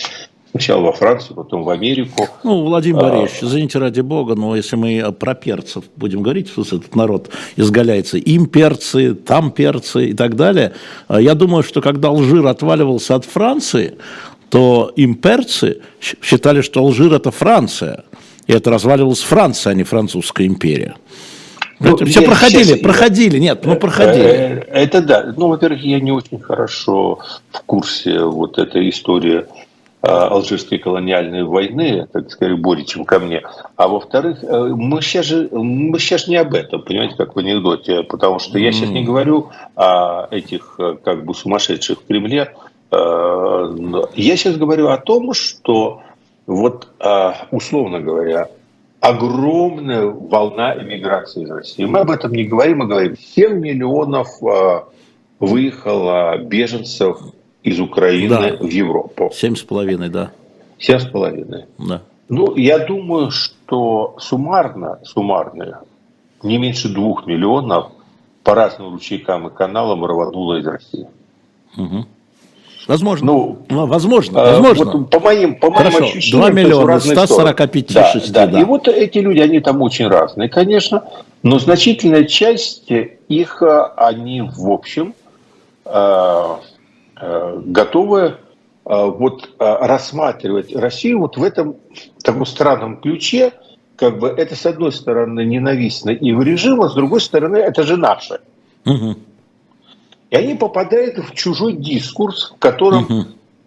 Сначала 0.54 0.82
во 0.82 0.92
Францию, 0.92 1.34
потом 1.34 1.64
в 1.64 1.70
Америку. 1.70 2.28
Ну, 2.44 2.62
Владимир 2.62 3.00
а, 3.00 3.10
Борисович, 3.10 3.42
извините 3.42 3.80
ради 3.80 4.02
бога, 4.02 4.36
но 4.36 4.54
если 4.54 4.76
мы 4.76 5.10
про 5.10 5.34
перцев 5.34 5.82
будем 5.96 6.22
говорить, 6.22 6.48
что 6.48 6.62
этот 6.62 6.94
народ 6.94 7.28
изгаляется, 7.56 8.18
им 8.18 8.46
перцы, 8.46 9.16
там 9.16 9.50
перцы 9.50 10.10
и 10.10 10.14
так 10.14 10.36
далее, 10.36 10.74
э, 11.08 11.16
я 11.20 11.34
думаю, 11.34 11.64
что 11.64 11.80
когда 11.80 12.10
Алжир 12.10 12.46
отваливался 12.46 13.16
от 13.16 13.24
Франции, 13.24 13.96
то 14.48 14.92
им 14.94 15.16
перцы 15.16 15.80
считали, 15.98 16.60
что 16.60 16.78
Алжир 16.78 17.12
это 17.12 17.32
Франция. 17.32 18.04
И 18.46 18.52
это 18.52 18.70
разваливалась 18.70 19.22
Франция, 19.22 19.72
а 19.72 19.74
не 19.74 19.82
французская 19.82 20.46
империя. 20.46 20.94
Ну, 21.84 22.06
все 22.06 22.22
проходили, 22.22 22.62
сейчас... 22.64 22.80
проходили, 22.80 23.38
нет, 23.38 23.64
ну 23.64 23.76
проходили. 23.76 24.24
Э, 24.24 24.60
это 24.72 25.02
да. 25.02 25.34
Ну, 25.36 25.48
во-первых, 25.48 25.82
я 25.82 26.00
не 26.00 26.12
очень 26.12 26.38
хорошо 26.38 27.18
в 27.52 27.60
курсе 27.62 28.20
вот 28.20 28.58
этой 28.58 28.88
истории 28.88 29.44
а, 30.02 30.28
алжирской 30.28 30.78
колониальной 30.78 31.44
войны, 31.44 32.06
так 32.12 32.30
сказать, 32.30 32.58
более 32.58 32.84
чем 32.84 33.04
ко 33.04 33.18
мне. 33.18 33.42
А 33.76 33.88
во-вторых, 33.88 34.42
э, 34.42 34.72
мы 34.74 35.02
сейчас 35.02 35.26
же 35.26 35.48
мы 35.52 35.98
сейчас 35.98 36.26
не 36.26 36.36
об 36.36 36.54
этом, 36.54 36.82
понимаете, 36.82 37.14
как 37.16 37.36
в 37.36 37.38
анекдоте, 37.38 38.02
потому 38.02 38.38
что 38.38 38.58
я 38.58 38.72
сейчас 38.72 38.90
не 38.90 39.04
говорю 39.04 39.50
о 39.76 40.26
этих 40.30 40.78
как 41.04 41.24
бы 41.24 41.34
сумасшедших 41.34 42.00
в 42.00 42.06
Кремле. 42.06 42.54
Я 42.92 44.36
сейчас 44.36 44.56
говорю 44.56 44.88
о 44.88 44.98
том, 44.98 45.34
что 45.34 46.02
вот 46.46 46.88
условно 47.50 47.98
говоря, 47.98 48.48
огромная 49.04 50.06
волна 50.06 50.74
эмиграции 50.74 51.42
из 51.44 51.50
России. 51.50 51.84
Мы 51.84 51.98
об 51.98 52.10
этом 52.10 52.32
не 52.32 52.44
говорим, 52.44 52.78
мы 52.78 52.86
говорим, 52.86 53.16
7 53.16 53.58
миллионов 53.60 54.42
а, 54.42 54.88
выехало 55.38 56.38
беженцев 56.38 57.18
из 57.62 57.80
Украины 57.80 58.28
да. 58.28 58.56
в 58.56 58.68
Европу. 58.68 59.30
Семь 59.34 59.56
с 59.56 59.62
половиной, 59.62 60.08
да. 60.08 60.30
Семь 60.78 60.98
с 60.98 61.04
половиной. 61.04 61.66
Да. 61.78 62.02
Ну, 62.30 62.56
я 62.56 62.78
думаю, 62.78 63.30
что 63.30 64.16
суммарно, 64.18 65.00
суммарно 65.04 65.82
не 66.42 66.56
меньше 66.56 66.88
двух 66.88 67.26
миллионов 67.26 67.92
по 68.42 68.54
разным 68.54 68.92
ручейкам 68.92 69.48
и 69.48 69.54
каналам 69.54 70.04
рвануло 70.04 70.58
из 70.58 70.66
России. 70.66 71.08
Угу. 71.76 72.06
Возможно. 72.86 73.26
Ну, 73.26 73.58
ну 73.68 73.86
возможно, 73.86 74.42
а, 74.42 74.60
возможно. 74.60 74.98
Вот 74.98 75.10
по 75.10 75.20
моим, 75.20 75.54
по 75.56 75.70
моим 75.70 75.90
Хорошо, 75.90 76.04
ощущениям, 76.04 76.52
2 76.52 76.62
миллиона, 76.62 77.00
145 77.00 77.94
да, 77.94 78.12
6, 78.12 78.32
да. 78.32 78.46
да. 78.46 78.60
И 78.60 78.64
вот 78.64 78.88
эти 78.88 79.18
люди, 79.18 79.40
они 79.40 79.60
там 79.60 79.80
очень 79.80 80.06
разные, 80.06 80.48
конечно, 80.48 81.04
но 81.42 81.58
значительная 81.58 82.24
часть 82.24 82.90
их, 83.28 83.62
они 83.96 84.42
в 84.42 84.70
общем 84.70 85.14
э, 85.84 86.56
э, 87.20 87.60
готовы 87.64 88.20
э, 88.20 88.34
вот 88.84 89.50
рассматривать 89.58 90.74
Россию 90.74 91.20
вот 91.20 91.36
в 91.36 91.42
этом 91.42 91.76
таком 92.22 92.46
странном 92.46 92.98
ключе, 92.98 93.52
как 93.96 94.18
бы 94.18 94.28
это 94.28 94.56
с 94.56 94.66
одной 94.66 94.92
стороны 94.92 95.44
ненавистно 95.44 96.10
и 96.10 96.32
в 96.32 96.42
режим, 96.42 96.82
а 96.82 96.88
с 96.88 96.94
другой 96.94 97.20
стороны 97.20 97.56
это 97.56 97.82
же 97.82 97.96
наше. 97.96 98.40
Угу. 98.84 99.16
И 100.34 100.36
они 100.36 100.54
попадают 100.54 101.18
в 101.18 101.32
чужой 101.32 101.74
дискурс, 101.74 102.50
в 102.56 102.58
котором 102.58 103.04
угу. 103.04 103.26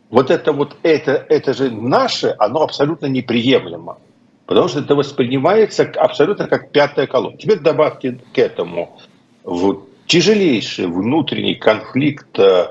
вот 0.10 0.30
это 0.30 0.52
вот 0.52 0.76
это, 0.84 1.26
это 1.30 1.54
же 1.54 1.72
наше, 1.72 2.36
оно 2.40 2.62
абсолютно 2.64 3.06
неприемлемо. 3.06 3.98
Потому 4.46 4.68
что 4.68 4.82
это 4.82 4.94
воспринимается 4.94 5.90
абсолютно 5.96 6.46
как 6.48 6.72
пятая 6.72 7.08
колонна. 7.08 7.38
Теперь 7.38 7.60
добавьте 7.60 8.20
к 8.34 8.38
этому 8.38 8.98
в 9.46 9.78
тяжелейший 10.08 10.88
внутренний 10.88 11.56
конфликт 11.56 12.38
э, 12.38 12.68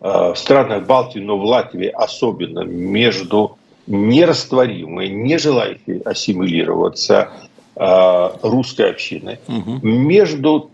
в 0.00 0.34
странах 0.34 0.84
Балтии, 0.84 1.20
но 1.20 1.38
в 1.38 1.44
Латвии 1.46 1.88
особенно, 1.88 2.64
между 2.64 3.56
нерастворимой, 3.86 5.08
не 5.08 5.38
желающей 5.38 6.02
ассимилироваться 6.04 7.30
э, 7.76 8.28
русской 8.42 8.90
общиной, 8.90 9.38
угу. 9.48 9.78
между 9.82 10.70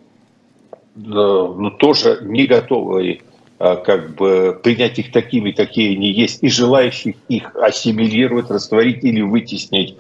ну, 0.95 1.71
тоже 1.73 2.21
не 2.23 2.47
готовы 2.47 3.23
а, 3.59 3.77
как 3.77 4.15
бы 4.15 4.59
принять 4.63 4.99
их 4.99 5.13
такими, 5.13 5.51
какие 5.51 5.97
они 5.97 6.11
есть, 6.11 6.43
и 6.43 6.49
желающих 6.49 7.17
их 7.29 7.55
ассимилировать, 7.57 8.51
растворить 8.51 9.05
или 9.05 9.21
вытеснить 9.21 9.97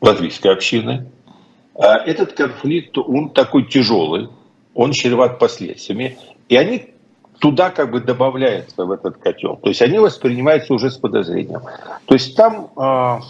латвийской 0.00 0.52
общины. 0.52 1.06
А 1.74 1.96
этот 1.98 2.32
конфликт, 2.32 2.98
он 2.98 3.30
такой 3.30 3.64
тяжелый, 3.64 4.28
он 4.74 4.92
чреват 4.92 5.38
последствиями, 5.38 6.18
и 6.48 6.56
они 6.56 6.90
туда 7.38 7.70
как 7.70 7.90
бы 7.90 8.00
добавляются 8.00 8.84
в 8.84 8.92
этот 8.92 9.16
котел. 9.16 9.56
То 9.56 9.68
есть 9.68 9.82
они 9.82 9.98
воспринимаются 9.98 10.74
уже 10.74 10.90
с 10.90 10.96
подозрением. 10.96 11.62
То 12.06 12.14
есть 12.14 12.36
там 12.36 12.70
э, 12.76 13.20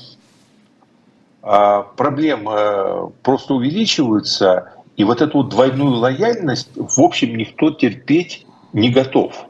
э, 1.42 1.82
проблемы 1.96 3.12
просто 3.22 3.54
увеличиваются, 3.54 4.72
и 4.96 5.04
вот 5.04 5.22
эту 5.22 5.42
двойную 5.42 5.94
лояльность, 5.94 6.70
в 6.74 7.00
общем, 7.00 7.36
никто 7.36 7.70
терпеть 7.70 8.46
не 8.72 8.90
готов. 8.90 9.46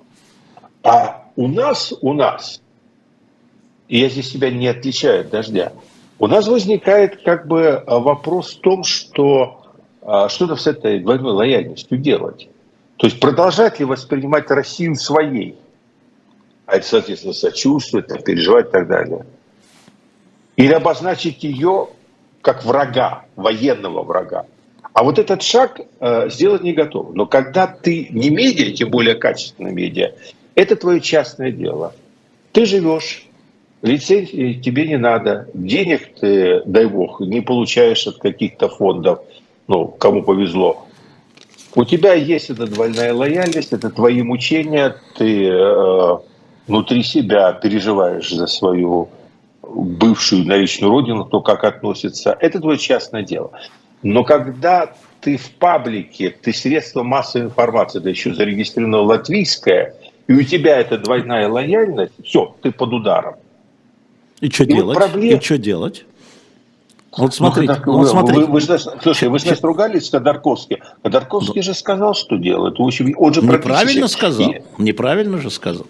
А 0.83 1.25
у 1.37 1.49
нас, 1.49 1.93
у 2.01 2.13
нас, 2.13 2.61
и 3.89 3.99
я 3.99 4.09
здесь 4.09 4.31
себя 4.31 4.51
не 4.51 4.69
отличаю 4.69 5.23
от 5.23 5.31
дождя, 5.31 5.73
у 6.19 6.27
нас 6.27 6.47
возникает 6.47 7.23
как 7.23 7.47
бы 7.47 7.83
вопрос 7.87 8.55
в 8.55 8.61
том, 8.61 8.85
что 8.85 9.63
а, 10.03 10.29
что-то 10.29 10.57
с 10.57 10.67
этой 10.67 11.01
двойной 11.01 11.33
лояльностью 11.33 11.99
делать. 11.99 12.49
То 12.97 13.07
есть 13.07 13.19
продолжать 13.19 13.81
ли 13.81 13.85
воспринимать 13.85 14.51
Россию 14.51 14.95
своей, 14.95 15.57
а 16.67 16.77
это, 16.77 16.87
соответственно, 16.87 17.35
сочувствовать, 17.35 18.25
переживать 18.25 18.69
и 18.69 18.71
так 18.71 18.89
далее. 18.89 19.27
Или 20.57 20.73
обозначить 20.73 21.43
ее 21.43 21.89
как 22.41 22.65
врага, 22.65 23.25
военного 23.37 24.03
врага. 24.03 24.47
А 24.93 25.05
вот 25.05 25.19
этот 25.19 25.43
шаг 25.43 25.81
э, 26.01 26.29
сделать 26.29 26.63
не 26.63 26.73
готов. 26.73 27.15
Но 27.15 27.27
когда 27.27 27.67
ты 27.67 28.09
не 28.11 28.31
медиа, 28.31 28.73
тем 28.73 28.91
более 28.91 29.15
качественная 29.15 29.73
медиа, 29.73 30.13
это 30.55 30.77
твое 30.77 31.01
частное 31.01 31.51
дело. 31.51 31.95
Ты 32.53 32.67
живешь, 32.67 33.27
лицензии 33.81 34.61
тебе 34.63 34.87
не 34.87 34.99
надо, 34.99 35.49
денег 35.55 36.15
ты, 36.21 36.63
дай 36.67 36.87
бог, 36.87 37.21
не 37.21 37.41
получаешь 37.41 38.07
от 38.07 38.19
каких-то 38.19 38.69
фондов, 38.69 39.21
ну, 39.67 39.87
кому 39.87 40.23
повезло. 40.23 40.87
У 41.75 41.85
тебя 41.85 42.13
есть 42.13 42.51
эта 42.51 42.67
двойная 42.67 43.15
лояльность, 43.15 43.73
это 43.73 43.89
твои 43.89 44.23
мучения, 44.23 44.95
ты 45.17 45.47
э, 45.47 46.19
внутри 46.67 47.03
себя 47.03 47.53
переживаешь 47.53 48.31
за 48.31 48.47
свою 48.47 49.09
бывшую 49.63 50.45
на 50.47 50.57
личную 50.57 50.91
родину, 50.91 51.25
то, 51.25 51.41
как 51.41 51.65
относится. 51.65 52.37
Это 52.39 52.61
твое 52.61 52.79
частное 52.79 53.23
дело. 53.23 53.53
Но 54.03 54.25
когда 54.25 54.93
ты 55.21 55.37
в 55.37 55.51
паблике, 55.53 56.31
ты 56.31 56.53
средство 56.53 57.03
массовой 57.03 57.47
информации, 57.47 58.01
да 58.01 58.11
еще 58.11 58.35
зарегистрировано 58.35 59.03
латвийское, 59.03 59.95
и 60.27 60.33
у 60.33 60.43
тебя 60.43 60.79
это 60.79 60.99
двойная 60.99 61.49
лояльность, 61.49 62.13
все, 62.25 62.55
ты 62.63 62.73
под 62.73 62.93
ударом. 62.93 63.35
И 64.41 64.51
что 64.51 64.67
делать? 64.67 64.85
Вот 64.87 64.97
проблем... 64.97 65.39
И 65.39 65.41
что 65.41 65.59
делать? 65.59 66.05
Вот 67.17 67.35
смотрите, 67.35 67.81
ну, 67.85 67.99
вот 67.99 68.09
смотрите. 68.09 68.41
Вы, 68.41 68.47
вы, 68.47 68.61
вы, 68.61 68.79
слушай, 69.03 69.29
вы 69.29 69.39
сейчас 69.39 69.63
ругались 69.63 70.07
с 70.07 70.11
Ходорковским. 70.11 70.79
Ходорковский 71.03 71.61
ну, 71.61 71.63
же 71.63 71.75
сказал, 71.75 72.15
что 72.15 72.37
делает. 72.37 72.79
В 72.79 72.83
общем, 72.83 73.15
он 73.19 73.35
же 73.35 73.43
Неправильно 73.43 74.09
сказал. 74.09 74.51
И... 74.51 74.63
Неправильно 74.79 75.39
же 75.39 75.51
сказал. 75.51 75.87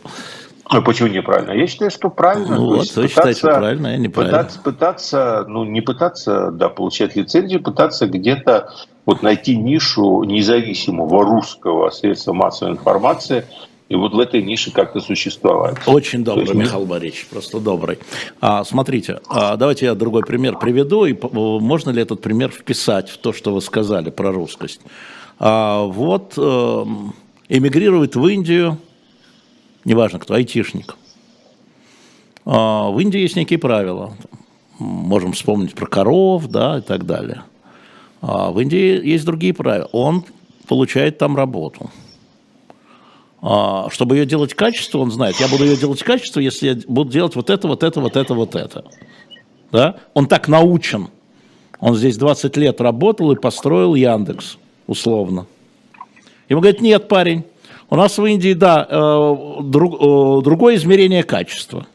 Ну, 0.72 0.82
почему 0.82 1.08
неправильно? 1.08 1.52
Я 1.52 1.66
считаю, 1.66 1.90
что 1.90 2.08
правильно. 2.10 2.56
Ну, 2.56 2.76
вот, 2.76 2.96
вы 2.96 3.08
считаете, 3.08 3.38
что 3.38 3.48
правильно, 3.48 3.88
я 3.88 3.96
неправильно. 3.96 4.38
Пытаться, 4.38 4.60
пытаться, 4.60 5.44
ну, 5.48 5.64
не 5.64 5.80
пытаться, 5.80 6.50
да, 6.50 6.68
получать 6.68 7.16
лицензию, 7.16 7.62
пытаться 7.62 8.06
где-то 8.06 8.72
вот 9.06 9.22
найти 9.22 9.56
нишу 9.56 10.22
независимого 10.22 11.24
русского 11.24 11.90
средства 11.90 12.32
массовой 12.32 12.72
информации, 12.72 13.44
и 13.88 13.94
вот 13.94 14.14
в 14.14 14.18
этой 14.18 14.42
нише 14.42 14.72
как-то 14.72 15.00
существовать. 15.00 15.76
Очень 15.86 16.24
добрый, 16.24 16.46
есть, 16.46 16.54
Михаил 16.54 16.86
Борисович, 16.86 17.26
просто 17.28 17.60
добрый. 17.60 17.98
А, 18.40 18.64
смотрите, 18.64 19.20
а, 19.28 19.56
давайте 19.56 19.86
я 19.86 19.94
другой 19.94 20.22
пример 20.22 20.56
приведу, 20.58 21.04
и 21.04 21.14
можно 21.32 21.90
ли 21.90 22.00
этот 22.00 22.22
пример 22.22 22.50
вписать 22.50 23.10
в 23.10 23.18
то, 23.18 23.32
что 23.32 23.52
вы 23.52 23.60
сказали 23.60 24.10
про 24.10 24.32
русскость. 24.32 24.80
А, 25.38 25.82
вот... 25.82 26.34
Э, 26.36 26.84
эмигрирует 27.52 28.16
в 28.16 28.26
Индию, 28.26 28.78
неважно 29.84 30.18
кто, 30.18 30.34
айтишник. 30.34 30.96
А 32.44 32.90
в 32.90 32.98
Индии 32.98 33.20
есть 33.20 33.36
некие 33.36 33.58
правила. 33.58 34.14
Можем 34.78 35.32
вспомнить 35.32 35.74
про 35.74 35.86
коров, 35.86 36.46
да, 36.48 36.78
и 36.78 36.80
так 36.80 37.06
далее. 37.06 37.42
А 38.20 38.50
в 38.50 38.60
Индии 38.60 39.04
есть 39.06 39.24
другие 39.24 39.54
правила. 39.54 39.88
Он 39.92 40.24
получает 40.66 41.18
там 41.18 41.36
работу. 41.36 41.90
А, 43.40 43.90
чтобы 43.90 44.16
ее 44.16 44.24
делать 44.24 44.54
качество, 44.54 44.98
он 44.98 45.10
знает, 45.10 45.36
я 45.40 45.48
буду 45.48 45.64
ее 45.64 45.76
делать 45.76 46.02
качество, 46.02 46.38
если 46.38 46.68
я 46.68 46.80
буду 46.86 47.10
делать 47.10 47.34
вот 47.34 47.50
это, 47.50 47.66
вот 47.66 47.82
это, 47.82 48.00
вот 48.00 48.16
это, 48.16 48.34
вот 48.34 48.54
это. 48.54 48.84
Да? 49.72 49.96
Он 50.14 50.26
так 50.26 50.46
научен. 50.46 51.08
Он 51.80 51.96
здесь 51.96 52.16
20 52.16 52.56
лет 52.56 52.80
работал 52.80 53.32
и 53.32 53.36
построил 53.36 53.96
Яндекс, 53.96 54.58
условно. 54.86 55.46
Ему 56.48 56.60
говорят, 56.60 56.80
нет, 56.80 57.08
парень, 57.08 57.44
у 57.92 57.96
нас 57.96 58.16
в 58.16 58.24
Индии, 58.24 58.54
да, 58.54 58.86
э, 58.88 59.34
друг, 59.64 59.94
э, 60.00 60.42
другое 60.42 60.76
измерение 60.76 61.22
качества. 61.24 61.86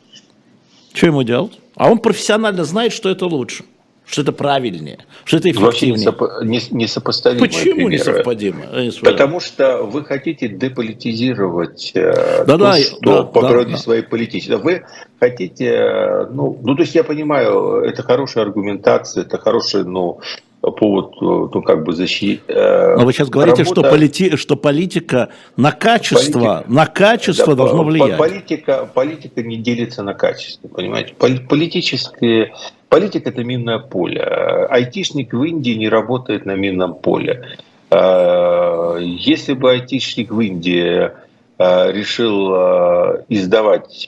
Что 0.93 1.07
ему 1.07 1.23
делать? 1.23 1.53
А 1.75 1.89
он 1.89 1.97
профессионально 1.97 2.65
знает, 2.65 2.93
что 2.93 3.09
это 3.09 3.25
лучше 3.25 3.63
что 4.09 4.21
это 4.21 4.31
правильнее, 4.31 4.99
что 5.25 5.35
это 5.35 5.51
эффективнее. 5.51 6.13
Не, 6.43 6.61
не 6.71 6.87
сопоставимые 6.87 7.49
Почему 7.49 7.75
примеры. 7.75 7.91
не 7.91 7.97
совпадимо? 7.97 8.65
Потому 9.03 9.41
что 9.41 9.83
вы 9.83 10.05
хотите 10.05 10.47
деполитизировать 10.47 11.91
э, 11.93 12.45
да, 12.45 12.45
то, 12.45 12.57
да, 12.57 12.77
что 12.77 12.99
да, 13.01 13.23
по 13.23 13.41
да, 13.41 13.47
природе 13.49 13.71
да. 13.71 13.77
своей 13.77 14.03
политики. 14.03 14.49
Вы 14.51 14.85
хотите, 15.19 15.65
э, 15.65 16.25
ну, 16.31 16.57
ну, 16.63 16.75
то 16.75 16.83
есть 16.83 16.95
я 16.95 17.03
понимаю, 17.03 17.81
это 17.81 18.01
хорошая 18.01 18.45
аргументация, 18.45 19.23
это 19.23 19.37
хорошая, 19.37 19.83
ну, 19.83 20.21
повод, 20.62 21.14
э, 21.22 21.49
ну, 21.53 21.62
как 21.62 21.84
бы 21.84 21.93
защитить. 21.93 22.41
Но 22.47 23.05
вы 23.05 23.14
сейчас 23.14 23.30
говорите, 23.30 23.64
работа... 23.64 23.82
что, 23.82 23.89
полити... 23.89 24.36
что 24.36 24.55
политика 24.55 25.30
на 25.55 25.72
качество, 25.72 26.39
политика... 26.39 26.64
на 26.68 26.86
качество 26.86 27.55
да, 27.55 27.64
должно 27.64 27.84
влиять. 27.84 28.18
Политика, 28.18 28.89
политика 28.93 29.41
не 29.43 29.58
делится 29.58 30.03
на 30.03 30.14
качество, 30.14 30.68
понимаете? 30.68 31.14
Политические 31.16 32.53
Политика– 32.89 33.30
это 33.32 33.43
минное 33.43 33.80
поле. 33.80 34.22
Айтишник 34.22 35.34
в 35.34 35.43
Индии 35.43 35.72
не 35.72 35.89
работает 35.89 36.45
на 36.45 36.55
минном 36.55 36.95
поле. 36.95 37.43
Э, 37.89 38.97
если 39.01 39.53
бы 39.53 39.72
айтишник 39.72 40.32
в 40.32 40.39
Индии 40.39 41.12
э, 41.58 41.91
решил 41.91 42.53
э, 42.53 43.24
издавать 43.28 44.08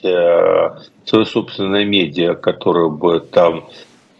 свое 1.04 1.26
собственное 1.26 1.84
медиа, 1.84 2.34
которое 2.34 2.88
бы 2.88 3.20
там 3.20 3.64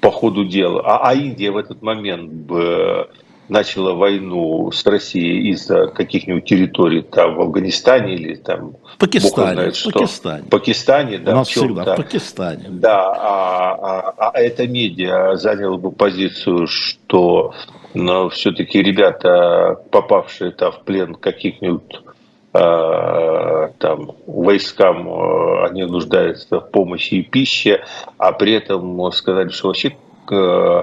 по 0.01 0.11
ходу 0.11 0.45
дела, 0.45 0.83
а, 0.85 1.11
а 1.11 1.15
Индия 1.15 1.51
в 1.51 1.57
этот 1.57 1.83
момент 1.83 2.31
бы 2.33 3.09
начала 3.49 3.95
войну 3.95 4.71
с 4.71 4.87
Россией 4.87 5.51
из-за 5.51 5.89
каких-нибудь 5.89 6.45
территорий 6.45 7.03
там 7.03 7.35
в 7.35 7.41
Афганистане 7.41 8.15
или 8.15 8.37
там 8.37 8.77
Пакистане, 8.99 9.55
знает, 9.55 9.77
что. 9.77 9.91
Пакистане. 9.91 10.45
Пакистане, 10.49 11.19
да, 11.19 11.33
У 11.33 11.35
нас 11.35 11.49
всегда 11.49 11.95
в 11.95 11.97
Пакистане. 11.97 12.67
Да, 12.69 13.13
а, 13.13 14.13
а, 14.17 14.31
а 14.31 14.41
эта 14.41 14.69
медиа 14.69 15.37
заняла 15.37 15.77
бы 15.77 15.91
позицию, 15.91 16.69
что 16.69 17.53
но 17.95 18.29
все-таки 18.29 18.83
ребята, 18.83 19.77
попавшие 19.91 20.53
там 20.53 20.73
в 20.73 20.81
плен 20.85 21.15
каких-нибудь 21.15 21.83
э, 21.93 22.10
там 22.53 24.13
войскам, 24.27 25.09
э, 25.09 25.67
они 25.69 25.85
нуждаются 25.85 26.61
в 26.61 26.71
помощи 26.71 27.15
и 27.15 27.23
пище, 27.23 27.85
а 28.19 28.33
при 28.33 28.53
этом 28.55 29.11
сказали, 29.13 29.49
что 29.49 29.69
вообще 29.69 29.97
э, 30.31 30.83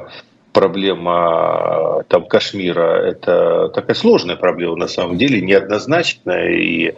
проблема 0.54 2.04
там 2.08 2.26
Кашмира– 2.26 3.02
это 3.06 3.70
такая 3.70 3.96
сложная 3.96 4.36
проблема 4.36 4.76
на 4.76 4.88
самом 4.88 5.18
деле, 5.18 5.42
неоднозначная, 5.42 6.52
и 6.52 6.96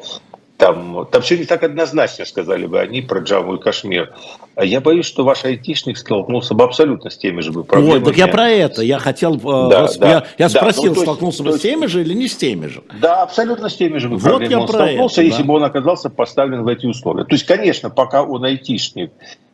там, 0.60 1.08
там 1.10 1.22
все 1.22 1.38
не 1.38 1.46
так 1.46 1.64
однозначно, 1.64 2.26
сказали 2.26 2.66
бы 2.66 2.82
они 2.82 3.02
про 3.02 3.22
Джаму 3.22 3.56
и 3.56 3.60
Кашмир. 3.60 4.14
А 4.56 4.66
я 4.66 4.82
боюсь, 4.82 5.06
что 5.06 5.24
ваш 5.24 5.46
айтишник 5.46 5.98
столкнулся 5.98 6.54
бы 6.54 6.66
абсолютно 6.66 7.10
с 7.10 7.18
теми 7.18 7.40
же 7.40 7.54
проблемами. 7.54 8.00
Ой, 8.00 8.04
так 8.04 8.18
я 8.18 8.28
про 8.28 8.50
это. 8.50 8.82
Я 8.82 9.00
хотел, 9.00 9.36
э, 9.38 9.70
да, 9.70 9.82
я, 9.84 9.98
да, 9.98 10.26
я 10.38 10.50
спросил, 10.50 10.94
да, 10.94 11.00
ну, 11.00 11.02
столкнулся 11.02 11.44
бы 11.44 11.54
с 11.54 11.62
теми 11.62 11.86
же 11.86 12.02
или 12.02 12.14
не 12.14 12.28
с 12.28 12.36
теми 12.36 12.68
же? 12.68 12.84
Да, 13.00 13.24
абсолютно 13.24 13.70
с 13.70 13.78
теми 13.78 14.00
же 14.00 14.10
бы 14.10 14.18
вот 14.18 14.24
проблемами 14.24 14.62
он 14.62 14.68
столкнулся, 14.68 15.22
это, 15.22 15.28
если 15.30 15.44
да. 15.44 15.48
бы 15.48 15.54
он 15.54 15.64
оказался 15.64 16.10
поставлен 16.10 16.64
в 16.64 16.68
эти 16.68 16.86
условия. 16.86 17.24
То 17.24 17.36
есть, 17.36 17.46
конечно, 17.46 17.90
пока 17.90 18.24
он 18.24 18.44
айтишник 18.44 19.12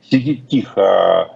сидит 0.10 0.47
тихо, 0.47 1.30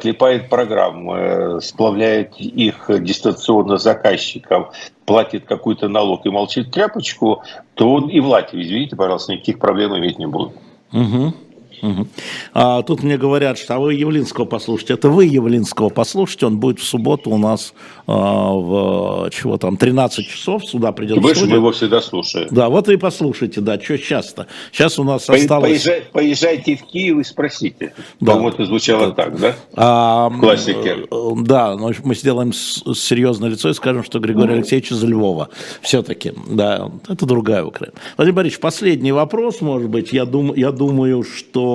клепает 0.00 0.48
программы, 0.48 1.60
сплавляет 1.60 2.38
их 2.38 2.90
дистанционно 3.02 3.78
заказчикам, 3.78 4.70
платит 5.04 5.44
какой-то 5.44 5.88
налог 5.88 6.24
и 6.26 6.30
молчит 6.30 6.70
тряпочку, 6.70 7.42
то 7.74 7.92
он 7.92 8.08
и 8.08 8.20
в 8.20 8.26
Латвии, 8.26 8.62
извините, 8.62 8.96
пожалуйста, 8.96 9.32
никаких 9.32 9.58
проблем 9.58 9.96
иметь 9.98 10.18
не 10.18 10.26
будет. 10.26 10.52
Угу. 10.92 11.34
Угу. 11.82 12.06
А 12.54 12.82
тут 12.82 13.02
мне 13.02 13.18
говорят, 13.18 13.58
что 13.58 13.74
а 13.74 13.78
вы 13.80 13.94
Явлинского 13.94 14.44
послушайте. 14.44 14.94
Это 14.94 15.08
вы 15.08 15.26
Явлинского 15.26 15.88
послушайте. 15.88 16.46
Он 16.46 16.58
будет 16.58 16.78
в 16.78 16.84
субботу 16.84 17.30
у 17.30 17.38
нас 17.38 17.74
а, 18.06 18.52
в 18.52 19.30
чего 19.30 19.58
там 19.58 19.76
13 19.76 20.26
часов. 20.28 20.64
Сюда 20.64 20.92
придет. 20.92 21.20
Больше 21.20 21.46
мы 21.46 21.56
его 21.56 21.72
всегда 21.72 22.00
слушаем. 22.00 22.48
Да, 22.52 22.68
вот 22.68 22.88
и 22.88 22.96
послушайте, 22.96 23.60
да, 23.60 23.80
что 23.80 23.98
сейчас-то. 23.98 24.46
Сейчас 24.70 24.98
у 25.00 25.04
нас 25.04 25.24
По, 25.24 25.34
осталось... 25.34 25.70
Поезжай, 25.70 26.02
поезжайте 26.12 26.76
в 26.76 26.84
Киев 26.84 27.18
и 27.18 27.24
спросите. 27.24 27.94
Да. 28.20 28.32
По-моему, 28.32 28.50
это 28.50 28.64
звучало 28.66 29.08
да. 29.08 29.12
так, 29.14 29.40
да? 29.40 29.56
А, 29.74 30.28
в 30.28 30.38
классике. 30.38 31.06
Э, 31.10 31.30
да, 31.38 31.76
но 31.76 31.90
мы 32.04 32.14
сделаем 32.14 32.52
серьезное 32.52 33.50
лицо 33.50 33.70
и 33.70 33.74
скажем, 33.74 34.04
что 34.04 34.20
Григорий 34.20 34.54
Алексеевич 34.54 34.92
из 34.92 35.02
Львова. 35.02 35.48
Все-таки, 35.80 36.32
да, 36.48 36.90
это 37.08 37.26
другая 37.26 37.64
Украина. 37.64 37.94
Владимир 38.16 38.36
Борисович, 38.36 38.60
последний 38.60 39.10
вопрос, 39.10 39.60
может 39.60 39.88
быть. 39.88 40.12
Я, 40.12 40.26
дум, 40.26 40.54
я 40.54 40.70
думаю, 40.70 41.24
что 41.24 41.71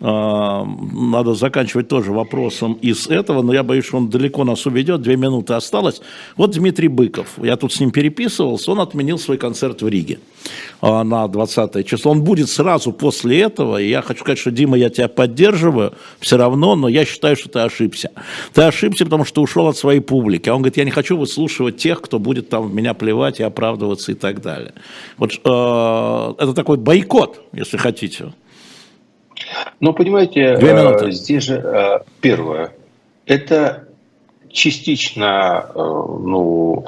а, 0.00 0.66
надо 0.92 1.34
заканчивать 1.34 1.88
тоже 1.88 2.12
вопросом 2.12 2.74
из 2.74 3.06
этого, 3.06 3.42
но 3.42 3.54
я 3.54 3.62
боюсь, 3.62 3.86
что 3.86 3.98
он 3.98 4.10
далеко 4.10 4.44
нас 4.44 4.66
уведет, 4.66 5.02
две 5.02 5.16
минуты 5.16 5.54
осталось. 5.54 6.02
Вот 6.36 6.50
Дмитрий 6.50 6.88
Быков, 6.88 7.38
я 7.42 7.56
тут 7.56 7.72
с 7.72 7.80
ним 7.80 7.90
переписывался, 7.90 8.72
он 8.72 8.80
отменил 8.80 9.18
свой 9.18 9.38
концерт 9.38 9.82
в 9.82 9.88
Риге 9.88 10.18
а, 10.80 11.04
на 11.04 11.28
20 11.28 11.86
число. 11.86 12.10
Он 12.10 12.22
будет 12.22 12.50
сразу 12.50 12.92
после 12.92 13.40
этого, 13.40 13.80
и 13.80 13.88
я 13.88 14.02
хочу 14.02 14.20
сказать, 14.20 14.38
что, 14.38 14.50
Дима, 14.50 14.76
я 14.76 14.90
тебя 14.90 15.08
поддерживаю 15.08 15.94
все 16.18 16.36
равно, 16.36 16.74
но 16.74 16.88
я 16.88 17.04
считаю, 17.04 17.36
что 17.36 17.48
ты 17.48 17.60
ошибся. 17.60 18.10
Ты 18.52 18.62
ошибся, 18.62 19.04
потому 19.04 19.24
что 19.24 19.42
ушел 19.42 19.68
от 19.68 19.76
своей 19.76 20.00
публики. 20.00 20.48
А 20.48 20.54
он 20.54 20.62
говорит, 20.62 20.76
я 20.76 20.84
не 20.84 20.90
хочу 20.90 21.16
выслушивать 21.16 21.76
тех, 21.76 22.02
кто 22.02 22.18
будет 22.18 22.48
там 22.48 22.74
меня 22.74 22.94
плевать 22.94 23.38
и 23.38 23.44
оправдываться 23.44 24.12
и 24.12 24.14
так 24.16 24.42
далее. 24.42 24.74
Вот 25.18 25.32
э, 25.32 26.42
это 26.42 26.52
такой 26.52 26.78
бойкот, 26.78 27.40
если 27.52 27.76
хотите. 27.76 28.32
Ну, 29.80 29.92
понимаете, 29.92 30.56
Две 30.56 30.72
минуты. 30.72 31.08
Э, 31.08 31.10
здесь 31.12 31.44
же 31.44 31.56
э, 31.56 31.98
первое. 32.20 32.72
Это 33.26 33.84
частично, 34.50 35.66
э, 35.74 35.78
ну, 35.78 36.84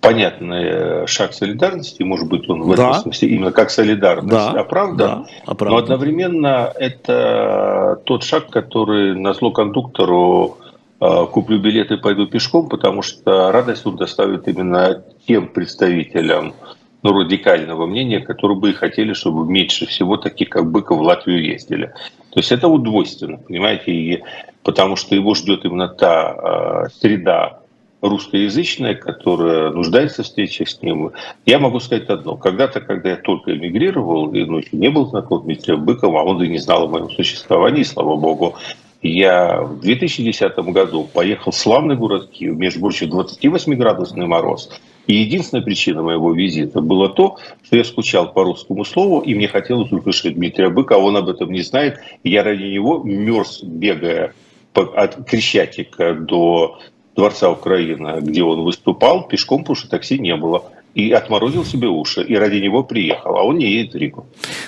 понятный 0.00 1.06
шаг 1.06 1.34
солидарности, 1.34 2.02
может 2.02 2.28
быть, 2.28 2.48
он 2.48 2.62
в 2.62 2.74
да. 2.74 2.90
этом 2.90 2.94
смысле 2.94 3.28
именно 3.28 3.52
как 3.52 3.70
солидарность 3.70 4.30
да. 4.30 4.60
оправдан, 4.60 5.24
да. 5.24 5.26
оправдан, 5.44 5.76
но 5.76 5.76
одновременно 5.82 6.72
это 6.74 8.00
тот 8.04 8.22
шаг, 8.22 8.48
который 8.48 9.18
на 9.18 9.34
зло 9.34 9.50
кондуктору 9.50 10.58
куплю 11.00 11.60
билеты 11.60 11.94
и 11.94 11.96
пойду 11.96 12.26
пешком, 12.26 12.68
потому 12.68 13.02
что 13.02 13.52
радость 13.52 13.86
он 13.86 13.96
доставит 13.96 14.48
именно 14.48 15.02
тем 15.26 15.48
представителям 15.48 16.54
ну, 17.02 17.12
радикального 17.12 17.86
мнения, 17.86 18.20
которые 18.20 18.58
бы 18.58 18.70
и 18.70 18.74
хотели, 18.74 19.12
чтобы 19.12 19.50
меньше 19.50 19.86
всего 19.86 20.16
таких, 20.16 20.48
как 20.48 20.70
Быков, 20.70 20.98
в 20.98 21.02
Латвию 21.02 21.44
ездили. 21.44 21.92
То 22.30 22.40
есть 22.40 22.52
это 22.52 22.68
удвойственно, 22.68 23.38
понимаете, 23.38 23.92
и 23.92 24.22
потому 24.62 24.96
что 24.96 25.14
его 25.14 25.34
ждет 25.34 25.64
именно 25.64 25.88
та 25.88 26.84
э, 26.86 26.90
среда 27.00 27.60
русскоязычная, 28.00 28.94
которая 28.94 29.70
нуждается 29.70 30.22
в 30.22 30.26
встрече 30.26 30.66
с 30.66 30.80
ним. 30.82 31.12
Я 31.46 31.58
могу 31.58 31.80
сказать 31.80 32.08
одно. 32.08 32.36
Когда-то, 32.36 32.80
когда 32.80 33.10
я 33.10 33.16
только 33.16 33.56
эмигрировал, 33.56 34.32
и 34.32 34.44
ну, 34.44 34.60
не 34.72 34.88
был 34.88 35.06
знаком 35.06 35.40
с 35.40 35.44
Дмитрием 35.44 35.84
Быковым, 35.84 36.16
а 36.16 36.22
он 36.22 36.42
и 36.42 36.48
не 36.48 36.58
знал 36.58 36.84
о 36.84 36.88
моем 36.88 37.10
существовании, 37.10 37.82
слава 37.82 38.16
богу, 38.16 38.56
я 39.02 39.62
в 39.62 39.80
2010 39.80 40.56
году 40.58 41.08
поехал 41.12 41.52
в 41.52 41.56
славный 41.56 41.96
город 41.96 42.30
Киев, 42.30 42.56
между 42.56 42.80
прочим, 42.80 43.08
28-градусный 43.10 44.26
мороз. 44.26 44.70
И 45.08 45.14
единственная 45.14 45.64
причина 45.64 46.02
моего 46.02 46.32
визита 46.34 46.82
было 46.82 47.08
то, 47.08 47.38
что 47.64 47.76
я 47.76 47.82
скучал 47.82 48.30
по 48.30 48.44
русскому 48.44 48.84
слову, 48.84 49.20
и 49.20 49.34
мне 49.34 49.48
хотелось 49.48 49.90
услышать 49.90 50.34
Дмитрия 50.34 50.68
Быка, 50.68 50.98
он 50.98 51.16
об 51.16 51.30
этом 51.30 51.50
не 51.50 51.62
знает. 51.62 51.98
Я 52.22 52.44
ради 52.44 52.64
него 52.64 53.02
мерз, 53.02 53.62
бегая 53.62 54.34
от 54.74 55.24
Крещатика 55.24 56.12
до 56.12 56.78
Дворца 57.16 57.50
Украины, 57.50 58.20
где 58.20 58.42
он 58.42 58.60
выступал, 58.60 59.26
пешком, 59.26 59.60
потому 59.60 59.76
что 59.76 59.88
такси 59.88 60.18
не 60.18 60.36
было. 60.36 60.64
И 60.94 61.12
отморозил 61.12 61.64
себе 61.64 61.88
уши, 61.88 62.22
и 62.22 62.34
ради 62.34 62.56
него 62.56 62.82
приехал, 62.82 63.36
а 63.36 63.42
он 63.42 63.58
не 63.58 63.66
едет 63.66 63.94
в 63.94 63.96
Ригу. 63.96 64.26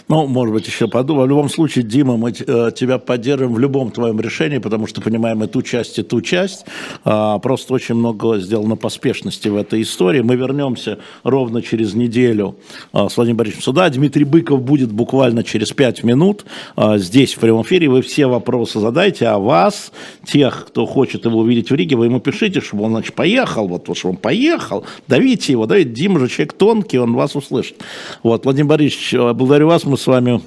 Ну, 0.09 0.27
может 0.27 0.55
быть, 0.55 0.67
еще 0.67 0.87
подумал. 0.87 1.25
В 1.25 1.29
любом 1.29 1.49
случае, 1.49 1.85
Дима, 1.85 2.17
мы 2.17 2.31
э, 2.31 2.71
тебя 2.77 2.99
поддержим 2.99 3.55
в 3.55 3.59
любом 3.59 3.91
твоем 3.91 4.21
решении, 4.21 4.59
потому 4.59 4.87
что 4.87 5.01
понимаем 5.01 5.43
и 5.45 5.47
ту 5.47 5.63
часть, 5.63 5.99
и 5.99 6.03
ту 6.03 6.21
часть. 6.21 6.67
А, 7.05 7.39
просто 7.39 7.75
очень 7.75 7.95
много 7.95 8.39
сделано 8.39 8.77
поспешности 8.77 9.49
в 9.49 9.57
этой 9.57 9.83
истории. 9.83 10.21
Мы 10.21 10.37
вернемся 10.37 10.99
ровно 11.23 11.63
через 11.63 11.95
неделю 11.95 12.57
а, 12.93 13.09
с 13.09 13.17
Владимиром 13.17 13.39
Борисовичем 13.39 13.65
сюда. 13.65 13.89
Дмитрий 13.89 14.25
Быков 14.25 14.63
будет 14.63 14.93
буквально 14.93 15.43
через 15.43 15.73
пять 15.73 16.05
минут 16.05 16.45
а, 16.77 16.99
здесь, 16.99 17.35
в 17.35 17.41
прямом 17.41 17.63
эфире. 17.63 17.89
Вы 17.89 18.03
все 18.03 18.27
вопросы 18.27 18.79
задайте, 18.81 19.27
а 19.27 19.39
вас, 19.39 19.93
тех, 20.25 20.67
кто 20.69 20.87
хочет 20.87 21.25
его 21.25 21.41
увидеть 21.41 21.71
в 21.71 21.75
Риге, 21.75 21.97
вы 21.97 22.07
ему 22.07 22.21
пишите, 22.21 22.61
чтобы 22.61 22.85
он, 22.85 22.91
значит, 22.93 23.15
поехал, 23.15 23.69
вот, 23.69 23.89
чтобы 23.97 24.15
он 24.15 24.21
поехал, 24.21 24.85
давите 25.09 25.53
его, 25.53 25.67
давите 25.67 25.91
Дима 25.91 26.10
же 26.19 26.29
человек 26.29 26.55
тонкий, 26.55 26.99
он 26.99 27.15
вас 27.15 27.37
услышит. 27.37 27.77
Вот, 28.23 28.45
Владимир 28.45 28.69
Борисович, 28.69 29.15
благодарю 29.35 29.69
вас, 29.69 29.85
мы 29.85 29.97
с 29.97 30.07
вами 30.07 30.41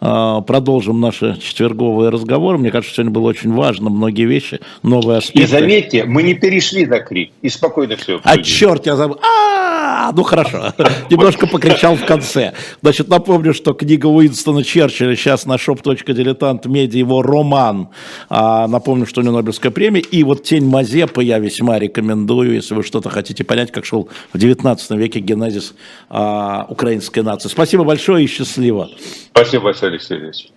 продолжим 0.00 1.00
наши 1.00 1.38
четверговые 1.40 2.10
разговоры. 2.10 2.58
Мне 2.58 2.70
кажется, 2.70 2.94
сегодня 2.94 3.12
было 3.12 3.28
очень 3.28 3.52
важно, 3.52 3.90
многие 3.90 4.24
вещи, 4.24 4.60
новые 4.82 5.18
аспекты. 5.18 5.42
И 5.42 5.46
заметьте, 5.46 6.04
мы 6.04 6.22
не 6.22 6.34
перешли 6.34 6.86
на 6.86 7.00
крик, 7.00 7.30
и 7.42 7.48
спокойно 7.48 7.96
все. 7.96 8.20
А 8.24 8.38
черт, 8.38 8.86
я 8.86 8.96
забыл. 8.96 9.18
А, 9.22 10.12
ну 10.12 10.22
хорошо, 10.22 10.72
немножко 11.10 11.46
покричал 11.46 11.96
в 11.96 12.04
конце. 12.04 12.54
Значит, 12.82 13.08
напомню, 13.08 13.54
что 13.54 13.74
книга 13.74 14.06
Уинстона 14.06 14.64
Черчилля 14.64 15.16
сейчас 15.16 15.46
на 15.46 15.54
shop.diletant 15.54 16.68
медиа 16.68 16.98
его 16.98 17.22
роман. 17.22 17.88
А, 18.28 18.66
напомню, 18.66 19.06
что 19.06 19.20
у 19.20 19.24
него 19.24 19.36
Нобелевская 19.36 19.70
премия. 19.70 20.00
И 20.00 20.22
вот 20.24 20.44
«Тень 20.44 20.64
Мазепы» 20.66 21.22
я 21.24 21.38
весьма 21.38 21.78
рекомендую, 21.78 22.54
если 22.54 22.74
вы 22.74 22.82
что-то 22.82 23.10
хотите 23.10 23.44
понять, 23.44 23.72
как 23.72 23.84
шел 23.84 24.08
в 24.32 24.38
19 24.38 24.90
веке 24.92 25.20
генезис 25.20 25.74
а, 26.08 26.66
украинской 26.68 27.20
нации. 27.20 27.48
Спасибо 27.48 27.84
большое 27.84 28.24
и 28.24 28.26
счастливо. 28.26 28.88
Спасибо 29.32 29.69
большое, 29.70 29.90
Алексей 29.92 30.18
Ильич. 30.18 30.52